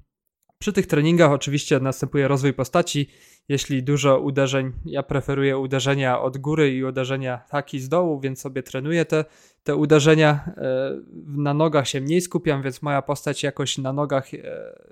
[0.58, 3.08] przy tych treningach oczywiście następuje rozwój postaci.
[3.48, 8.62] Jeśli dużo uderzeń, ja preferuję uderzenia od góry i uderzenia taki z dołu, więc sobie
[8.62, 9.24] trenuję te
[9.66, 14.38] te uderzenia e, na nogach się mniej skupiam, więc moja postać jakoś na nogach, e,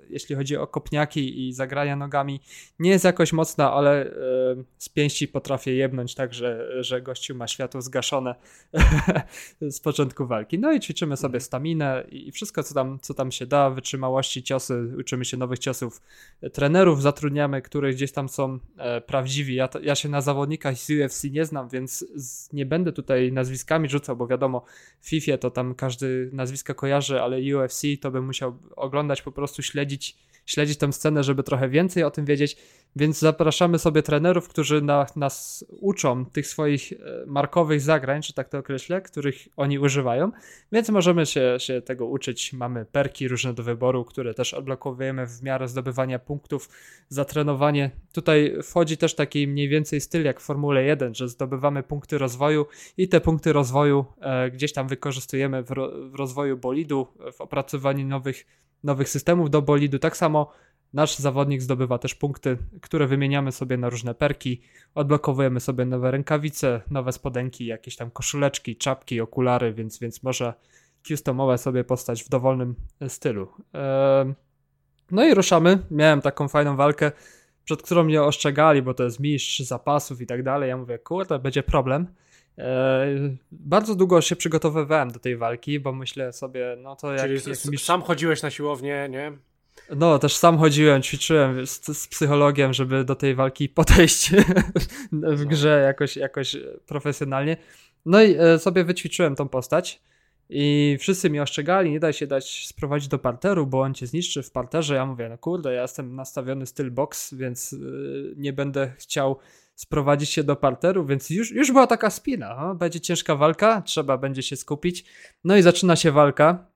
[0.09, 2.41] jeśli chodzi o kopniaki i zagrania nogami,
[2.79, 4.11] nie jest jakoś mocna, ale e,
[4.77, 8.35] z pięści potrafię jebnąć tak, że, że gościu ma światło zgaszone
[9.61, 10.59] z początku walki.
[10.59, 14.93] No i ćwiczymy sobie staminę i wszystko, co tam, co tam się da, wytrzymałości, ciosy,
[14.99, 16.01] uczymy się nowych ciosów.
[16.53, 18.44] Trenerów zatrudniamy, których gdzieś tam są
[19.05, 19.55] prawdziwi.
[19.55, 22.05] Ja, ja się na zawodnikach z UFC nie znam, więc
[22.53, 24.65] nie będę tutaj nazwiskami rzucał, bo wiadomo,
[25.01, 30.17] FIFA to tam każdy nazwiska kojarzy, ale UFC to bym musiał oglądać, po prostu śledzić,
[30.45, 32.57] śledzić tę scenę, żeby trochę więcej o tym wiedzieć.
[32.95, 36.95] Więc zapraszamy sobie trenerów, którzy na, nas uczą tych swoich e,
[37.27, 40.31] markowych zagrań, czy tak to określę, których oni używają,
[40.71, 42.53] więc możemy się, się tego uczyć.
[42.53, 46.69] Mamy perki różne do wyboru, które też odblokowujemy w miarę zdobywania punktów
[47.09, 47.91] za trenowanie.
[48.13, 52.65] Tutaj wchodzi też taki mniej więcej styl jak w Formule 1, że zdobywamy punkty rozwoju
[52.97, 58.07] i te punkty rozwoju e, gdzieś tam wykorzystujemy w, ro, w rozwoju bolidu, w opracowaniu
[58.07, 58.45] nowych,
[58.83, 59.99] nowych systemów do bolidu.
[59.99, 60.51] Tak samo
[60.95, 64.61] Nasz zawodnik zdobywa też punkty, które wymieniamy sobie na różne perki.
[64.95, 70.53] Odblokowujemy sobie nowe rękawice, nowe spodenki, jakieś tam koszuleczki, czapki, okulary, więc, więc może
[71.07, 73.47] customować sobie postać w dowolnym e, stylu.
[75.11, 75.79] No i ruszamy.
[75.91, 77.11] Miałem taką fajną walkę,
[77.65, 80.69] przed którą mnie ostrzegali, bo to jest mistrz zapasów i tak dalej.
[80.69, 82.07] Ja mówię, kurde, będzie problem.
[83.51, 87.21] Bardzo długo się przygotowywałem do tej walki, bo myślę sobie, no to jak.
[87.21, 87.85] Czyli jak mistrz...
[87.85, 89.31] sam chodziłeś na siłownię, nie?
[89.95, 94.31] No, też sam chodziłem, ćwiczyłem z, z psychologiem, żeby do tej walki podejść
[95.11, 95.45] w no.
[95.45, 97.57] grze jakoś, jakoś profesjonalnie.
[98.05, 100.01] No i e, sobie wyćwiczyłem tą postać
[100.49, 104.43] i wszyscy mi ostrzegali, nie daj się dać sprowadzić do parteru, bo on cię zniszczy
[104.43, 104.95] w parterze.
[104.95, 107.77] Ja mówię, no kurde, ja jestem nastawiony styl box, więc e,
[108.35, 109.37] nie będę chciał
[109.75, 112.55] sprowadzić się do parteru, więc już, już była taka spina.
[112.59, 115.05] No, będzie ciężka walka, trzeba będzie się skupić.
[115.43, 116.67] No i zaczyna się walka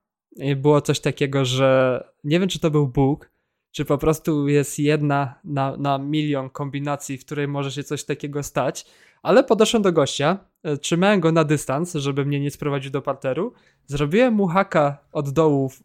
[0.56, 3.30] było coś takiego, że nie wiem, czy to był Bóg,
[3.72, 8.42] czy po prostu jest jedna na, na milion kombinacji, w której może się coś takiego
[8.42, 8.86] stać,
[9.22, 13.52] ale podeszłem do gościa, e, trzymałem go na dystans, żeby mnie nie sprowadził do parteru,
[13.86, 15.82] zrobiłem mu haka od dołu w,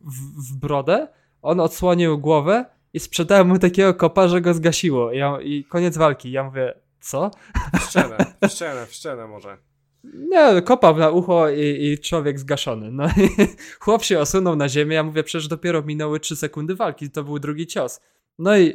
[0.50, 1.08] w brodę,
[1.42, 5.14] on odsłonił głowę i sprzedałem mu takiego kopa, że go zgasiło.
[5.14, 6.32] Ja, I koniec walki.
[6.32, 7.32] Ja mówię, co?
[7.74, 8.18] W szczenę,
[8.48, 9.58] w szczenę, w szczenę może.
[10.04, 12.92] Nie, kopał na ucho i, i człowiek zgaszony.
[12.92, 13.30] No i
[13.80, 17.40] chłop się osunął na ziemię, ja mówię, przecież dopiero minęły 3 sekundy walki, to był
[17.40, 18.02] drugi cios.
[18.40, 18.68] No i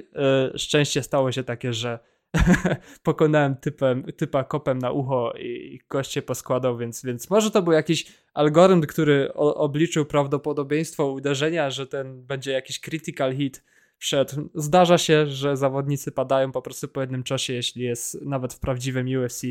[0.55, 1.99] y, szczęście stało się takie, że
[3.03, 7.73] pokonałem typem, typa kopem na ucho i gość się poskładał, więc, więc może to był
[7.73, 13.65] jakiś algorytm, który o, obliczył prawdopodobieństwo uderzenia, że ten będzie jakiś critical hit
[13.99, 14.37] przed.
[14.55, 19.07] Zdarza się, że zawodnicy padają po prostu po jednym czasie, jeśli jest nawet w prawdziwym
[19.07, 19.43] UFC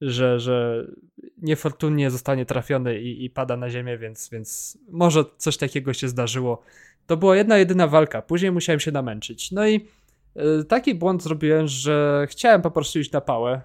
[0.00, 0.86] że, że
[1.38, 6.62] niefortunnie zostanie trafiony i, i pada na ziemię, więc, więc może coś takiego się zdarzyło.
[7.06, 8.22] to była jedna, jedyna walka.
[8.22, 9.50] Później musiałem się namęczyć.
[9.50, 9.86] No i
[10.68, 13.60] taki błąd zrobiłem, że chciałem po prostu iść na pałę,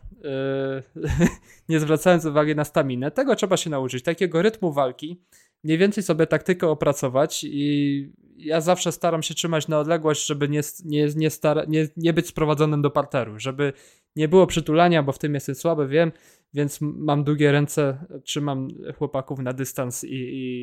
[0.95, 1.01] y,
[1.69, 3.11] nie zwracając uwagi na staminę.
[3.11, 5.21] Tego trzeba się nauczyć, takiego rytmu walki,
[5.63, 10.61] mniej więcej sobie taktykę opracować i ja zawsze staram się trzymać na odległość, żeby nie,
[10.85, 13.73] nie, nie, stara, nie, nie być sprowadzonym do parteru, żeby
[14.15, 16.11] nie było przytulania, bo w tym jestem słaby, wiem,
[16.53, 18.67] więc mam długie ręce, trzymam
[18.97, 20.09] chłopaków na dystans i,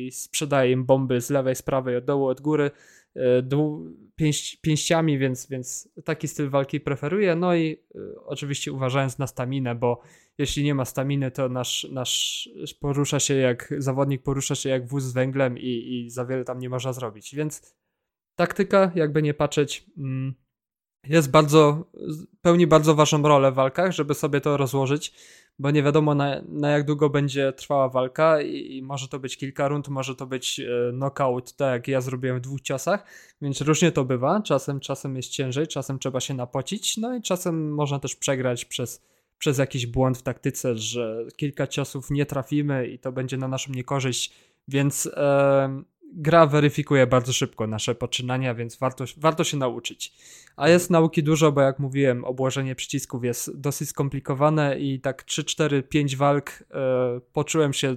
[0.07, 2.71] i sprzedaję im bomby z lewej, z prawej, od dołu, od góry,
[3.15, 3.41] e,
[4.15, 7.35] pięść, pięściami, więc, więc taki styl walki preferuję.
[7.35, 10.01] No i y, oczywiście uważając na staminę, bo
[10.37, 12.49] jeśli nie ma staminy, to nasz, nasz
[12.79, 16.59] porusza się jak zawodnik porusza się jak wóz z węglem i, i za wiele tam
[16.59, 17.35] nie można zrobić.
[17.35, 17.75] Więc
[18.35, 20.33] taktyka, jakby nie patrzeć, mm,
[21.09, 21.85] jest bardzo,
[22.41, 25.13] pełni bardzo ważną rolę w walkach, żeby sobie to rozłożyć,
[25.59, 29.37] bo nie wiadomo na, na jak długo będzie trwała walka i, i, może to być
[29.37, 33.05] kilka rund, może to być e, knockout, tak jak ja zrobiłem w dwóch ciosach,
[33.41, 37.73] więc różnie to bywa, czasem, czasem jest ciężej, czasem trzeba się napocić, no i czasem
[37.73, 39.05] można też przegrać przez,
[39.37, 43.71] przez jakiś błąd w taktyce, że kilka ciosów nie trafimy i to będzie na naszą
[43.71, 44.33] niekorzyść,
[44.67, 45.09] więc...
[45.13, 45.83] E,
[46.15, 50.13] gra weryfikuje bardzo szybko nasze poczynania, więc warto, warto się nauczyć.
[50.55, 55.43] A jest nauki dużo, bo jak mówiłem, obłożenie przycisków jest dosyć skomplikowane i tak 3,
[55.43, 57.95] 4, 5 walk e, poczułem się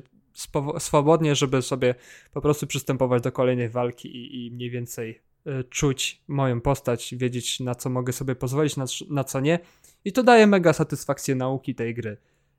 [0.79, 1.95] swobodnie, żeby sobie
[2.33, 7.61] po prostu przystępować do kolejnej walki i, i mniej więcej e, czuć moją postać, wiedzieć
[7.61, 9.59] na co mogę sobie pozwolić, na, na co nie.
[10.05, 12.17] I to daje mega satysfakcję nauki tej gry.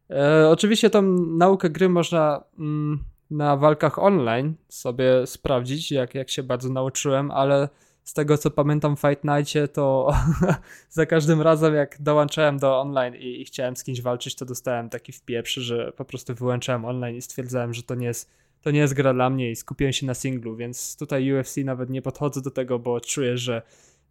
[0.10, 1.02] E, oczywiście tą
[1.38, 7.70] naukę gry można mm, na walkach online sobie sprawdzić, jak, jak się bardzo nauczyłem, ale
[8.04, 10.14] z tego co pamiętam w Fight Nightie, to
[10.90, 14.90] za każdym razem jak dołączałem do online i, i, chciałem z kimś walczyć, to dostałem
[14.90, 18.30] taki wpieprz, że po prostu wyłączałem online i stwierdzałem, że to nie jest,
[18.62, 21.90] to nie jest gra dla mnie i skupiłem się na singlu, więc tutaj UFC nawet
[21.90, 23.62] nie podchodzę do tego, bo czuję, że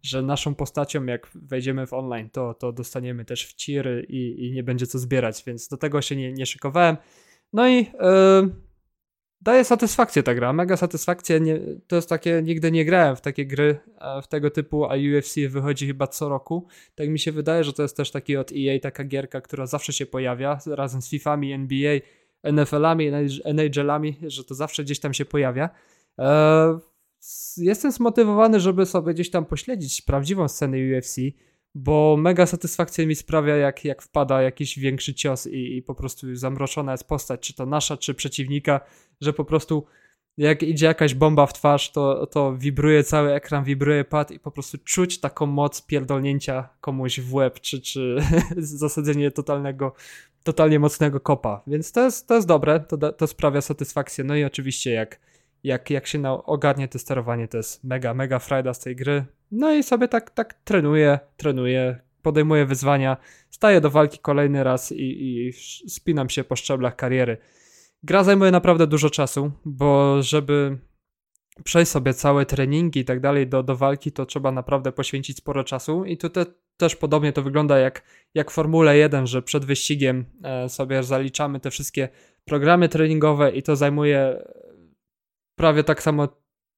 [0.01, 4.51] że naszą postacią, jak wejdziemy w online, to, to dostaniemy też w tiry i, i
[4.51, 6.97] nie będzie co zbierać, więc do tego się nie, nie szykowałem.
[7.53, 7.85] No i yy,
[9.41, 11.39] daje satysfakcję ta gra, mega satysfakcję.
[11.39, 13.79] Nie, to jest takie, nigdy nie grałem w takie gry
[14.23, 16.67] w tego typu, a UFC wychodzi chyba co roku.
[16.95, 19.93] Tak mi się wydaje, że to jest też taki od EA taka gierka, która zawsze
[19.93, 21.99] się pojawia razem z FIFAmi, NBA,
[22.43, 23.11] NFL-ami,
[23.45, 25.69] NHL-ami, że to zawsze gdzieś tam się pojawia.
[26.19, 26.79] E,
[27.57, 31.15] jestem zmotywowany, żeby sobie gdzieś tam pośledzić prawdziwą scenę UFC
[31.77, 36.35] bo mega satysfakcja mi sprawia, jak, jak wpada jakiś większy cios i, i po prostu
[36.35, 38.81] zamroczona jest postać, czy to nasza, czy przeciwnika,
[39.21, 39.85] że po prostu
[40.37, 44.51] jak idzie jakaś bomba w twarz, to, to wibruje cały ekran, wibruje pad i po
[44.51, 48.17] prostu czuć taką moc pierdolnięcia komuś w łeb, czy, czy
[48.57, 49.93] zasadzenie totalnego,
[50.43, 51.61] totalnie mocnego kopa.
[51.67, 54.23] Więc to jest, to jest dobre, to, to sprawia satysfakcję.
[54.23, 55.19] No i oczywiście jak,
[55.63, 59.25] jak, jak się ogarnie to sterowanie, to jest mega, mega frajda z tej gry.
[59.51, 63.17] No i sobie tak, tak trenuję, trenuję, podejmuję wyzwania,
[63.49, 65.53] staję do walki kolejny raz i, i
[65.89, 67.37] spinam się po szczeblach kariery.
[68.03, 70.77] Gra zajmuje naprawdę dużo czasu, bo żeby
[71.63, 75.63] przejść sobie całe treningi i tak dalej do, do walki, to trzeba naprawdę poświęcić sporo
[75.63, 76.45] czasu i tutaj
[76.77, 78.03] też podobnie to wygląda jak,
[78.33, 82.09] jak Formule 1, że przed wyścigiem e, sobie zaliczamy te wszystkie
[82.45, 84.43] programy treningowe i to zajmuje
[85.55, 86.27] prawie tak samo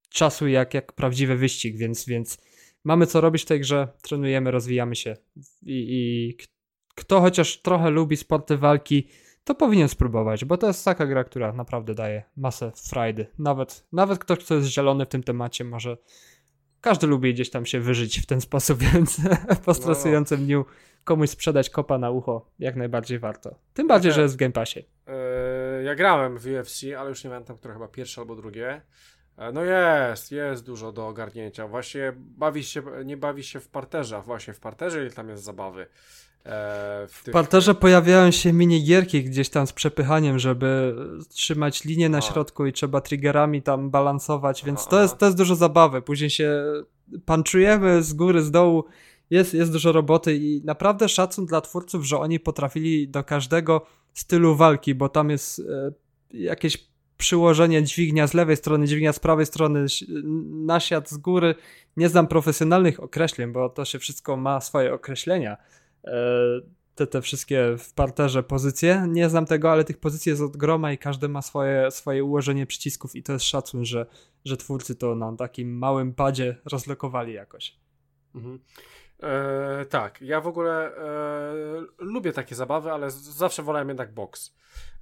[0.09, 2.48] czasu jak, jak prawdziwy wyścig, więc, więc
[2.83, 5.17] mamy co robić w tej grze, trenujemy, rozwijamy się
[5.61, 6.37] i, i
[6.95, 9.07] kto chociaż trochę lubi sporty walki,
[9.43, 13.25] to powinien spróbować, bo to jest taka gra, która naprawdę daje masę frajdy.
[13.39, 15.97] Nawet, nawet ktoś, kto jest zielony w tym temacie, może
[16.81, 19.21] każdy lubi gdzieś tam się wyżyć w ten sposób, więc
[19.65, 20.65] po stresującym dniu
[21.03, 23.55] komuś sprzedać kopa na ucho jak najbardziej warto.
[23.73, 24.79] Tym bardziej, że jest w Game Passie.
[24.79, 25.13] Yy,
[25.83, 28.81] ja grałem w UFC, ale już nie pamiętam, które chyba pierwsze albo drugie.
[29.39, 31.67] E, no jest, jest dużo do ogarnięcia.
[31.67, 35.43] Właśnie bawi się, nie bawi się w parterze, a właśnie w parterze ile tam jest
[35.43, 35.81] zabawy.
[35.81, 37.31] E, w, tych...
[37.31, 40.95] w parterze pojawiają się minigierki gdzieś tam z przepychaniem, żeby
[41.29, 42.21] trzymać linię na a.
[42.21, 46.01] środku i trzeba triggerami tam balansować, więc to jest, to jest dużo zabawy.
[46.01, 46.63] Później się
[47.25, 48.83] panczujemy z góry, z dołu.
[49.29, 54.55] Jest, jest dużo roboty i naprawdę szacun dla twórców, że oni potrafili do każdego stylu
[54.55, 55.91] walki, bo tam jest e,
[56.31, 56.89] jakieś
[57.19, 59.85] przyłożenie dźwignia z lewej strony, dźwignia z prawej strony,
[60.65, 61.55] nasiad z góry.
[61.97, 65.57] Nie znam profesjonalnych określeń, bo to się wszystko ma swoje określenia.
[66.03, 66.11] E,
[66.95, 69.05] te, te wszystkie w parterze pozycje.
[69.07, 72.65] Nie znam tego, ale tych pozycji jest od groma i każdy ma swoje, swoje ułożenie
[72.65, 74.05] przycisków i to jest szacun, że,
[74.45, 77.75] że twórcy to na takim małym padzie rozlokowali jakoś.
[78.35, 78.59] Mhm.
[79.23, 84.55] E, tak, ja w ogóle e, lubię takie zabawy, ale zawsze wolałem jednak box.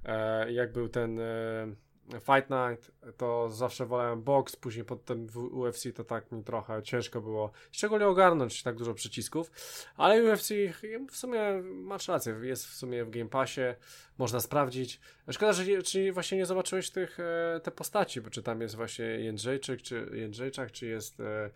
[0.04, 5.84] E, jak był ten e, Fight Night, to zawsze wolałem box, później potem w UFC
[5.94, 9.50] to tak mi trochę ciężko było, szczególnie ogarnąć tak dużo przycisków,
[9.96, 10.48] ale UFC
[11.10, 13.60] w sumie masz rację, jest w sumie w Game Passie,
[14.18, 15.00] można sprawdzić.
[15.30, 19.04] Szkoda, że czy właśnie nie zobaczyłeś tych e, te postaci, bo czy tam jest właśnie
[19.04, 21.50] Jędrzejczyk, czy Jędrzejczak, czy jest e,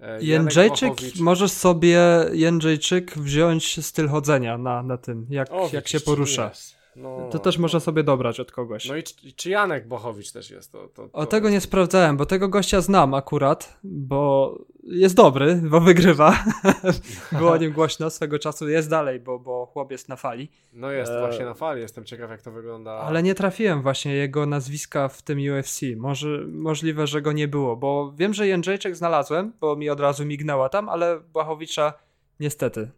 [0.00, 2.00] e Jędrzejczyk, możesz sobie
[2.32, 6.48] Jędrzejczyk wziąć styl chodzenia na, na tym, jak, o, jak się porusza.
[6.48, 6.75] Jest.
[6.96, 8.88] No, to też można sobie dobrać od kogoś.
[8.88, 10.72] No i czy, czy Janek Bochowicz też jest?
[10.72, 11.12] To, to, to...
[11.12, 16.44] O tego nie sprawdzałem, bo tego gościa znam akurat, bo jest dobry, bo wygrywa.
[17.38, 20.48] Było o nim głośno swego czasu, jest dalej, bo, bo chłop jest na fali.
[20.72, 21.20] No jest e...
[21.20, 22.92] właśnie na fali, jestem ciekaw jak to wygląda.
[22.92, 25.80] Ale nie trafiłem właśnie jego nazwiska w tym UFC.
[25.96, 30.24] Może, możliwe, że go nie było, bo wiem, że Jędrzejczyk znalazłem, bo mi od razu
[30.24, 31.92] mignęła tam, ale Błachowicza
[32.40, 32.90] niestety.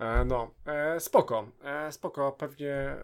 [0.00, 2.96] E, no, e, spoko, e, spoko, pewnie,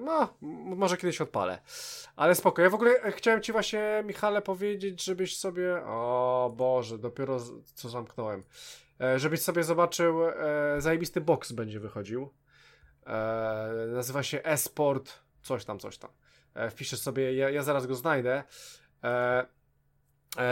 [0.00, 0.34] no,
[0.76, 1.58] może kiedyś odpalę,
[2.16, 2.62] ale spoko.
[2.62, 7.38] Ja w ogóle chciałem Ci właśnie, Michale, powiedzieć, żebyś sobie, o Boże, dopiero
[7.74, 8.42] co zamknąłem,
[9.16, 10.20] żebyś sobie zobaczył,
[10.78, 12.30] zajebisty box będzie wychodził,
[13.94, 15.12] nazywa się Esport,
[15.42, 16.10] coś tam, coś tam.
[16.70, 18.42] wpiszesz sobie, ja, ja zaraz go znajdę,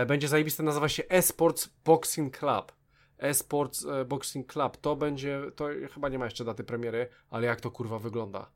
[0.07, 2.73] będzie zajebisty, nazywa się Esports Boxing Club.
[3.19, 4.77] Esports e, Boxing Club.
[4.77, 8.51] To będzie, to chyba nie ma jeszcze daty premiery, ale jak to kurwa wygląda.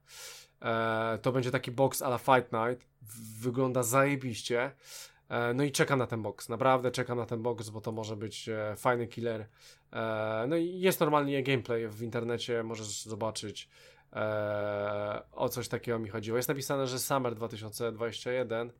[0.63, 2.89] E, to będzie taki box a la Fight Night.
[3.41, 4.73] Wygląda zajebiście.
[5.29, 6.49] E, no i czekam na ten box.
[6.49, 9.47] Naprawdę czekam na ten box, bo to może być e, fajny killer.
[9.93, 13.69] E, no i jest normalnie gameplay w internecie, możesz zobaczyć.
[14.13, 16.37] E, o coś takiego mi chodziło.
[16.37, 18.73] Jest napisane, że Summer 2021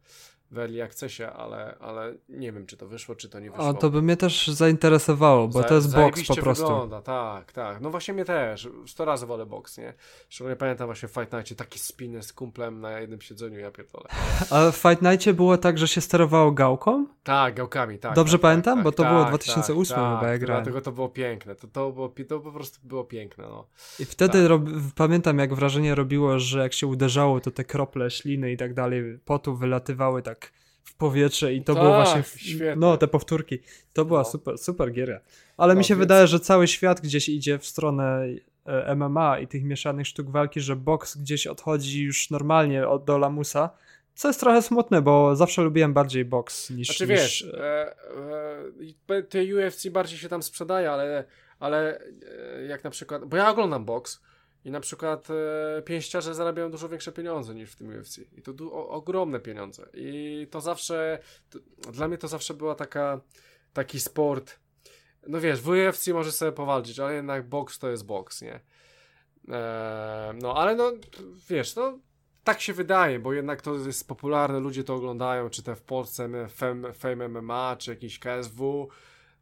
[0.51, 3.69] w Early Accessie, ale, ale nie wiem, czy to wyszło, czy to nie wyszło.
[3.69, 6.65] A to by mnie też zainteresowało, bo Za, to jest box po prostu.
[6.65, 7.81] wygląda, tak, tak.
[7.81, 8.69] No właśnie mnie też.
[8.87, 9.95] 100 razy wolę box, nie?
[10.29, 14.05] Szczególnie pamiętam właśnie w Fight Nightie taki spiny z kumplem na jednym siedzeniu, ja pierdolę.
[14.51, 17.07] A w Fight Nightie było tak, że się sterowało gałką?
[17.23, 18.15] Tak, gałkami, tak.
[18.15, 18.75] Dobrze tak, pamiętam?
[18.75, 20.65] Tak, bo to tak, było 2008 tak, chyba, jak grałem.
[20.65, 21.55] Dlatego to było piękne.
[21.55, 23.67] To, to, było, to po prostu było piękne, no.
[23.99, 24.49] I wtedy tak.
[24.49, 24.63] rob...
[24.95, 29.19] pamiętam, jak wrażenie robiło, że jak się uderzało, to te krople śliny i tak dalej,
[29.25, 30.38] potu wylatywały tak
[30.89, 32.23] w powietrze i to tak, było właśnie.
[32.23, 33.59] W, no, te powtórki.
[33.93, 34.25] To była no.
[34.25, 35.21] super, super giera.
[35.57, 36.01] Ale no, mi się więc...
[36.01, 38.27] wydaje, że cały świat gdzieś idzie w stronę
[38.67, 43.19] e, MMA i tych mieszanych sztuk walki, że boks gdzieś odchodzi już normalnie od, do
[43.19, 43.71] lamusa.
[44.15, 46.87] Co jest trochę smutne, bo zawsze lubiłem bardziej boks niż.
[46.87, 47.11] Znaczy niż...
[47.11, 47.95] wiesz, e,
[49.09, 51.25] e, te UFC bardziej się tam sprzedaje, ale,
[51.61, 53.25] ale e, jak na przykład.
[53.25, 54.21] Bo ja oglądam boks
[54.65, 58.19] i na przykład e, pięściarze zarabiają dużo większe pieniądze niż w tym UFC.
[58.19, 59.89] I to o, ogromne pieniądze.
[59.95, 61.19] I to zawsze,
[61.51, 61.59] to,
[61.93, 63.21] dla mnie to zawsze była taka,
[63.73, 64.59] taki sport.
[65.27, 68.61] No wiesz, w UFC możesz sobie powalczyć, ale jednak boks to jest boks, nie?
[69.49, 70.93] E, no, ale no,
[71.49, 71.99] wiesz, no,
[72.45, 76.49] tak się wydaje, bo jednak to jest popularne, ludzie to oglądają, czy te w Polsce
[76.49, 78.89] Fame, Fame MMA, czy jakiś KSW,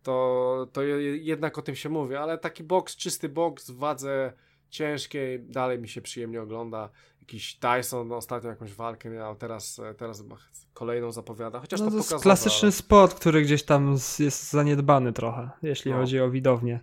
[0.02, 4.32] to, to jednak o tym się mówi, ale taki boks, czysty boks w wadze
[4.70, 6.90] ciężkiej, dalej mi się przyjemnie ogląda.
[7.20, 10.24] Jakiś Tyson ostatnio jakąś walkę miał, teraz, teraz
[10.74, 12.72] kolejną zapowiada, chociaż no to, to jest klasyczny ale...
[12.72, 15.96] sport, który gdzieś tam jest zaniedbany trochę, jeśli no.
[15.96, 16.80] chodzi o widownię.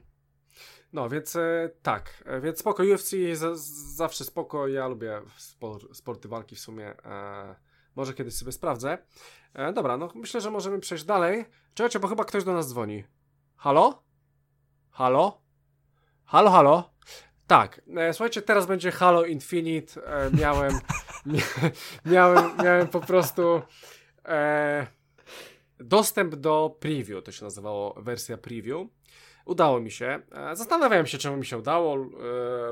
[0.94, 3.58] No, więc e, tak, e, więc spoko, UFC z,
[3.96, 7.56] zawsze spoko, ja lubię sport, sporty walki w sumie, e,
[7.96, 8.98] może kiedyś sobie sprawdzę.
[9.54, 11.46] E, dobra, no myślę, że możemy przejść dalej.
[11.74, 13.04] Czekajcie, bo chyba ktoś do nas dzwoni.
[13.56, 14.04] Halo?
[14.92, 15.42] Halo?
[16.26, 16.93] Halo, halo?
[17.48, 20.08] Tak, e, słuchajcie, teraz będzie Halo Infinite.
[20.08, 20.80] E, miałem,
[22.06, 23.62] miałem, miałem po prostu
[24.26, 24.88] e,
[25.80, 28.88] dostęp do preview, to się nazywało wersja preview.
[29.46, 30.22] Udało mi się.
[30.32, 31.98] E, zastanawiałem się, czemu mi się udało,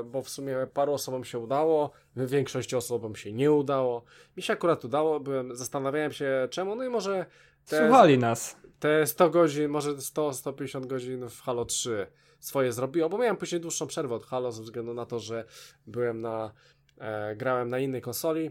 [0.04, 4.04] bo w sumie paru osobom się udało, większości osobom się nie udało.
[4.36, 7.26] Mi się akurat udało, byłem, zastanawiałem się czemu, no i może.
[7.66, 8.56] Te, Słuchali nas.
[8.80, 12.06] Te 100 godzin, może 100-150 godzin w Halo 3
[12.44, 15.44] swoje zrobiło, bo miałem później dłuższą przerwę od Halo ze względu na to, że
[15.86, 16.52] byłem na,
[16.98, 18.50] e, grałem na innej konsoli,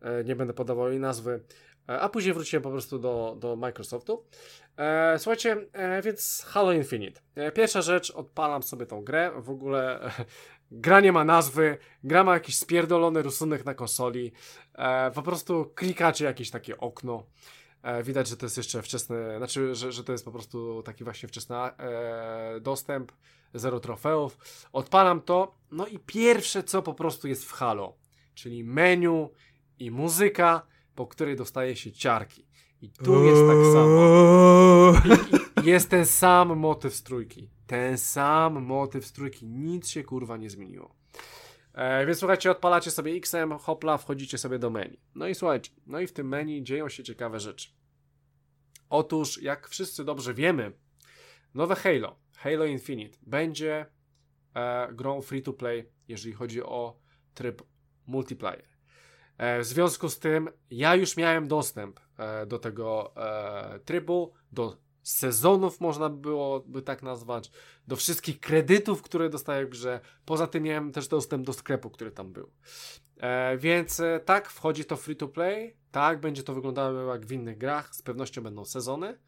[0.00, 1.44] e, nie będę podawał jej nazwy,
[1.88, 4.24] e, a później wróciłem po prostu do, do Microsoftu.
[4.76, 7.20] E, słuchajcie, e, więc Halo Infinite.
[7.34, 10.10] E, pierwsza rzecz, odpalam sobie tą grę, w ogóle
[10.70, 14.32] gra nie ma nazwy, gra ma jakiś spierdolony rysunek na konsoli,
[15.14, 17.26] po prostu klikacie jakieś takie okno,
[18.02, 21.28] widać, że to jest jeszcze wczesny, znaczy, że, że to jest po prostu taki właśnie
[21.28, 23.12] wczesny e, dostęp,
[23.54, 24.38] zero trofeów.
[24.72, 27.96] Odpalam to, no i pierwsze co po prostu jest w Halo,
[28.34, 29.28] czyli menu
[29.78, 32.46] i muzyka, po której dostaje się ciarki.
[32.82, 34.00] I tu jest tak samo.
[35.62, 37.50] I, i jest ten sam motyw z trójki.
[37.66, 39.46] Ten sam motyw z trójki.
[39.46, 40.94] Nic się kurwa nie zmieniło.
[41.74, 45.00] E, więc słuchajcie, odpalacie sobie XM, hopla, wchodzicie sobie do menu.
[45.14, 47.68] No i słuchajcie, no i w tym menu dzieją się ciekawe rzeczy.
[48.90, 50.72] Otóż, jak wszyscy dobrze wiemy,
[51.54, 53.86] nowe Halo, Halo Infinite, będzie
[54.54, 57.00] e, grą free to play, jeżeli chodzi o
[57.34, 57.62] tryb
[58.06, 58.74] multiplayer.
[59.38, 64.83] E, w związku z tym, ja już miałem dostęp e, do tego e, trybu, do
[65.04, 67.50] sezonów, można było by tak nazwać,
[67.88, 70.00] do wszystkich kredytów, które dostaję w grze.
[70.24, 72.50] Poza tym miałem też dostęp do sklepu, który tam był.
[73.20, 77.32] E, więc e, tak, wchodzi to free to play, tak, będzie to wyglądało jak w
[77.32, 79.18] innych grach, z pewnością będą sezony.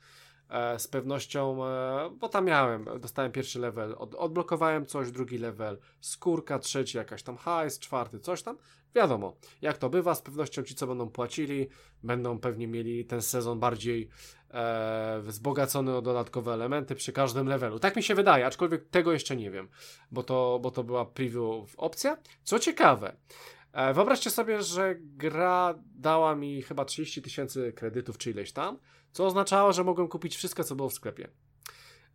[0.50, 5.78] E, z pewnością, e, bo tam miałem, dostałem pierwszy level, od, odblokowałem coś, drugi level,
[6.00, 8.56] skórka, trzeci jakaś tam hajs, czwarty coś tam.
[8.94, 11.68] Wiadomo, jak to bywa, z pewnością ci, co będą płacili,
[12.02, 14.08] będą pewnie mieli ten sezon bardziej
[14.50, 17.78] e, wzbogacony o dodatkowe elementy przy każdym levelu.
[17.78, 19.68] Tak mi się wydaje, aczkolwiek tego jeszcze nie wiem,
[20.10, 22.16] bo to, bo to była preview opcja.
[22.44, 23.16] Co ciekawe,
[23.72, 28.78] e, wyobraźcie sobie, że gra dała mi chyba 30 tysięcy kredytów czy ileś tam,
[29.16, 31.28] co oznaczało, że mogłem kupić wszystko, co było w sklepie.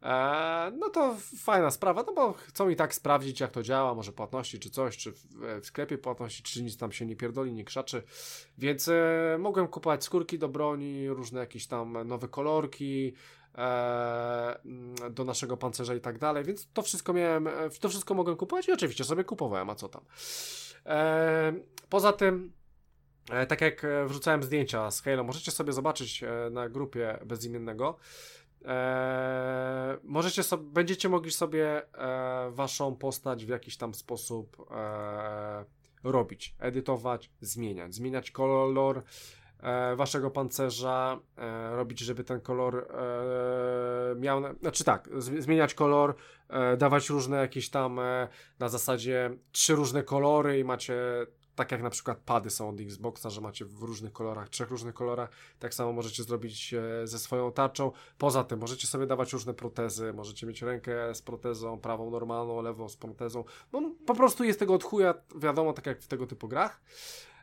[0.02, 4.12] Eee, no to fajna sprawa, no bo chcą i tak sprawdzić, jak to działa, może
[4.12, 5.26] płatności czy coś, czy w,
[5.62, 8.04] w sklepie płatności, czy nic tam się nie pierdoli, nie krzaczy.
[8.58, 13.14] Więc e, mogłem kupować skórki do broni, różne jakieś tam nowe kolorki
[13.58, 14.60] e,
[15.10, 18.68] do naszego pancerza i tak dalej, więc to wszystko miałem, e, to wszystko mogłem kupować
[18.68, 20.02] i oczywiście sobie kupowałem, a co tam.
[20.86, 21.54] E,
[21.90, 22.61] poza tym
[23.48, 27.98] tak jak e, wrzucałem zdjęcia z Halo, możecie sobie zobaczyć na grupie bezimiennego.
[28.66, 35.66] E, możecie sobie, będziecie mogli sobie e, waszą postać w jakiś tam sposób e,
[36.04, 39.04] robić, edytować, zmieniać, zmieniać kolor
[39.60, 46.16] e, waszego pancerza, e, robić, żeby ten kolor e, miał, znaczy tak, zmieniać kolor,
[46.78, 48.00] dawać różne jakieś tam
[48.60, 50.96] na zasadzie trzy różne kolory i macie
[51.62, 54.94] tak jak na przykład pady są od Xboxa, że macie w różnych kolorach, trzech różnych
[54.94, 55.30] kolorach,
[55.60, 57.92] tak samo możecie zrobić e, ze swoją tarczą.
[58.18, 62.90] Poza tym możecie sobie dawać różne protezy, możecie mieć rękę z protezą, prawą normalną, lewą
[62.90, 63.44] z protezą.
[63.74, 66.82] No po prostu jest tego od chuja, wiadomo, tak jak w tego typu grach.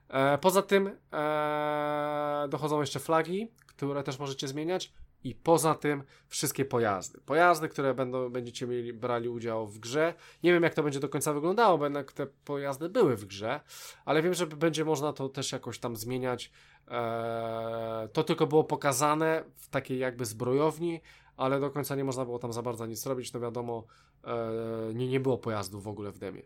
[0.09, 4.93] E, poza tym e, dochodzą jeszcze flagi, które też możecie zmieniać
[5.25, 7.21] i poza tym wszystkie pojazdy.
[7.21, 10.15] Pojazdy, które będą, będziecie mieli, brali udział w grze.
[10.43, 13.61] Nie wiem, jak to będzie do końca wyglądało, bo jednak te pojazdy były w grze,
[14.05, 16.53] ale wiem, że będzie można to też jakoś tam zmieniać.
[16.89, 21.01] Eee, to tylko było pokazane w takiej jakby zbrojowni,
[21.37, 23.33] ale do końca nie można było tam za bardzo nic robić.
[23.33, 23.85] No wiadomo,
[24.25, 26.43] eee, nie, nie było pojazdów w ogóle w demie.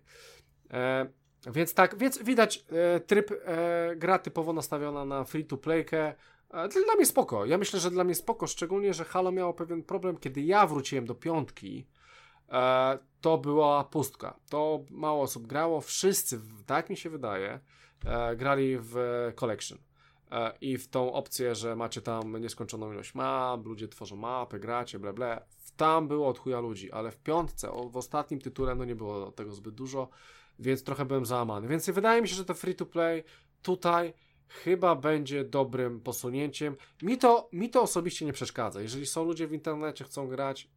[0.71, 1.07] Eee,
[1.47, 6.15] więc tak, więc widać e, tryb e, gra typowo nastawiona na free to playkę,
[6.87, 7.47] dla mnie spoko.
[7.47, 11.07] Ja myślę, że dla mnie spoko, szczególnie, że Halo miało pewien problem, kiedy ja wróciłem
[11.07, 11.87] do piątki,
[12.49, 14.37] e, to była pustka.
[14.51, 17.61] To mało osób grało, wszyscy, tak mi się wydaje,
[18.05, 18.97] e, grali w
[19.37, 19.79] Collection.
[20.31, 24.99] E, I w tą opcję, że macie tam nieskończoną ilość map, ludzie tworzą mapy, gracie,
[24.99, 25.45] ble, ble.
[25.77, 29.53] Tam było od chuja ludzi, ale w piątce, w ostatnim tytule, no nie było tego
[29.53, 30.09] zbyt dużo,
[30.59, 31.69] więc trochę byłem załamany.
[31.69, 33.25] Więc wydaje mi się, że to free to play
[33.63, 34.15] tutaj
[34.49, 36.77] chyba będzie dobrym posunięciem.
[37.03, 38.81] Mi to, mi to osobiście nie przeszkadza.
[38.81, 40.69] Jeżeli są ludzie w internecie, chcą grać,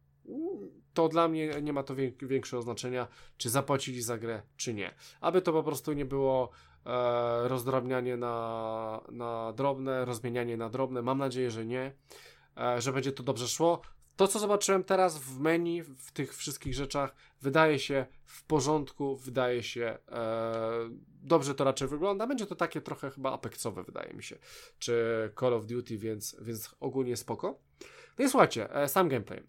[0.94, 4.94] to dla mnie nie ma to większego znaczenia, czy zapłacili za grę, czy nie.
[5.20, 6.50] Aby to po prostu nie było
[6.86, 11.02] e, rozdrabnianie na, na drobne, rozmienianie na drobne.
[11.02, 11.92] Mam nadzieję, że nie,
[12.56, 13.80] e, że będzie to dobrze szło.
[14.16, 19.62] To, co zobaczyłem teraz w menu, w tych wszystkich rzeczach, wydaje się w porządku, wydaje
[19.62, 20.90] się e,
[21.22, 22.26] dobrze to raczej wygląda.
[22.26, 24.38] Będzie to takie trochę chyba apexowe, wydaje mi się,
[24.78, 24.94] czy
[25.40, 27.58] Call of Duty, więc, więc ogólnie spoko.
[28.18, 29.42] No i słuchajcie, e, sam gameplay.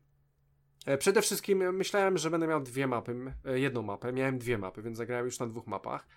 [0.85, 4.81] E, przede wszystkim myślałem, że będę miał dwie mapy, e, jedną mapę, miałem dwie mapy,
[4.81, 6.07] więc zagrałem już na dwóch mapach.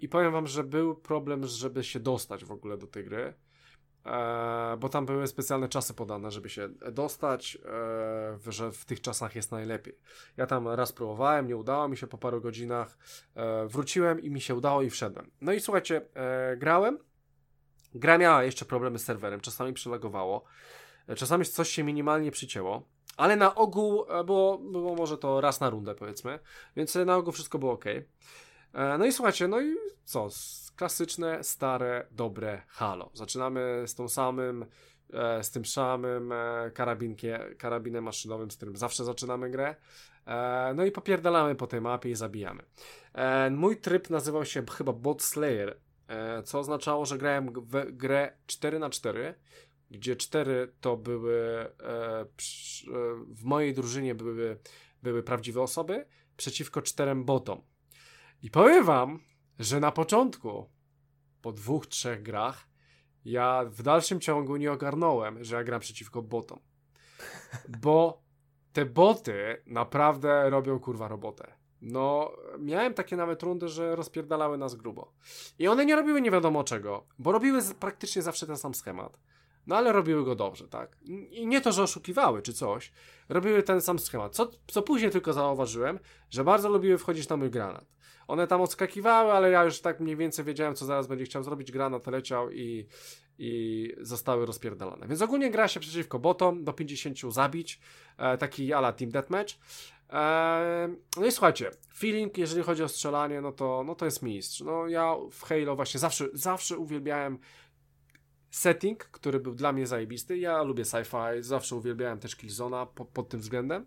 [0.00, 3.34] I powiem wam, że był problem, żeby się dostać w ogóle do tej gry.
[4.06, 7.58] E, bo tam były specjalne czasy podane, żeby się dostać,
[8.46, 9.98] e, że w tych czasach jest najlepiej.
[10.36, 12.98] Ja tam raz próbowałem, nie udało mi się po paru godzinach,
[13.34, 15.30] e, wróciłem i mi się udało i wszedłem.
[15.40, 16.08] No i słuchajcie,
[16.56, 16.98] grałem,
[17.94, 20.44] gra miała jeszcze problemy z serwerem, czasami przelegowało,
[21.16, 25.94] czasami coś się minimalnie przycięło, ale na ogół było, było może to raz na rundę
[25.94, 26.38] powiedzmy,
[26.76, 27.84] więc na ogół wszystko było ok.
[28.98, 29.74] No i słuchajcie, no i
[30.04, 30.28] co,
[30.76, 33.10] klasyczne, stare, dobre Halo.
[33.14, 34.66] Zaczynamy z tą samym,
[35.12, 39.76] e, z tym samym e, karabinkie, karabinem maszynowym, z którym zawsze zaczynamy grę.
[40.26, 42.62] E, no i popierdalamy po tej mapie i zabijamy.
[43.50, 45.80] Mój tryb nazywał się chyba Bot Slayer,
[46.44, 49.34] co oznaczało, że grałem w grę 4 na 4
[49.90, 51.66] gdzie 4 to były
[53.28, 54.58] w mojej drużynie były,
[55.02, 57.62] były prawdziwe osoby przeciwko czterem botom
[58.42, 59.20] I powiem wam,
[59.58, 60.70] że na początku,
[61.42, 62.68] po dwóch, trzech grach,
[63.24, 66.60] ja w dalszym ciągu nie ogarnąłem, że ja gram przeciwko botom.
[67.82, 68.22] Bo
[68.72, 71.52] te boty naprawdę robią kurwa robotę.
[71.80, 75.12] No, miałem takie nawet rundy, że rozpierdalały nas grubo.
[75.58, 79.18] I one nie robiły nie wiadomo czego, bo robiły praktycznie zawsze ten sam schemat.
[79.66, 80.96] No ale robiły go dobrze, tak?
[81.30, 82.92] I nie to, że oszukiwały czy coś,
[83.28, 84.34] robiły ten sam schemat.
[84.34, 85.98] Co, co później tylko zauważyłem,
[86.30, 87.84] że bardzo lubiły wchodzić na mój granat.
[88.28, 91.72] One tam odskakiwały, ale ja już tak mniej więcej wiedziałem, co zaraz będzie chciał zrobić.
[91.72, 92.86] Granat leciał i,
[93.38, 95.08] i zostały rozpierdalone.
[95.08, 97.80] Więc ogólnie gra się przeciwko botom, do 50 zabić,
[98.18, 99.54] e, taki ala Team Deathmatch.
[100.10, 104.60] E, no i słuchajcie, feeling, jeżeli chodzi o strzelanie, no to, no to jest mistrz.
[104.60, 107.38] No ja w Halo właśnie zawsze, zawsze uwielbiałem
[108.56, 110.38] setting, który był dla mnie zajebisty.
[110.38, 113.86] Ja lubię sci-fi, zawsze uwielbiałem też Killzona po, pod tym względem.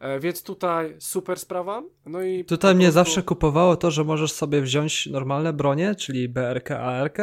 [0.00, 1.82] E, więc tutaj super sprawa.
[2.06, 2.94] No i tutaj mnie prostu...
[2.94, 7.18] zawsze kupowało to, że możesz sobie wziąć normalne bronie, czyli BRK, ARK,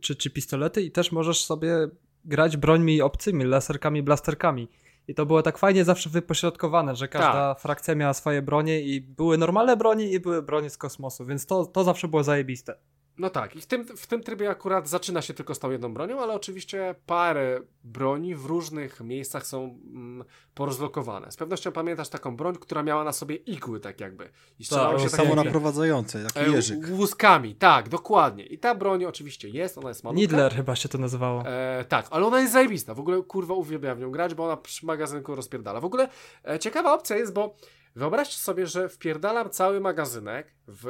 [0.00, 1.88] czy, czy pistolety i też możesz sobie
[2.24, 4.68] grać brońmi obcymi, laserkami, blasterkami.
[5.08, 7.60] I to było tak fajnie zawsze wypośrodkowane, że każda tak.
[7.60, 11.66] frakcja miała swoje bronie i były normalne broni i były bronie z kosmosu, więc to,
[11.66, 12.74] to zawsze było zajebiste.
[13.22, 15.94] No tak, i w tym, w tym trybie akurat zaczyna się tylko z tą jedną
[15.94, 20.24] bronią, ale oczywiście parę broni w różnych miejscach są mm,
[20.54, 21.32] porozlokowane.
[21.32, 24.28] Z pewnością pamiętasz taką broń, która miała na sobie igły, tak jakby.
[24.58, 26.86] I strzelała się samo naprowadzające, jak e, jeżyk.
[26.86, 28.46] Wózkami, tak, dokładnie.
[28.46, 30.20] I ta broń oczywiście jest, ona jest malutka.
[30.20, 31.46] Nidler chyba się to nazywało.
[31.46, 32.94] E, tak, ale ona jest zajebista.
[32.94, 35.80] W ogóle kurwa uwielbiam w nią grać, bo ona przy magazynku rozpierdala.
[35.80, 36.08] W ogóle
[36.48, 37.54] e, ciekawa opcja jest, bo
[37.96, 40.86] Wyobraźcie sobie, że wpierdalam cały magazynek w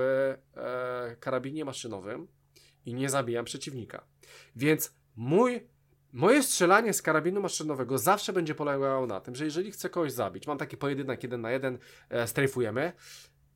[0.56, 2.28] e, karabinie maszynowym
[2.86, 4.04] i nie zabijam przeciwnika.
[4.56, 5.68] Więc mój,
[6.12, 10.46] moje strzelanie z karabinu maszynowego zawsze będzie polegało na tym, że jeżeli chcę kogoś zabić,
[10.46, 11.78] mam taki pojedynek jeden na jeden,
[12.10, 12.92] e, strajfujemy,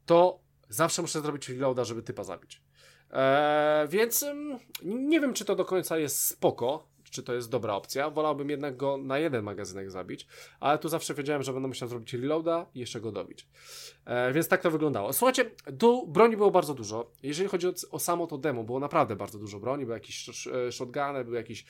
[0.07, 2.63] to zawsze muszę zrobić reloada, żeby typa zabić.
[3.11, 7.75] E, więc mm, nie wiem, czy to do końca jest spoko, czy to jest dobra
[7.75, 8.11] opcja.
[8.11, 10.27] Wolałbym jednak go na jeden magazynek zabić,
[10.61, 13.47] ale tu zawsze wiedziałem, że będę musiał zrobić reloada i jeszcze go dobić.
[14.05, 15.13] E, więc tak to wyglądało.
[15.13, 17.11] Słuchajcie, tu broni było bardzo dużo.
[17.23, 19.85] Jeżeli chodzi o, o samo to demo, było naprawdę bardzo dużo broni.
[19.85, 21.65] Były jakieś e, shotguny, były jakieś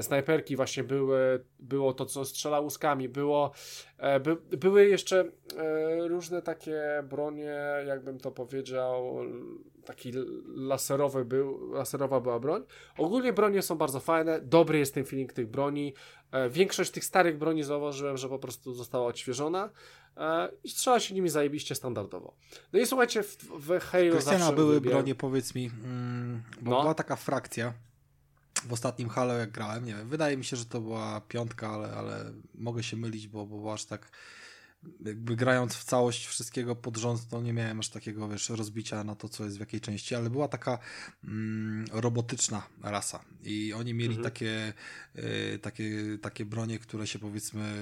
[0.00, 3.52] snajperki, właśnie były, było to, co strzela łuskami, było,
[3.98, 5.24] e, by, były jeszcze
[5.56, 7.56] e, różne takie bronie,
[7.86, 9.16] jakbym to powiedział,
[9.84, 10.12] taki
[10.46, 12.64] laserowy był, laserowa była broń.
[12.98, 15.94] Ogólnie bronie są bardzo fajne, dobry jest ten feeling tych broni.
[16.32, 19.70] E, większość tych starych broni zauważyłem, że po prostu została odświeżona
[20.64, 22.34] i strzela się nimi zajebiście standardowo.
[22.72, 24.98] No i słuchajcie, w, w Halo Krystiana, były uwielbiałem...
[24.98, 26.80] bronie, powiedz mi, mm, bo no.
[26.80, 27.72] była taka frakcja
[28.68, 31.92] w ostatnim Halo jak grałem, nie wiem, wydaje mi się, że to była piątka, ale,
[31.92, 34.10] ale mogę się mylić, bo, bo aż tak
[35.04, 39.14] jakby grając w całość wszystkiego pod rząd, to nie miałem aż takiego, wiesz, rozbicia na
[39.14, 40.78] to, co jest w jakiej części, ale była taka
[41.24, 44.24] mm, robotyczna rasa i oni mieli mhm.
[44.24, 44.72] takie,
[45.16, 47.74] y, takie, takie bronie, które się powiedzmy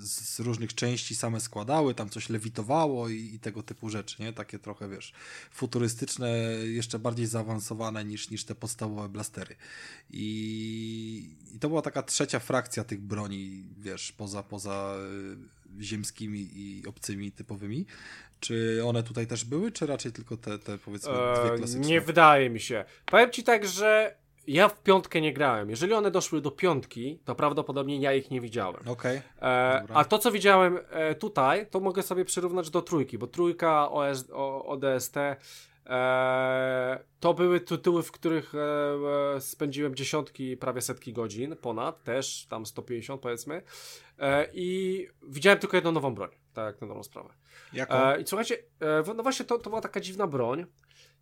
[0.00, 4.32] z, z, różnych części same składały, tam coś lewitowało i, i, tego typu rzeczy, nie?
[4.32, 5.12] Takie trochę, wiesz,
[5.50, 6.28] futurystyczne,
[6.64, 9.56] jeszcze bardziej zaawansowane niż, niż te podstawowe blastery.
[10.10, 14.96] I, I to była taka trzecia frakcja tych broni, wiesz, poza, poza
[15.44, 17.86] y, ziemskimi i obcymi typowymi.
[18.40, 21.86] Czy one tutaj też były, czy raczej tylko te, te powiedzmy dwie eee, klasyczne?
[21.86, 22.84] Nie wydaje mi się.
[23.04, 24.14] Powiem ci tak, że
[24.48, 25.70] ja w piątkę nie grałem.
[25.70, 28.88] Jeżeli one doszły do piątki, to prawdopodobnie ja ich nie widziałem.
[28.88, 29.22] Okay.
[29.42, 33.90] E, a to, co widziałem e, tutaj, to mogę sobie przyrównać do trójki, bo trójka
[33.90, 35.14] OS, o, ODST
[37.20, 38.58] to były tytuły, w których e,
[39.36, 43.62] e, spędziłem dziesiątki, prawie setki godzin, ponad, też tam 150 powiedzmy.
[44.18, 47.34] E, I widziałem tylko jedną nową broń, tak na dobrą sprawę.
[47.72, 47.94] Jaką?
[47.94, 50.66] E, I słuchajcie, e, no właśnie to, to była taka dziwna broń.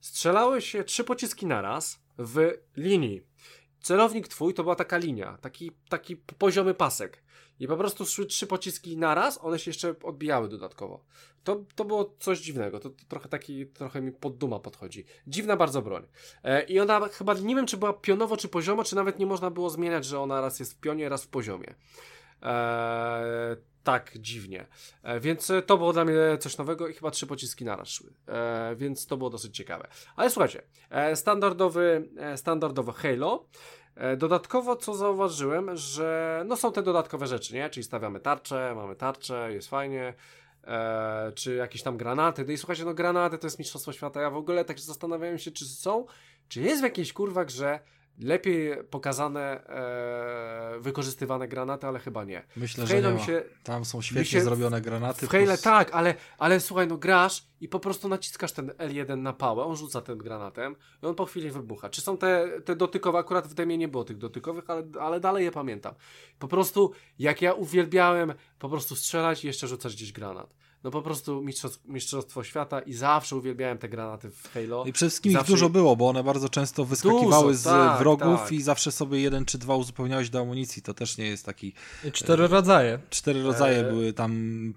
[0.00, 3.22] Strzelały się trzy pociski naraz w linii.
[3.80, 7.22] Celownik twój to była taka linia, taki, taki poziomy pasek.
[7.60, 11.04] I po prostu szły trzy pociski naraz, one się jeszcze odbijały dodatkowo.
[11.44, 15.04] To, to było coś dziwnego, to, to trochę taki, trochę mi pod duma podchodzi.
[15.26, 16.06] Dziwna bardzo broń.
[16.44, 19.50] E, I ona chyba, nie wiem czy była pionowo czy poziomo, czy nawet nie można
[19.50, 21.74] było zmieniać, że ona raz jest w pionie, raz w poziomie.
[22.42, 23.56] E,
[23.86, 24.66] tak dziwnie.
[25.02, 28.12] E, więc to było dla mnie coś nowego i chyba trzy pociski naraz szły.
[28.28, 29.88] E, więc to było dosyć ciekawe.
[30.16, 33.44] Ale słuchajcie, e, standardowy, e, standardowy Halo.
[33.96, 37.70] E, dodatkowo, co zauważyłem, że no są te dodatkowe rzeczy, nie?
[37.70, 40.14] Czyli stawiamy tarczę, mamy tarczę, jest fajnie.
[40.64, 42.44] E, czy jakieś tam granaty.
[42.44, 44.20] No i słuchajcie, no granaty to jest Mistrzostwo Świata.
[44.20, 46.06] Ja w ogóle tak zastanawiałem się, czy są,
[46.48, 47.80] czy jest w jakiejś kurwa grze
[48.20, 52.42] lepiej pokazane, e, wykorzystywane granaty, ale chyba nie.
[52.56, 53.18] Myślę, że nie ma.
[53.18, 55.26] się, Tam są świetnie się- zrobione granaty.
[55.26, 59.18] w Halo plus- tak, ale, ale słuchaj, no grasz i po prostu naciskasz ten L1
[59.18, 61.88] na pałę, on rzuca ten granatem i on po chwili wybucha.
[61.88, 65.44] Czy są te, te dotykowe, akurat w demie nie było tych dotykowych, ale, ale dalej
[65.44, 65.94] je pamiętam.
[66.38, 70.54] Po prostu, jak ja uwielbiałem po prostu strzelać i jeszcze rzucać gdzieś granat.
[70.84, 74.84] No po prostu mistrzostw, mistrzostwo świata i zawsze uwielbiałem te granaty w Halo.
[74.84, 77.98] I przede wszystkim ich Zawsze- dużo było, bo one bardzo często wyskakiwały Dużo, z tak,
[77.98, 78.52] wrogów tak.
[78.52, 80.82] i zawsze sobie jeden czy dwa uzupełniałeś do amunicji.
[80.82, 81.72] To też nie jest taki.
[82.04, 82.98] I cztery rodzaje.
[83.10, 84.74] Cztery rodzaje E- były tam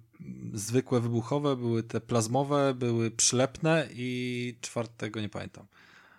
[0.54, 5.66] zwykłe wybuchowe, były te plazmowe, były przylepne i czwartego nie pamiętam.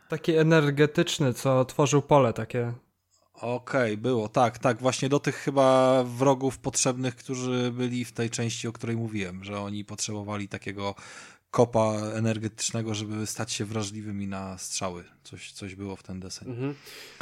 [0.09, 2.73] Taki energetyczny, co tworzył pole takie.
[3.41, 8.69] Okej, było, tak, tak, właśnie do tych chyba wrogów potrzebnych, którzy byli w tej części,
[8.69, 10.95] o której mówiłem, że oni potrzebowali takiego
[11.51, 15.05] kopa energetycznego, żeby stać się wrażliwymi na strzały.
[15.23, 16.49] Coś, coś było w ten deseń.
[16.49, 16.75] Mhm.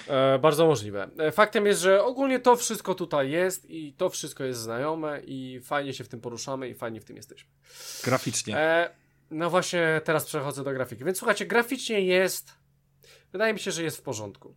[0.09, 1.09] E, bardzo możliwe.
[1.19, 5.61] E, faktem jest, że ogólnie to wszystko tutaj jest i to wszystko jest znajome i
[5.65, 7.51] fajnie się w tym poruszamy i fajnie w tym jesteśmy.
[8.05, 8.57] Graficznie.
[8.57, 8.91] E,
[9.31, 11.05] no właśnie teraz przechodzę do grafiki.
[11.05, 12.53] Więc słuchajcie, graficznie jest,
[13.33, 14.55] wydaje mi się, że jest w porządku.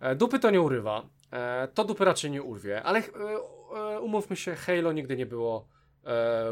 [0.00, 4.54] E, dupy to nie urywa, e, to dupy raczej nie urwie, ale e, umówmy się,
[4.54, 5.68] Halo nigdy nie było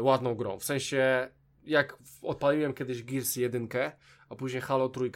[0.01, 0.59] ładną grą.
[0.59, 1.27] W sensie,
[1.63, 3.67] jak odpaliłem kiedyś Gears 1,
[4.29, 5.11] a później Halo 3,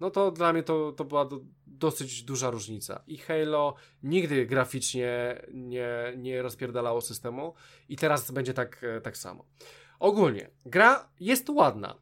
[0.00, 3.02] no to dla mnie to, to była do, dosyć duża różnica.
[3.06, 7.54] I Halo nigdy graficznie nie, nie rozpierdalało systemu
[7.88, 9.44] i teraz będzie tak, tak samo.
[9.98, 11.98] Ogólnie, gra jest ładna.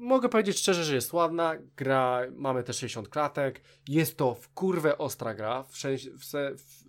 [0.00, 1.54] Mogę powiedzieć szczerze, że jest ładna.
[1.76, 3.60] Gra, mamy te 60 klatek.
[3.88, 5.62] Jest to w kurwę ostra gra.
[5.62, 6.84] W, sensie- w, se- w,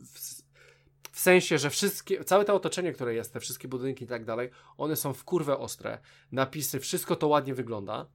[1.11, 4.49] w, sensie, że wszystkie, całe to otoczenie, które jest, te wszystkie budynki i tak dalej,
[4.77, 5.99] one są w kurwę ostre.
[6.31, 8.05] Napisy, wszystko to ładnie wygląda.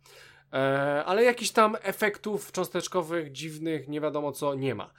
[0.53, 4.93] E, ale jakichś tam efektów cząsteczkowych, dziwnych, nie wiadomo co, nie ma.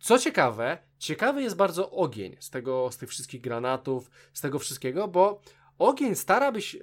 [0.00, 5.08] Co ciekawe, ciekawy jest bardzo ogień z tego, z tych wszystkich granatów, z tego wszystkiego,
[5.08, 5.40] bo
[5.78, 6.78] ogień stara by się.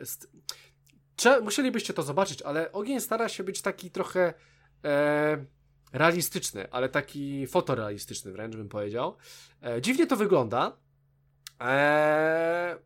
[1.19, 4.33] Cze- musielibyście to zobaczyć, ale ogień stara się być taki trochę
[4.85, 5.45] e,
[5.93, 9.15] realistyczny, ale taki fotorealistyczny wręcz bym powiedział.
[9.63, 10.77] E, dziwnie to wygląda.
[11.61, 12.77] E,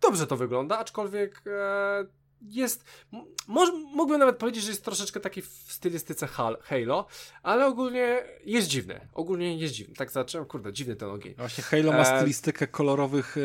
[0.00, 2.04] dobrze to wygląda, aczkolwiek e,
[2.42, 2.84] jest.
[3.12, 7.06] m- Może, mógłbym nawet powiedzieć, że jest troszeczkę taki w stylistyce Hal- Halo,
[7.42, 9.00] ale ogólnie jest dziwne.
[9.14, 9.94] Ogólnie jest dziwne.
[9.94, 11.34] Tak zacząłem, kurde, dziwny ten ogień.
[11.34, 13.40] Właśnie Halo ma E, stylistykę kolorowych e,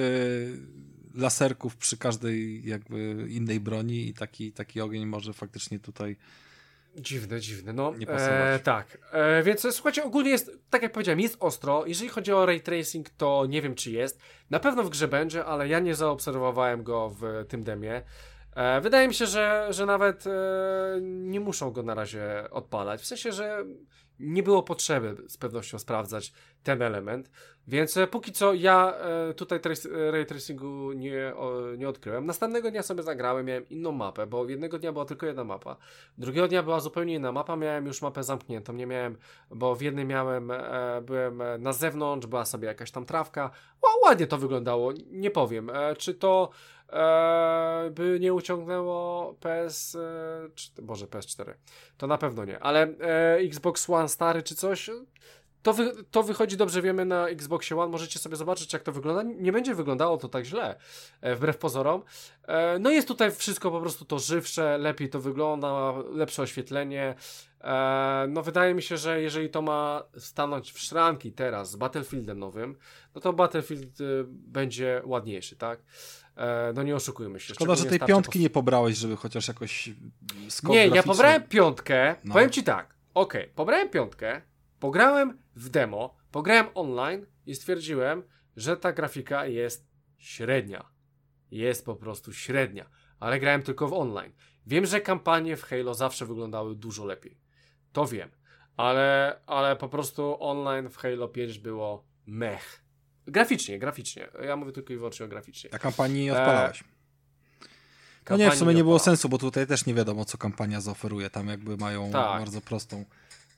[1.16, 6.18] laserków przy każdej jakby innej broni i taki, taki ogień może faktycznie tutaj
[6.98, 7.94] Dziwne, dziwne, no.
[8.08, 11.86] E, tak, e, więc słuchajcie, ogólnie jest, tak jak powiedziałem, jest ostro.
[11.86, 14.20] Jeżeli chodzi o ray tracing, to nie wiem, czy jest.
[14.50, 18.02] Na pewno w grze będzie, ale ja nie zaobserwowałem go w tym demie.
[18.56, 20.32] E, wydaje mi się, że, że nawet e,
[21.02, 23.02] nie muszą go na razie odpalać.
[23.02, 23.66] W sensie, że
[24.20, 26.34] nie było potrzeby z pewnością sprawdzać
[26.64, 27.30] ten element.
[27.68, 29.60] Więc e, póki co ja e, tutaj
[29.96, 31.34] e, ray tracingu nie,
[31.78, 32.26] nie odkryłem.
[32.26, 35.78] Następnego dnia sobie zagrałem, miałem inną mapę, bo jednego dnia była tylko jedna mapa.
[36.18, 39.18] Drugiego dnia była zupełnie inna mapa, miałem już mapę zamkniętą, nie miałem,
[39.52, 40.52] bo w jednej miałem,
[41.02, 43.52] byłem na zewnątrz, była sobie jakaś tam trawka,
[44.06, 46.50] ładnie to wyglądało, nie powiem, czy to
[47.92, 49.96] by nie uciągnęło PS,
[50.78, 51.54] e, Boże PS4,
[51.98, 54.90] to na pewno nie, ale e, Xbox One stary czy coś,
[55.64, 59.24] to, wy, to wychodzi dobrze, wiemy na Xboxie One, możecie sobie zobaczyć jak to wygląda,
[59.24, 60.76] nie będzie wyglądało to tak źle,
[61.22, 62.04] e, wbrew pozorom,
[62.48, 67.16] E, No jest tutaj wszystko po prostu to żywsze, lepiej to wygląda, lepsze oświetlenie.
[67.62, 72.40] E, No wydaje mi się, że jeżeli to ma stanąć w szranki teraz z Battlefieldem
[72.40, 72.78] nowym,
[73.16, 75.80] no to Battlefield y, będzie ładniejszy, tak?
[76.38, 77.54] E, No nie oszukujmy się.
[77.54, 79.90] Szkoda, że tej piątki pos- nie pobrałeś, żeby chociaż jakoś
[80.64, 82.34] Nie, ja pobrałem piątkę, No.
[82.34, 84.42] powiem ci tak, okej, pobrałem piątkę,
[84.80, 88.24] pograłem w demo, pograłem online i stwierdziłem,
[88.56, 89.88] że ta grafika jest
[90.18, 90.86] średnia.
[91.52, 92.90] Jest po prostu średnia,
[93.20, 94.34] ale grałem tylko w online.
[94.68, 97.38] Wiem, że kampanie w Halo zawsze wyglądały dużo lepiej.
[97.92, 98.30] To wiem,
[98.78, 102.85] ale, ale po prostu online w Halo 5 było mech.
[103.28, 104.28] Graficznie, graficznie.
[104.44, 105.70] Ja mówię tylko i wyłącznie o graficznie.
[105.74, 106.84] A kampanii nie odpalałeś.
[108.30, 109.18] No nie, w sumie nie było odpalam.
[109.18, 111.30] sensu, bo tutaj też nie wiadomo, co kampania zaoferuje.
[111.30, 112.40] Tam jakby mają Tak.
[112.40, 113.06] bardzo prostą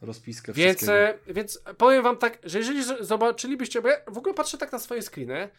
[0.02, 4.58] rozpiskę Więc, e, więc powiem wam tak, że jeżeli zobaczylibyście, bo ja w ogóle patrzę
[4.58, 5.50] tak na swoje screeny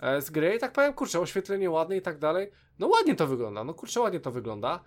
[0.00, 3.26] e, z gry i tak powiem, kurczę, oświetlenie ładne i tak dalej, no ładnie to
[3.26, 4.80] wygląda, no kurczę, ładnie to wygląda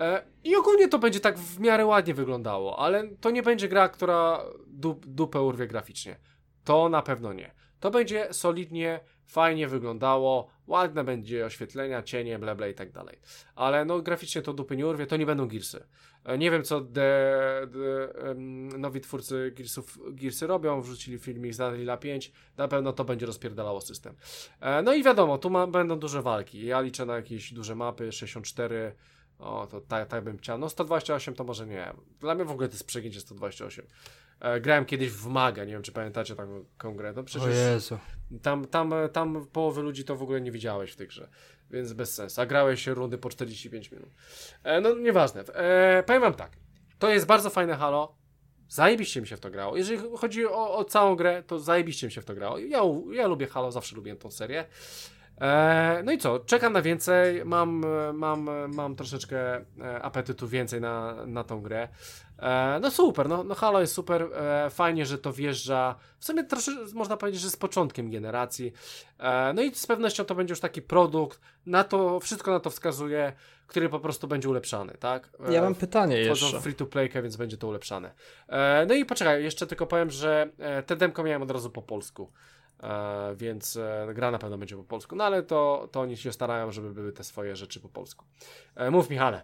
[0.00, 3.88] e, i ogólnie to będzie tak w miarę ładnie wyglądało, ale to nie będzie gra,
[3.88, 6.16] która dup, dupę urwie graficznie.
[6.64, 7.57] To na pewno nie.
[7.80, 13.18] To będzie solidnie, fajnie wyglądało, ładne będzie oświetlenia, cienie, bla i tak dalej.
[13.54, 15.86] Ale no graficznie to dupy nie urwie, to nie będą Gearsy.
[16.24, 17.30] E, Nie wiem, co de,
[17.66, 18.34] de,
[18.78, 23.80] nowi twórcy Gearsów, Gearsy robią, wrzucili filmik z Unreal'a 5, na pewno to będzie rozpierdalało
[23.80, 24.14] system.
[24.60, 28.12] E, No i wiadomo, tu ma, będą duże walki, ja liczę na jakieś duże mapy,
[28.12, 28.92] 64,
[29.38, 32.68] o, to tak, tak bym chciał, no 128 to może nie, dla mnie w ogóle
[32.68, 33.86] to jest przegięcie 128.
[34.40, 37.98] E, Grałem kiedyś w Maga, nie wiem, czy pamiętacie taką grę, no O przecież Jezu.
[38.42, 41.28] tam, tam, tam połowy ludzi to w ogóle nie widziałeś w tej grze,
[41.70, 42.40] więc bez sensu.
[42.40, 44.08] A grałeś rundy po 45 minut.
[44.64, 45.40] E, no nieważne.
[45.40, 46.52] E, powiem wam tak,
[46.98, 48.18] to jest bardzo fajne Halo.
[48.68, 49.76] Zajebiście mi się w to grało.
[49.76, 52.58] Jeżeli chodzi o, o całą grę, to zajebiście mi się w to grało.
[52.58, 52.80] Ja,
[53.12, 54.64] ja lubię Halo, zawsze lubiłem tą serię.
[55.40, 59.64] E, no i co, czekam na więcej, mam, e, mam, e, mam troszeczkę
[60.02, 61.88] apetytu więcej na, na tą grę.
[62.80, 64.28] No super, no, no Halo jest super,
[64.70, 68.72] fajnie, że to wjeżdża, w sumie troszeczkę można powiedzieć, że z początkiem generacji.
[69.54, 73.32] No i z pewnością to będzie już taki produkt, na to, wszystko na to wskazuje,
[73.66, 75.30] który po prostu będzie ulepszany, tak?
[75.50, 76.60] Ja mam pytanie Wchodzą jeszcze.
[76.60, 78.12] free to playkę, więc będzie to ulepszane.
[78.88, 82.32] No i poczekaj, jeszcze tylko powiem, że e, te demko miałem od razu po polsku.
[82.82, 85.16] E, więc e, gra na pewno będzie po polsku.
[85.16, 88.24] No ale to, to oni się starają, żeby były te swoje rzeczy po polsku.
[88.76, 89.42] E, mów Michale.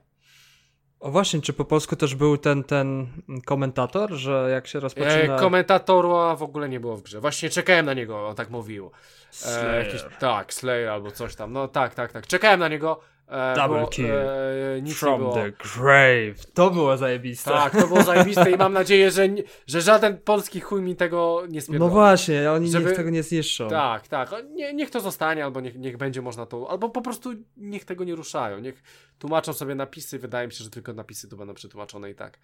[1.00, 3.06] O właśnie, czy po polsku też był ten, ten
[3.46, 5.38] komentator, że jak się E, rozpoczyna...
[5.38, 7.20] komentatora w ogóle nie było w grze.
[7.20, 8.86] Właśnie czekałem na niego, on tak mówił.
[8.86, 8.90] E,
[9.30, 9.86] Slayer.
[9.86, 11.52] jakiś, tak, Slayer albo coś tam.
[11.52, 12.26] No tak, tak, tak.
[12.26, 13.00] Czekałem na niego.
[13.28, 14.10] E, Double bo, kill.
[14.10, 15.34] E, From było.
[15.34, 16.46] the grave.
[16.54, 17.50] To było zajebiste.
[17.50, 19.28] Tak, to było zajebiste i mam nadzieję, że,
[19.66, 21.92] że żaden polski chuj mi tego nie No spierdoli.
[21.92, 23.68] właśnie, oni Żeby- niech tego nie zniszczą.
[23.68, 24.30] Tak, tak.
[24.52, 26.70] Nie, niech to zostanie, albo niech, niech będzie można to.
[26.70, 28.58] Albo po prostu niech tego nie ruszają.
[28.58, 28.82] Niech
[29.18, 30.18] tłumaczą sobie napisy.
[30.18, 32.38] Wydaje mi się, że tylko napisy tu będą przetłumaczone i tak.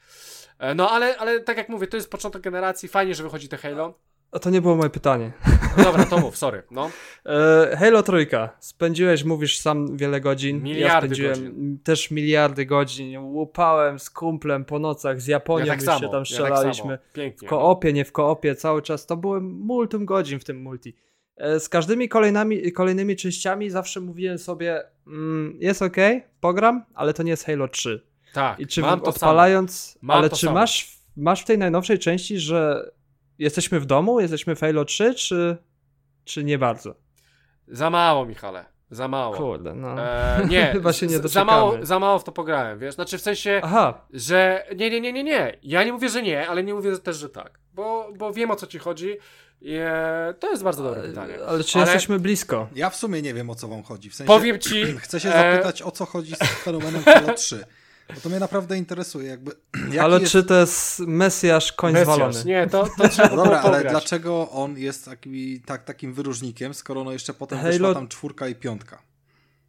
[0.58, 2.88] E, No ale, ale tak jak mówię, to jest początek generacji.
[2.88, 3.94] Fajnie, że wychodzi te Halo.
[4.32, 5.32] A to nie było moje pytanie.
[5.78, 6.62] No dobra, to mów, sorry.
[6.70, 6.90] No.
[7.26, 8.56] E, Halo Trójka.
[8.60, 10.56] Spędziłeś, mówisz sam, wiele godzin.
[10.56, 11.78] ja Miliardy spędziłem godzin.
[11.84, 13.18] też miliardy godzin.
[13.18, 15.98] Łupałem z kumplem po nocach, z Japonią Ja tak samo.
[15.98, 16.98] się tam ja tak strzelaliśmy.
[17.12, 17.48] Pięknie.
[17.48, 19.06] w koopie, nie w koopie, cały czas.
[19.06, 20.96] To było multum godzin w tym multi.
[21.36, 25.96] E, Z każdymi kolejnymi, kolejnymi częściami zawsze mówiłem sobie, mm, jest ok,
[26.40, 28.02] pogram, ale to nie jest Halo 3.
[28.32, 29.14] tak, I czy mam to samo.
[29.16, 30.58] odpalając, ale to czy samo.
[30.58, 32.90] masz, masz w tej najnowszej części, że
[33.40, 35.56] jesteśmy w domu, jesteśmy w Halo 3, czy,
[36.24, 36.94] czy nie bardzo?
[37.68, 38.64] Za mało, Michale.
[38.90, 39.36] Za mało.
[39.36, 40.02] Kurde, no.
[40.02, 42.94] E, nie, Chyba się nie za mało, za mało w to pograłem, wiesz?
[42.94, 45.58] Znaczy w sensie, Aha, że nie, nie, nie, nie, nie.
[45.62, 47.58] Ja nie mówię, że nie, ale nie mówię też, że tak.
[47.74, 49.16] Bo, bo wiem o co ci chodzi.
[49.60, 51.34] I, e, to jest bardzo dobre pytanie.
[51.48, 52.68] ale czy Ale- jesteśmy blisko?
[52.74, 54.10] Ja w sumie nie wiem o co wam chodzi.
[54.10, 54.84] W sensie, Powiem ci.
[55.04, 57.64] chcę się e, zapytać o co chodzi z fenomenem Halo 3.
[58.14, 59.28] Bo to mnie naprawdę interesuje.
[59.28, 59.52] Jakby,
[59.86, 60.32] jaki Ale jest...
[60.32, 62.16] czy to jest Mesjasz koń Mesjasz.
[62.16, 62.44] zwalony?
[62.44, 63.92] Nie, to, to trzeba No było dobra, ale pograć.
[63.92, 68.48] dlaczego on jest taki, tak, takim wyróżnikiem, skoro no jeszcze potem Halo- wyszła tam czwórka
[68.48, 69.02] i piątka?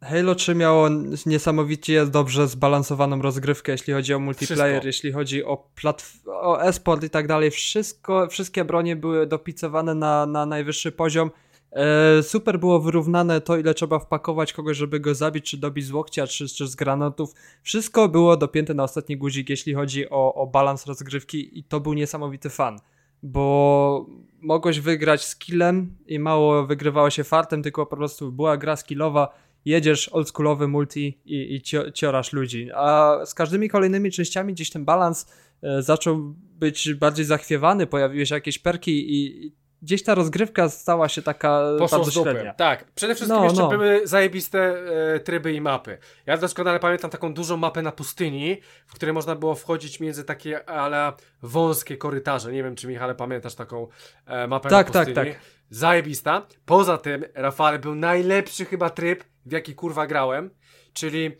[0.02, 0.88] Halo 3 miało
[1.26, 4.86] niesamowicie dobrze zbalansowaną rozgrywkę, jeśli chodzi o multiplayer, Wszystko.
[4.86, 7.50] jeśli chodzi o, platf- o e-sport i tak dalej.
[7.50, 11.30] Wszystko, wszystkie bronie były dopicowane na, na najwyższy poziom.
[11.72, 15.92] E, super było wyrównane to, ile trzeba wpakować kogoś, żeby go zabić, czy dobić z
[15.92, 17.34] łokcia, czy, czy z granatów.
[17.62, 21.92] Wszystko było dopięte na ostatni guzik, jeśli chodzi o, o balans rozgrywki i to był
[21.92, 22.78] niesamowity fan.
[23.22, 24.06] Bo
[24.40, 29.34] mogłeś wygrać skillem i mało wygrywało się fartem, tylko po prostu była gra skillowa,
[29.64, 32.68] jedziesz oldschoolowy multi i, i cio, ciorasz ludzi.
[32.74, 35.26] A z każdymi kolejnymi częściami gdzieś ten balans
[35.62, 41.08] e, zaczął być bardziej zachwiewany, pojawiły się jakieś perki i, i gdzieś ta rozgrywka stała
[41.08, 42.54] się taka Poszło średnia.
[42.54, 43.68] Tak, przede wszystkim No, jeszcze no.
[43.68, 44.74] były zajebiste
[45.14, 45.98] e, tryby i mapy.
[46.26, 50.68] Ja doskonale pamiętam taką dużą mapę na pustyni, w której można było wchodzić między takie
[50.70, 52.52] ale wąskie korytarze.
[52.52, 53.88] Nie wiem, czy Michale pamiętasz taką
[54.26, 55.32] e, mapę Tak, na tak, pustyni.
[55.32, 55.42] tak.
[55.70, 56.46] Zajebista.
[56.66, 60.50] Poza tym, Rafale, był najlepszy chyba tryb, w jaki kurwa grałem,
[60.92, 61.36] czyli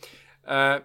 [0.47, 0.81] e,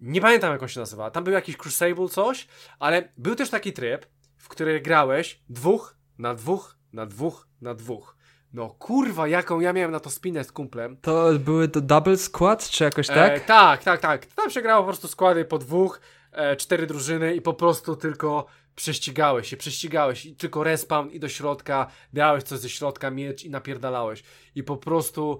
[0.00, 1.10] nie pamiętam jak on się nazywa.
[1.10, 2.48] Tam był jakiś Crucible coś,
[2.78, 4.06] ale był też taki tryb,
[4.36, 8.16] w który grałeś dwóch na dwóch na dwóch na dwóch.
[8.52, 10.96] No kurwa, jaką ja miałem na to spinę z kumplem.
[10.96, 13.32] To były to double squad, czy jakoś tak?
[13.32, 14.26] E, tak, tak, tak.
[14.26, 16.00] Tam się grało po prostu składy po dwóch,
[16.32, 21.28] e, cztery drużyny i po prostu tylko prześcigałeś się, prześcigałeś i tylko respawn i do
[21.28, 24.22] środka, dałeś coś ze środka, miecz i napierdalałeś.
[24.54, 25.38] I po prostu,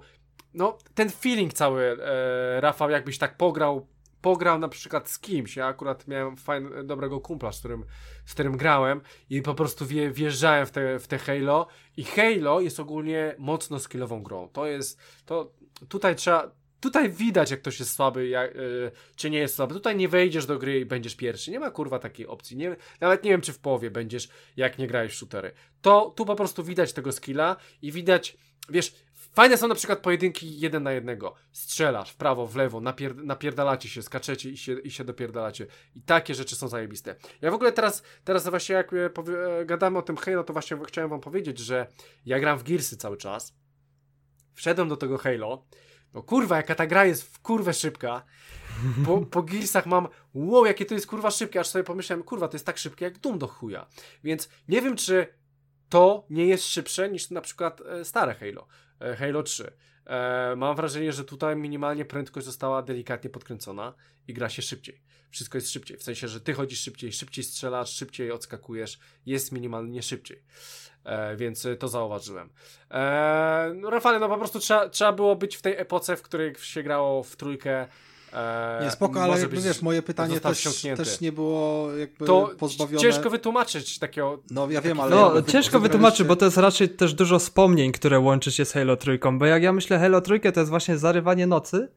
[0.53, 3.87] no, ten feeling cały, e, Rafał, jakbyś tak pograł,
[4.21, 5.55] pograł na przykład z kimś.
[5.55, 7.85] Ja akurat miałem fajny, dobrego kumpla, z którym,
[8.25, 11.67] z którym grałem i po prostu wje, wjeżdżałem w te, w te Halo
[11.97, 14.49] i Halo jest ogólnie mocno skillową grą.
[14.49, 15.53] To jest, to
[15.87, 19.73] tutaj trzeba, Tutaj widać, jak ktoś jest słaby, jak, y, czy nie jest słaby.
[19.73, 21.51] Tutaj nie wejdziesz do gry i będziesz pierwszy.
[21.51, 22.57] Nie ma kurwa takiej opcji.
[22.57, 25.51] Nie, nawet nie wiem, czy w połowie będziesz, jak nie grałeś w shootery.
[25.81, 28.37] To tu po prostu widać tego skilla i widać,
[28.69, 28.95] wiesz,
[29.31, 31.35] Fajne są na przykład pojedynki jeden na jednego.
[31.51, 35.67] Strzelasz w prawo, w lewo, napier napierdalacie się, skaczecie i się, i się dopierdalacie.
[35.95, 37.15] I takie rzeczy są zajebiste.
[37.41, 39.33] Ja w ogóle teraz, teraz właśnie jak e, powie,
[39.65, 41.87] gadamy o tym Halo, to właśnie chciałem wam powiedzieć, że
[42.25, 43.53] ja gram w Gearsy cały czas.
[44.53, 45.65] Wszedłem do tego Halo.
[46.13, 48.25] No kurwa, jaka ta gra jest w kurwę szybka.
[49.05, 52.55] Po, po Gearsach mam, wow, jakie to jest kurwa szybkie, aż sobie pomyślałem, kurwa, to
[52.55, 53.87] jest tak szybkie jak Doom do chuja.
[54.23, 55.27] Więc nie wiem, czy
[55.89, 58.67] to nie jest szybsze niż na przykład e, stare Halo.
[59.01, 59.71] E, Halo 3.
[60.05, 63.93] E, mam wrażenie, że tutaj minimalnie prędkość została delikatnie podkręcona
[64.27, 65.01] i gra się szybciej.
[65.31, 65.97] Wszystko jest szybciej.
[65.97, 68.99] W sensie, że ty chodzisz szybciej, szybciej strzelasz, szybciej odskakujesz.
[69.25, 70.43] Jest minimalnie szybciej.
[71.03, 72.49] E, więc to zauważyłem.
[72.91, 76.55] E, no, Rafale, no po prostu trzeba, trzeba było być w tej epoce, w której
[76.55, 77.87] się grało w trójkę
[78.33, 80.63] Eee, nie, spoko, ale jakby wiesz, moje pytanie też,
[80.97, 83.01] też nie było jakby to pozbawione...
[83.01, 84.43] ciężko wytłumaczyć takiego...
[84.51, 85.15] No ja wiem, ale...
[85.15, 88.97] No, ciężko wytłumaczyć, bo to jest raczej też dużo wspomnień, które łączy się z Halo
[88.97, 91.87] Trójką, bo jak ja myślę Halo Trójkę to jest właśnie zarywanie nocy,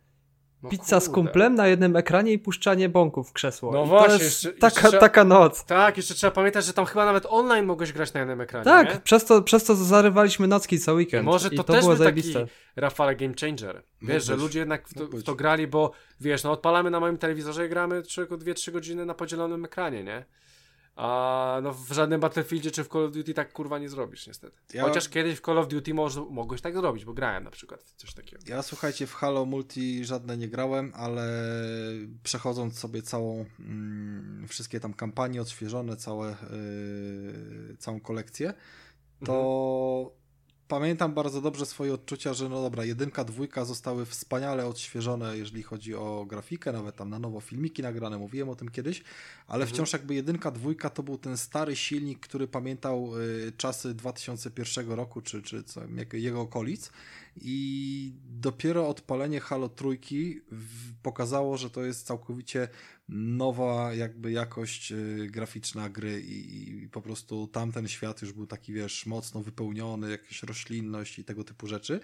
[0.62, 1.00] no Pizza kurde.
[1.00, 3.72] z kumplem na jednym ekranie i puszczanie bąków w krzesło.
[3.72, 4.18] No I właśnie.
[4.18, 5.64] To jest jeszcze, taka, jeszcze taka noc.
[5.64, 8.64] Tak, jeszcze trzeba pamiętać, że tam chyba nawet online mogłeś grać na jednym ekranie.
[8.64, 11.24] Tak, przez to, przez to zarywaliśmy nocki co weekend.
[11.24, 12.22] Może to, I to też było był taki
[12.76, 13.82] Rafale game changer.
[14.02, 17.18] Wiesz, że ludzie jednak w to, w to, grali, bo wiesz, no odpalamy na moim
[17.18, 20.24] telewizorze i gramy tylko 2-3 godziny na podzielonym ekranie, nie?
[20.96, 24.56] A no w żadnym Battlefieldzie czy w Call of Duty tak kurwa nie zrobisz niestety.
[24.74, 24.82] Ja...
[24.82, 27.94] Chociaż kiedyś w Call of Duty moż, mogłeś tak zrobić, bo grałem na przykład w
[27.94, 28.42] coś takiego.
[28.46, 31.28] Ja słuchajcie, w Halo Multi żadne nie grałem, ale
[32.22, 38.54] przechodząc sobie całą mm, wszystkie tam kampanie odświeżone, całe, yy, całą kolekcję,
[39.24, 39.34] to
[40.04, 40.21] mhm
[40.72, 45.94] pamiętam bardzo dobrze swoje odczucia, że no dobra, jedynka, dwójka zostały wspaniale odświeżone, jeżeli chodzi
[45.94, 49.02] o grafikę, nawet tam na nowo filmiki nagrane, mówiłem o tym kiedyś,
[49.46, 49.74] ale mhm.
[49.74, 55.20] wciąż jakby jedynka, dwójka to był ten stary silnik, który pamiętał y, czasy 2001 roku,
[55.20, 55.80] czy, czy co,
[56.12, 56.90] jego okolic
[57.40, 60.40] i dopiero odpalenie Halo trójki
[61.02, 62.68] pokazało, że to jest całkowicie
[63.12, 68.72] nowa jakby jakość y, graficzna gry i, i, po prostu tamten świat już był taki,
[68.72, 72.00] wiesz, mocno wypełniony, jakaś roślinność i tego typu rzeczy.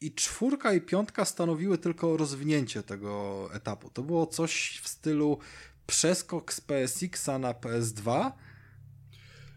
[0.00, 3.90] I czwórka i piątka stanowiły tylko rozwinięcie tego etapu.
[3.90, 5.38] To było coś w stylu
[5.86, 8.32] przeskok z PSX-a na PS2,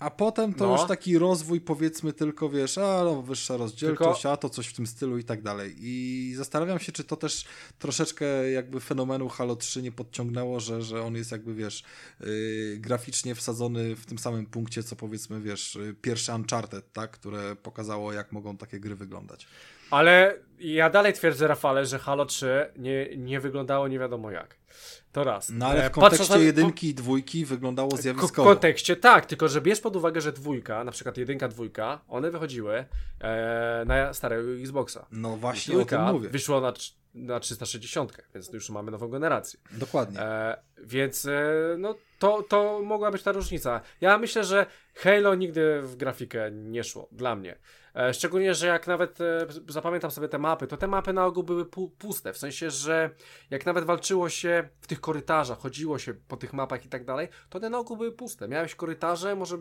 [0.01, 0.77] a potem to no.
[0.77, 4.33] już taki rozwój, powiedzmy, tylko wiesz, a no, wyższa rozdzielczość, tylko...
[4.33, 5.75] a to coś w tym stylu i tak dalej.
[5.77, 7.45] I zastanawiam się, czy to też
[7.79, 11.83] troszeczkę jakby fenomenu Halo 3 nie podciągnęło, że, że on jest jakby, wiesz,
[12.19, 18.13] yy, graficznie wsadzony w tym samym punkcie, co powiedzmy, wiesz, pierwszy Uncharted, tak, które pokazało,
[18.13, 19.47] jak mogą takie gry wyglądać.
[19.91, 24.57] Ale ja dalej twierdzę, Rafale, że Halo 3 nie, nie wyglądało nie wiadomo jak.
[25.11, 25.49] To raz.
[25.49, 26.39] No ale w e, kontekście na...
[26.39, 28.49] jedynki i dwójki wyglądało zjawiskowo.
[28.49, 32.31] W kontekście tak, tylko że bierz pod uwagę, że dwójka, na przykład jedynka, dwójka, one
[32.31, 32.85] wychodziły
[33.19, 35.05] e, na starego Xboxa.
[35.11, 36.29] No właśnie o tym mówię.
[36.29, 36.73] wyszło na,
[37.13, 39.59] na 360, więc już mamy nową generację.
[39.71, 40.19] Dokładnie.
[40.19, 43.81] E, więc e, no to, to mogła być ta różnica.
[44.01, 44.65] Ja myślę, że
[44.95, 47.57] Halo nigdy w grafikę nie szło, dla mnie.
[47.95, 51.43] E, szczególnie, że jak nawet e, zapamiętam sobie te mapy, to te mapy na ogół
[51.43, 51.65] były
[51.97, 52.33] puste.
[52.33, 53.09] W sensie, że
[53.49, 57.27] jak nawet walczyło się w tych korytarzach, chodziło się po tych mapach i tak dalej,
[57.49, 58.47] to one na ogół były puste.
[58.47, 59.57] Miałeś korytarze, może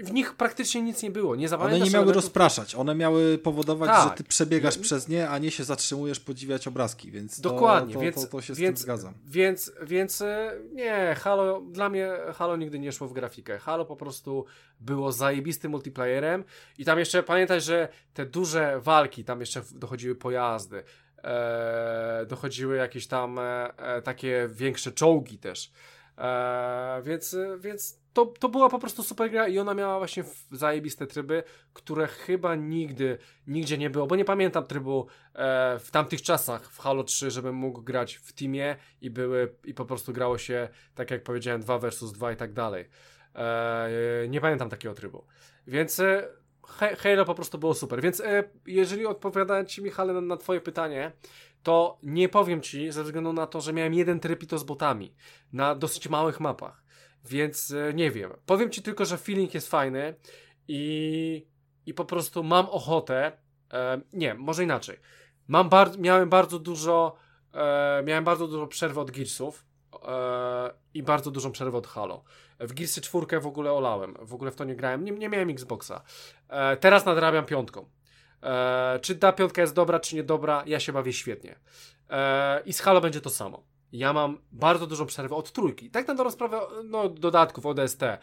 [0.00, 1.36] w nich praktycznie nic nie było.
[1.36, 4.08] Nie one nie miały rozpraszać, one miały powodować, tak.
[4.08, 8.14] że ty przebiegasz przez nie, a nie się zatrzymujesz podziwiać obrazki, więc Dokładnie, to, więc,
[8.14, 9.14] to, to się z więc, tym zgadzam.
[9.26, 13.58] Więc, więc e, nie, Halo, dla mnie Halo nigdy nie szło w grafikę.
[13.58, 14.44] Halo po prostu
[14.80, 16.44] było zajebistym multiplayerem
[16.78, 20.82] i tam jeszcze pamiętaj, że te duże walki, tam jeszcze dochodziły pojazdy,
[21.24, 25.72] e, dochodziły jakieś tam e, e takie większe czołgi też.
[26.18, 31.06] E, więc, więc to, to była po prostu super gra i ona miała właśnie zajebiste
[31.06, 36.70] tryby, które chyba nigdy, nigdzie nie było, bo nie pamiętam trybu e, w tamtych czasach
[36.70, 40.68] w Halo 3, żebym mógł grać w teamie i były, i po prostu grało się,
[40.94, 42.88] tak jak powiedziałem, 2 versus 2 i tak dalej.
[43.34, 43.88] E,
[44.28, 45.24] nie pamiętam takiego trybu.
[45.66, 46.28] Więc e,
[46.98, 48.02] Halo po prostu było super.
[48.02, 51.12] Więc e, jeżeli odpowiadając Ci, Michale, na, na Twoje pytanie,
[51.62, 54.64] to nie powiem Ci, ze względu na to, że miałem jeden tryb i to z
[54.64, 55.14] botami,
[55.52, 56.82] na dosyć małych mapach.
[57.24, 58.32] Więc e, nie wiem.
[58.46, 60.14] Powiem ci tylko, że feeling jest fajny
[60.68, 61.46] i,
[61.86, 63.32] i po prostu mam ochotę.
[63.72, 64.98] E, nie, może inaczej.
[65.48, 67.16] Mam bar miałem bardzo dużo.
[67.54, 69.64] E, miałem bardzo dużo przerwy od Gearsów
[70.08, 72.24] e, i bardzo dużą przerwę od Halo.
[72.60, 74.14] W Gearsy czwórkę w ogóle olałem.
[74.22, 75.04] W ogóle w to nie grałem.
[75.04, 76.02] Nie, nie miałem Xboxa.
[76.48, 77.86] E, teraz nadrabiam piątką.
[78.42, 81.58] E, czy ta piątka jest dobra, czy niedobra, ja się bawię świetnie.
[82.64, 83.64] I z Halo będzie to samo.
[83.92, 85.90] ja mam bardzo dużą przerwę od trójki.
[85.90, 88.18] Tak na dobrą sprawę, no dodatków ODST, e,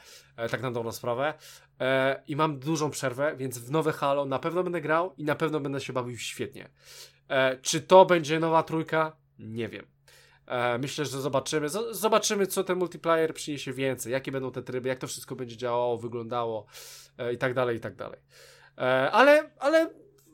[0.50, 1.34] tak na dobrą sprawę.
[1.80, 5.36] E, I mam dużą przerwę, więc w nowe Halo na pewno będę grał i na
[5.36, 6.70] pewno będę się bawił świetnie.
[7.30, 9.16] E, czy to będzie nowa trójka?
[9.40, 9.86] Nie wiem.
[10.48, 11.70] E, myślę, że zobaczymy.
[11.92, 15.98] Zobaczymy, co ten multiplayer przyniesie więcej, jakie będą te tryby, jak to wszystko będzie działało,
[15.98, 16.66] wyglądało
[17.18, 18.20] e, i tak dalej, i tak dalej.
[18.78, 19.90] E, ale, ale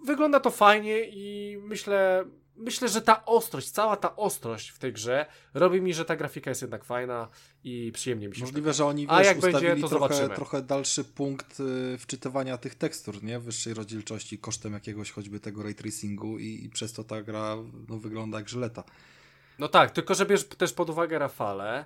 [0.06, 2.26] wygląda to fajnie i myślę,
[2.56, 6.52] myślę, że ta ostrość, cała ta ostrość w tej grze robi mi, że ta grafika
[6.52, 7.28] jest jednak fajna
[7.64, 10.36] i przyjemnie mi się Możliwe, że oni A wiesz, jak będzie, ustawili to trochę, zobaczymy.
[10.36, 13.40] trochę dalszy punkt y, wczytywania tych tekstur, nie?
[13.40, 17.56] Wyższej rozdzielczości kosztem jakiegoś choćby tego ray tracingu i, i przez to ta gra
[17.90, 18.84] no, wygląda jak żyleta.
[19.60, 21.86] No tak, tylko że bierz też pod uwagę, Rafale,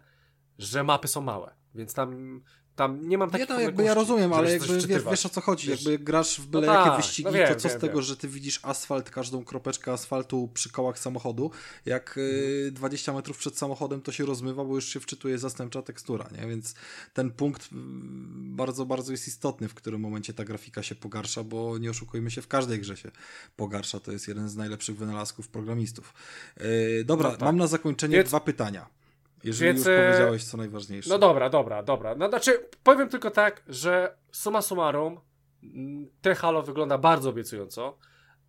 [0.58, 2.42] że mapy są małe, więc tam,
[2.80, 5.42] tam nie mam Nie takich no, jakby ja rozumiem, ale jakby wiesz, wiesz o co
[5.42, 5.68] chodzi.
[5.68, 7.94] Wiesz- Jakby grasz w byle No jakie wyścigi, no wiem, to co wiem, z tego,
[7.94, 8.02] wiem.
[8.04, 11.52] że ty widzisz asfalt, każdą kropeczkę asfaltu przy kołach samochodu,
[11.86, 16.30] jak y, 20 metrów przed samochodem to się rozmywa, bo już się wczytuje zastępcza tekstura,
[16.42, 16.48] nie?
[16.48, 16.76] Więc
[17.14, 21.78] ten punkt mm, bardzo, bardzo jest istotny, w którym momencie ta grafika się pogarsza, bo
[21.78, 23.12] nie oszukujmy się, w każdej grze się
[23.56, 24.00] pogarsza.
[24.00, 26.14] To jest jeden z najlepszych wynalazków programistów.
[26.62, 27.42] Y, dobra, No tak.
[27.46, 28.99] mam na zakończenie Więc- dwa pytania.
[29.44, 31.10] Jeżeli Więc, już e, powiedziałeś co najważniejsze.
[31.10, 32.16] No dobra, dobra, dobra.
[32.16, 35.20] No znaczy, powiem tylko tak, że summa summarum,
[35.64, 37.98] mm, te Halo wygląda bardzo obiecująco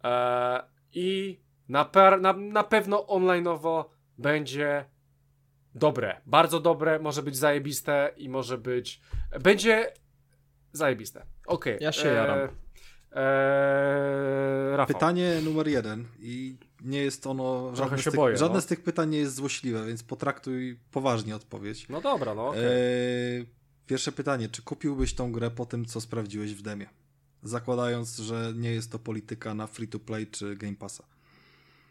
[0.05, 0.63] e,
[0.93, 3.85] i na, per, na, na pewno online'owo
[4.19, 4.85] będzie
[5.75, 9.01] dobre, bardzo dobre, może być zajebiste i może być,
[9.41, 9.93] będzie
[10.73, 11.27] zajebiste.
[11.47, 11.79] Okej.
[11.81, 12.39] Ja się jaram.
[13.13, 14.95] E, Rafał.
[14.95, 18.61] Pytanie numer jeden i nie jest ono, żadne, się z tych, boję, żadne no.
[18.61, 21.89] z tych pytań nie jest złośliwe, więc potraktuj poważnie odpowiedź.
[21.89, 22.63] No dobra, no okej.
[22.65, 23.47] Eee,
[23.87, 26.87] pierwsze pytanie, czy kupiłbyś tą grę po tym, co sprawdziłeś w demie?
[27.43, 31.05] Zakładając, że nie jest to polityka na free to play czy Game Passa.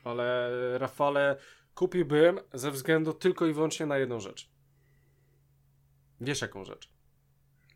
[0.03, 1.37] Ale Rafale
[1.75, 4.49] kupiłbym ze względu tylko i wyłącznie na jedną rzecz.
[6.21, 6.89] Wiesz jaką rzecz?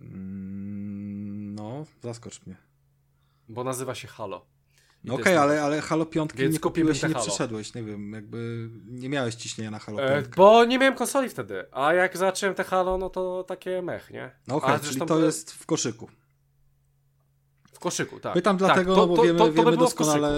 [0.01, 2.57] Mm, no, zaskocz mnie.
[3.49, 4.45] Bo nazywa się Halo.
[5.03, 7.25] No okej, jest- ale, ale Halo 5 Więc nie kupiłeś i nie Halo.
[7.25, 10.35] przeszedłeś, nie wiem, jakby nie miałeś ciśnienia na Halo E, 5.
[10.35, 14.31] bo nie miałem konsoli wtedy, a jak zacząłem te Halo, no to takie mech, nie?
[14.47, 16.09] No okej, czyli zresztą to by- jest w koszyku.
[17.73, 18.33] W koszyku, tak.
[18.33, 20.31] Pytam tak, dlatego, to- no bo to- wiemy, to- to wiemy doskonale.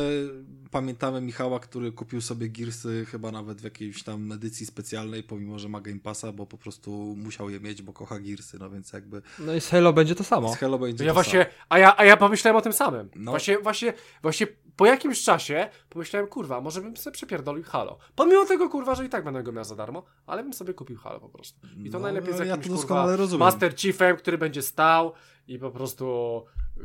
[0.76, 5.69] Pamiętamy Michała, który kupił sobie Gearsy chyba nawet w jakiejś tam edycji specjalnej, pomimo, że
[5.69, 9.22] ma Game Passa, bo po prostu musiał je mieć, bo kocha Gearsy, no więc jakby
[9.39, 10.53] No i z Halo będzie to samo.
[10.53, 13.10] z Halo będzie Ja to właśnie, a ja, a ja pomyślałem o tym samym.
[13.15, 13.31] No.
[13.31, 17.97] Właśnie, właśnie, właśnie po jakimś czasie pomyślałem, kurwa, może bym sobie przepierdolił Halo.
[18.15, 20.97] Pomimo tego, kurwa, że i tak będę go miał za darmo, ale bym sobie kupił
[20.97, 21.60] Halo po prostu.
[21.84, 23.39] I to No, najlepiej z ja jakimś, to kurwa, rozumiem.
[23.39, 25.14] Master Chiefem, który będzie stał
[25.47, 26.06] i po prostu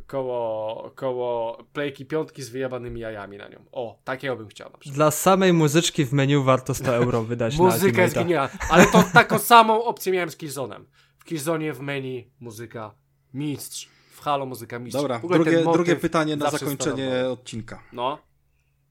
[0.06, 3.64] koło, koło playki piątki z wyjebanymi jajami na nią.
[3.72, 4.96] O, takiego bym chciał na przykład.
[4.96, 9.04] Dla samej muzyczki w menu warto 100 euro wydać na Muzyka jest genialna, ale to
[9.12, 10.84] taką samą opcję miałem z Killzone'em.
[11.18, 12.94] W Killzone w menu muzyka
[13.34, 15.00] mistrz, w Halo muzyka mistrz.
[15.02, 17.32] Dobra, drugie, drugie pytanie na zakończenie stanowił.
[17.32, 17.82] odcinka.
[17.92, 18.18] No,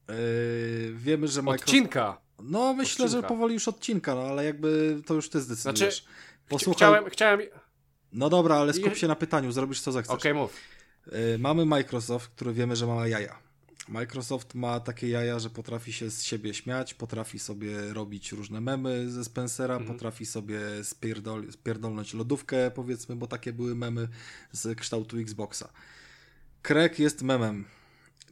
[0.08, 1.68] Yy, wiemy, że Microsoft...
[1.68, 2.20] odcinka.
[2.42, 3.28] No myślę, że Odcinka.
[3.28, 5.78] powoli już odcinka, no ale jakby to już ty zdecydujesz.
[6.02, 6.14] Znaczy,
[6.48, 6.76] Posłuchaj...
[6.76, 7.40] Chciałem, chciałem...
[7.40, 7.50] Okej,
[8.12, 10.34] No dobra, ale skup się na pytaniu, zrobisz co zechcesz.
[10.34, 10.56] mów.
[11.34, 13.38] Y, Mamy Microsoft, który wiemy, że ma jaja.
[13.88, 19.10] Microsoft ma takie jaja, że potrafi się z siebie śmiać, potrafi sobie robić różne memy
[19.10, 19.92] ze Spencera, Mhm.
[19.94, 24.08] potrafi sobie spierdol, spierdolnąć lodówkę, powiedzmy, bo takie były memy
[24.52, 25.68] z kształtu Xboxa.
[26.62, 27.64] Craig jest memem.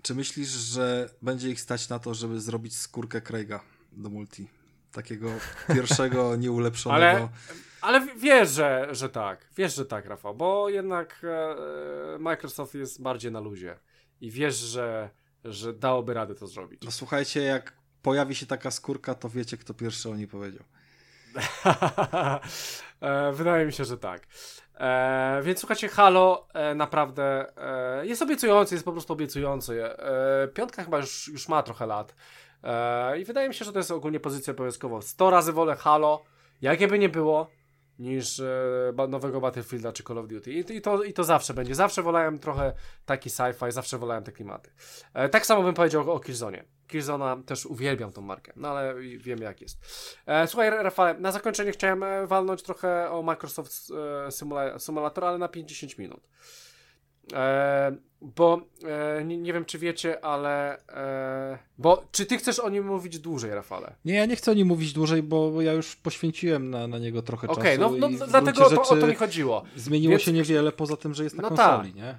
[0.02, 3.60] Czy myślisz, że będzie ich stać na to, żeby zrobić skórkę Craiga
[3.92, 4.48] do multi?
[4.92, 5.28] Takiego
[5.74, 7.28] pierwszego, nieulepszonego.
[7.80, 9.48] Ale, ale wiesz, że, że tak.
[9.56, 13.78] Wiesz, że tak, Rafał, bo jednak e, Microsoft jest bardziej na luzie.
[14.20, 15.10] I wiesz, że,
[15.44, 16.82] że dałoby radę to zrobić.
[16.84, 20.64] No słuchajcie, jak pojawi się taka skórka, to wiecie, kto pierwszy o niej powiedział.
[23.00, 24.26] e, wydaje mi się, że tak.
[24.74, 29.84] E, więc słuchajcie, Halo e, naprawdę e, jest obiecujący, jest po prostu obiecujący.
[29.84, 32.14] E, piątka chyba już, już ma trochę lat.
[32.62, 35.02] E, I wydaje mi się, że to jest ogólnie pozycja obowiązkowa.
[35.02, 36.24] 100 razy wolę Halo,
[36.62, 37.50] jakie by nie było,
[37.98, 38.46] niż e,
[38.94, 40.52] ba- nowego Battlefielda czy Call of Duty.
[40.52, 41.74] I, to, I to zawsze będzie.
[41.74, 42.72] Zawsze wolałem trochę
[43.06, 44.70] taki sci-fi, zawsze wolałem te klimaty.
[45.14, 46.64] E, tak samo bym powiedział o Killzone.
[46.88, 49.78] Killzona też uwielbiam tą markę, no ale wiem jak jest.
[50.46, 55.48] Słuchaj, Rafale, na zakończenie chciałem e, walnąć trochę o Microsoft e, Simula- Simulator, ale na
[55.48, 56.20] 50 minut.
[57.32, 58.60] E, bo
[59.18, 60.78] e, nie, nie wiem, czy wiecie, ale.
[60.88, 63.94] E, bo czy ty chcesz o nim mówić dłużej, Rafale?
[64.04, 66.98] Nie, ja nie chcę o nim mówić dłużej, bo bo ja już poświęciłem na, na
[66.98, 67.90] niego trochę Okej, czasu.
[67.90, 69.64] no, no i w dlatego o to, o to mi chodziło.
[69.76, 71.96] Zmieniło Więc- się niewiele, poza tym, że jest na No konsoli, tak.
[71.96, 72.14] nie?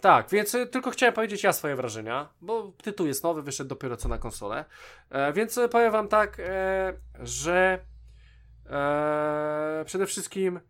[0.00, 3.96] Tak, więc y, tylko chciałem powiedzieć ja swoje wrażenia, bo tytuł jest nowy, wyszedł dopiero
[3.96, 4.64] co na konsolę.
[5.10, 6.92] E, więc y, powiem wam tak, e,
[7.22, 7.78] że
[8.70, 10.60] Eee, przede wszystkim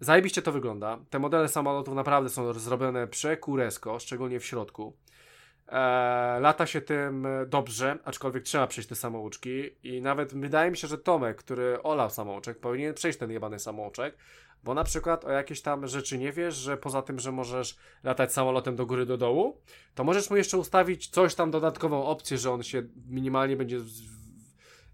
[0.00, 0.98] zajebiście to wygląda.
[1.10, 4.96] Te modele samolotów naprawdę są zrobione przekuresko, szczególnie w środku.
[5.68, 10.88] Eee, lata się tym dobrze, aczkolwiek trzeba przejść te samouczki i nawet wydaje mi się,
[10.88, 14.16] że Tomek, który olał samouczek, powinien przejść ten jebany samouczek,
[14.64, 18.32] bo na przykład o jakieś tam rzeczy nie wiesz, że poza tym, że możesz latać
[18.32, 19.60] samolotem do góry, do dołu,
[19.94, 23.80] to możesz mu jeszcze ustawić coś tam, dodatkową opcję, że on się minimalnie będzie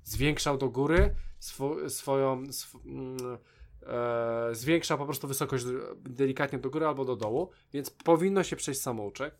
[0.04, 2.42] zwiększał do góry swo swoją...
[2.48, 3.38] Sw mm,
[3.86, 5.64] e, zwiększa po prostu wysokość
[5.96, 9.34] delikatnie do góry albo do dołu, więc powinno się przejść samouczek.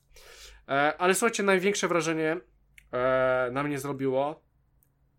[0.68, 2.40] E, ale słuchajcie, największe wrażenie
[2.92, 4.42] e, na mnie zrobiło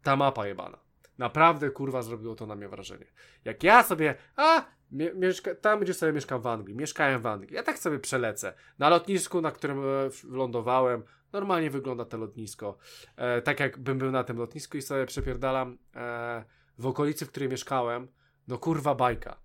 [0.04, 0.80] ta mapa jebana.
[1.18, 3.06] Naprawdę kurwa zrobiło to na mnie wrażenie.
[3.46, 6.76] Jak ja sobie, a Mie mieszka tam, gdzie sobie mieszkam w Anglii.
[6.76, 7.56] Mieszkałem w Anglii.
[7.56, 8.54] Ja tak sobie przelecę.
[8.80, 9.82] Na lotnisku, na którym
[10.30, 11.04] lądowałem,
[11.34, 12.78] normalnie wygląda to lotnisko.
[13.16, 16.44] E, tak jakbym był na tym lotnisku i sobie przepierdalam e,
[16.78, 18.08] w okolicy, w której mieszkałem.
[18.52, 19.38] No kurwa bajka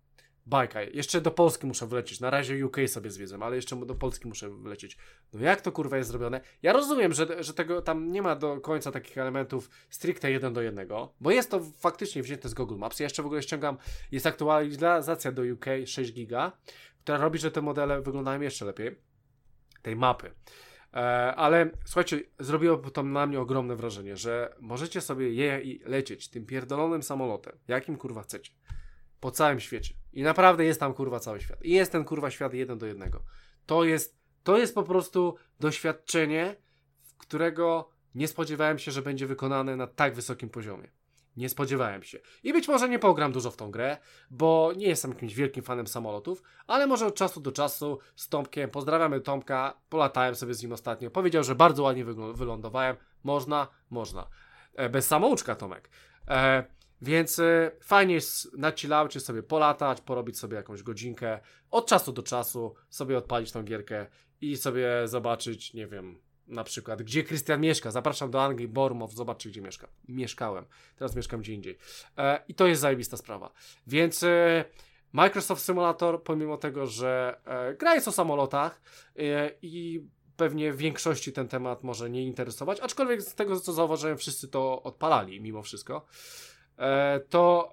[0.46, 0.82] bajka.
[0.82, 2.20] Jeszcze do Polski muszę wlecieć.
[2.20, 4.96] Na razie UK sobie zwiedzę, ale jeszcze do Polski muszę wlecieć.
[5.32, 6.40] No jak to kurwa jest zrobione?
[6.62, 10.62] Ja rozumiem, że, że tego tam nie ma do końca takich elementów stricte jeden do
[10.62, 13.00] jednego, bo jest to faktycznie wzięte z Google Maps.
[13.00, 13.76] Ja jeszcze w ogóle ściągam,
[14.12, 16.52] jest aktualizacja do UK 6 giga,
[17.00, 18.96] która robi, że te modele wyglądają jeszcze lepiej.
[19.82, 20.30] Tej mapy.
[20.94, 20.98] E,
[21.34, 26.46] ale słuchajcie, zrobiło to na mnie ogromne wrażenie, że możecie sobie je i lecieć tym
[26.46, 28.52] pierdolonym samolotem, jakim kurwa chcecie
[29.20, 29.94] po całym świecie.
[30.12, 31.64] I naprawdę jest tam kurwa cały świat.
[31.64, 33.22] I jest ten kurwa świat jeden do jednego.
[33.66, 36.56] To jest, to jest po prostu doświadczenie,
[37.18, 40.88] którego nie spodziewałem się, że będzie wykonane na tak wysokim poziomie.
[41.36, 42.18] Nie spodziewałem się.
[42.42, 43.96] I być może nie pogram dużo w tą grę,
[44.30, 48.70] bo nie jestem jakimś wielkim fanem samolotów, ale może od czasu do czasu z Tomkiem,
[48.70, 52.96] pozdrawiamy Tomka, polatałem sobie z nim ostatnio, powiedział, że bardzo ładnie wylądowałem.
[53.24, 54.26] Można, można.
[54.74, 55.90] E, bez samouczka, Tomek.
[56.28, 56.64] E,
[57.02, 61.40] więc y, fajnie jest na chillaucie sobie polatać, porobić sobie jakąś godzinkę,
[61.70, 64.06] od czasu do czasu sobie odpalić tą gierkę
[64.40, 67.90] i sobie zobaczyć, nie wiem, na przykład, gdzie Krystian mieszka.
[67.90, 69.88] Zapraszam do Anglii, Bournemouth, zobaczcie, gdzie mieszka.
[70.08, 70.64] Mieszkałem,
[70.96, 71.78] teraz mieszkam gdzie indziej.
[72.18, 73.50] E, I to jest zajebista sprawa.
[73.86, 74.64] Więc y,
[75.12, 78.80] Microsoft Simulator, pomimo tego, że e, gra jest o samolotach
[79.18, 80.06] e, i
[80.36, 84.82] pewnie w większości ten temat może nie interesować, aczkolwiek z tego, co zauważyłem, wszyscy to
[84.82, 86.06] odpalali mimo wszystko.
[86.78, 87.72] E, to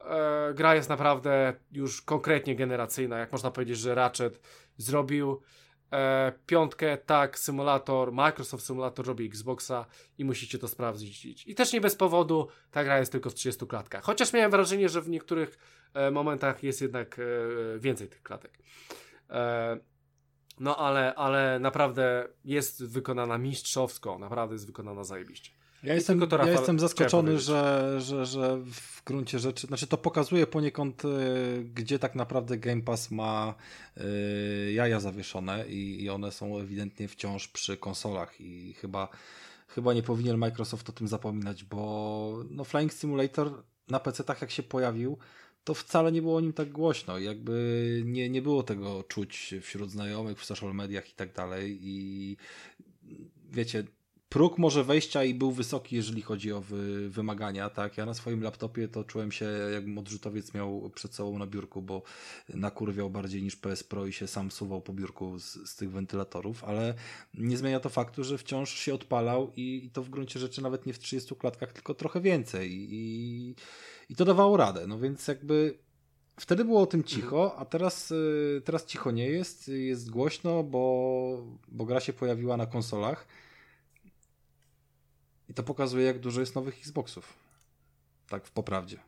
[0.50, 3.18] e, gra jest naprawdę już konkretnie generacyjna.
[3.18, 4.42] Jak można powiedzieć, że Ratchet
[4.78, 5.42] zrobił
[5.92, 9.86] e, piątkę, tak, symulator, Microsoft Simulator robi Xboxa
[10.18, 11.46] i musicie to sprawdzić.
[11.48, 14.04] I też nie bez powodu ta gra jest tylko w 30 klatkach.
[14.04, 15.58] Chociaż miałem wrażenie, że w niektórych
[16.12, 17.18] momentach jest jednak
[17.80, 18.60] więcej tych klatek.
[20.60, 25.52] No ale, ale naprawdę jest wykonana mistrzowsko, naprawdę jest wykonana zajebiście.
[25.84, 31.06] Ja jestem, ja jestem zaskoczony, że, że, że w gruncie rzeczy, znaczy to pokazuje poniekąd,
[31.06, 31.10] y,
[31.74, 33.56] gdzie tak naprawdę Game Pass ma
[33.98, 39.08] y, jaja zawieszone i, i one są ewidentnie wciąż przy konsolach i chyba,
[39.68, 44.64] chyba nie powinien Microsoft o tym zapominać, bo no Flying Simulator na PC-tach jak się
[44.64, 45.18] pojawił,
[45.64, 47.20] to wcale nie było o nim tak głośno.
[47.20, 51.80] Jakby nie, nie było tego czuć wśród znajomych, w social mediach i tak dalej.
[51.82, 52.38] I
[53.52, 53.84] wiecie,
[54.34, 57.98] próg może wejścia i był wysoki, jeżeli chodzi o wy, wymagania, tak?
[57.98, 62.02] Ja na swoim laptopie to czułem się, jakbym odrzutowiec miał przed sobą na biurku, bo
[62.50, 66.64] nakurwiał bardziej niż PS Pro i się sam suwał po biurku z, z tych wentylatorów,
[66.64, 66.94] ale
[67.34, 70.86] nie zmienia to faktu, że wciąż się odpalał i, i to w gruncie rzeczy nawet
[70.86, 73.56] nie w 30 klatkach, tylko trochę więcej i,
[74.10, 75.78] i to dawało radę, no więc jakby
[76.40, 81.44] Wtedy było o tym cicho, a teraz, y, teraz cicho nie jest, jest głośno, bo,
[81.68, 83.28] bo gra się pojawiła na konsolach.
[85.54, 87.34] I to pokazuje, jak dużo jest nowych Xboxów.
[88.30, 89.00] Tak w poprawdzie.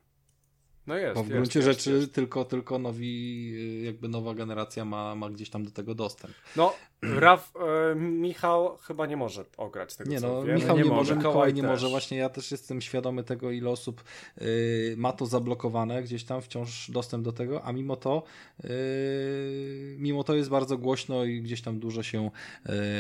[0.88, 1.16] No jest.
[1.16, 2.14] Bo w gruncie jest, rzeczy jest.
[2.14, 6.34] tylko, tylko nowi, jakby nowa generacja ma, ma gdzieś tam do tego dostęp.
[6.56, 7.54] No, Raf,
[7.92, 10.56] e, Michał chyba nie może ograć tego, Nie no, wiem.
[10.56, 11.72] Michał nie, nie może, Mikołaj nie też.
[11.72, 11.90] może.
[11.90, 14.04] Właśnie ja też jestem świadomy tego, ile osób
[14.42, 18.24] y, ma to zablokowane, gdzieś tam wciąż dostęp do tego, a mimo to
[18.66, 22.32] y, mimo to jest bardzo głośno i gdzieś tam dużo się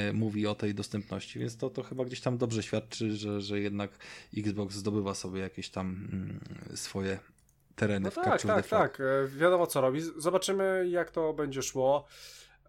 [0.09, 3.59] y, mówi o tej dostępności, więc to, to chyba gdzieś tam dobrze świadczy, że, że
[3.59, 3.91] jednak
[4.37, 6.39] Xbox zdobywa sobie jakieś tam mm,
[6.75, 7.19] swoje
[7.75, 8.99] tereny No w tak, tak, tak.
[8.99, 10.01] E, Wiadomo co robi.
[10.17, 12.05] Zobaczymy jak to będzie szło.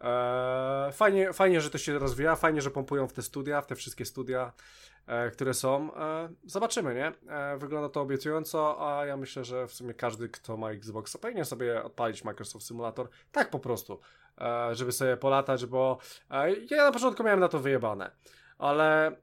[0.01, 3.75] E, fajnie, fajnie, że to się rozwija, fajnie, że pompują w te studia, w te
[3.75, 4.53] wszystkie studia,
[5.07, 5.95] e, które są.
[5.95, 7.33] E, zobaczymy, nie?
[7.35, 11.45] E, wygląda to obiecująco, a ja myślę, że w sumie każdy, kto ma Xbox, powinien
[11.45, 14.01] sobie odpalić Microsoft Simulator, tak po prostu,
[14.73, 15.99] żeby sobie polatać, bo
[16.71, 18.11] ja na początku miałem na to wyjebane,
[18.59, 19.17] ale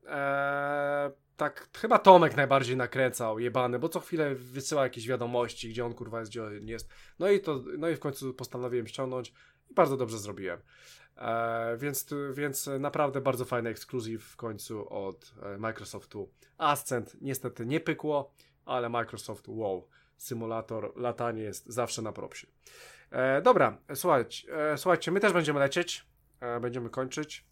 [1.37, 6.19] tak chyba Tomek najbardziej nakręcał, jebany, bo co chwilę wysyła jakieś wiadomości, gdzie on kurwa
[6.19, 6.89] jest, gdzie on jest.
[7.19, 9.33] No i to, no i w końcu postanowiłem ściągnąć
[9.71, 10.59] i bardzo dobrze zrobiłem.
[11.17, 16.29] E, więc, więc naprawdę bardzo fajny ekskluzyw w końcu od e, Microsoftu.
[16.57, 18.33] Ascent niestety nie pykło,
[18.65, 19.87] ale Microsoft wow,
[20.17, 22.47] symulator latanie jest zawsze na propsie.
[23.11, 26.05] E, dobra, słuchajcie, e, słuchajcie, my też będziemy lecieć,
[26.39, 27.45] e, będziemy kończyć.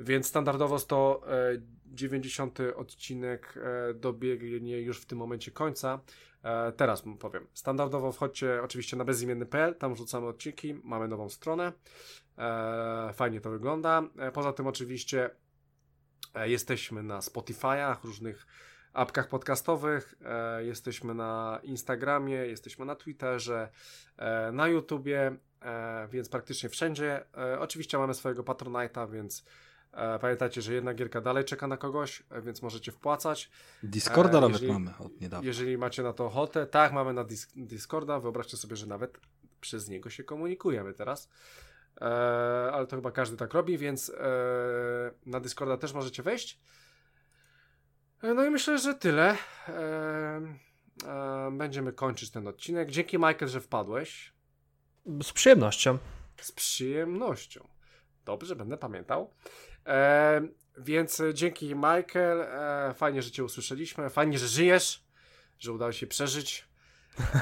[0.00, 3.54] Więc standardowo 190 e, odcinek
[3.90, 6.00] e, dobiegnie już w tym momencie końca.
[6.42, 7.46] E, teraz powiem.
[7.54, 11.72] Standardowo wchodźcie oczywiście na bezimienny.pl, tam wrzucamy odcinki, mamy nową stronę.
[13.14, 14.02] Fajnie to wygląda.
[14.32, 15.30] Poza tym oczywiście
[16.34, 18.46] jesteśmy na Spotify'ach, różnych
[18.92, 20.14] apkach podcastowych,
[20.58, 23.68] jesteśmy na Instagramie, jesteśmy na Twitterze,
[24.52, 25.36] na YouTubie,
[26.10, 27.24] więc praktycznie wszędzie.
[27.58, 29.44] Oczywiście mamy swojego Patronite'a, więc
[30.20, 33.50] pamiętajcie, że jedna gierka dalej czeka na kogoś, e, więc możecie wpłacać.
[33.82, 35.46] Discorda e, nawet mamy od niedawna.
[35.46, 37.24] Jeżeli macie na to ochotę, tak, mamy na
[37.56, 38.20] Discorda.
[38.20, 39.18] Wyobraźcie sobie, że nawet
[39.60, 41.28] przez niego się komunikujemy teraz.
[42.72, 44.12] ale to chyba każdy tak robi, więc
[45.26, 46.60] na Discorda też możecie wejść.
[48.22, 49.36] no i myślę, że tyle.
[51.52, 52.90] będziemy kończyć ten odcinek.
[52.90, 54.32] Dzięki Michael, że wpadłeś.
[55.22, 55.98] Z przyjemnością.
[56.40, 57.68] Z przyjemnością.
[58.24, 59.30] Dobrze, będę pamiętał.
[59.86, 60.48] E,
[60.78, 65.04] więc dzięki Michael, e, fajnie, że Cię usłyszeliśmy, fajnie, że żyjesz,
[65.58, 66.68] że udało się przeżyć.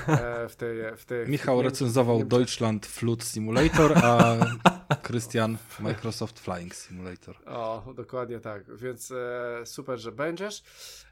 [0.08, 4.36] E, w tej, w tej, Michał w recenzował Deutschland Flood Simulator, a
[5.06, 7.36] Christian Microsoft Flying Simulator.
[7.46, 10.62] O, dokładnie tak, więc e, super, że będziesz,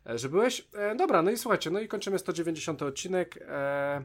[0.07, 0.69] e, że byłeś.
[0.75, 3.39] E, dobra, no i słuchajcie, no i kończymy 190 odcinek.
[3.49, 4.05] E,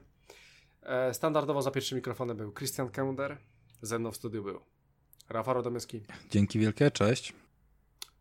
[1.13, 3.37] standardowo za pierwszym mikrofonem był Christian Kender,
[3.81, 4.76] ze mną w studiu był
[5.29, 6.01] Rafał Radomyski.
[6.29, 7.33] Dzięki wielkie, cześć.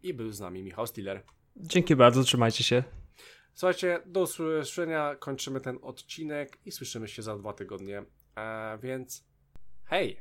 [0.02, 1.22] I był z nami Michał Stiller.
[1.56, 2.82] Dzięki bardzo, trzymajcie się.
[3.54, 8.02] Słuchajcie, do usłyszenia, kończymy ten odcinek i słyszymy się za dwa tygodnie.
[8.36, 9.24] E, więc
[9.84, 10.18] hej!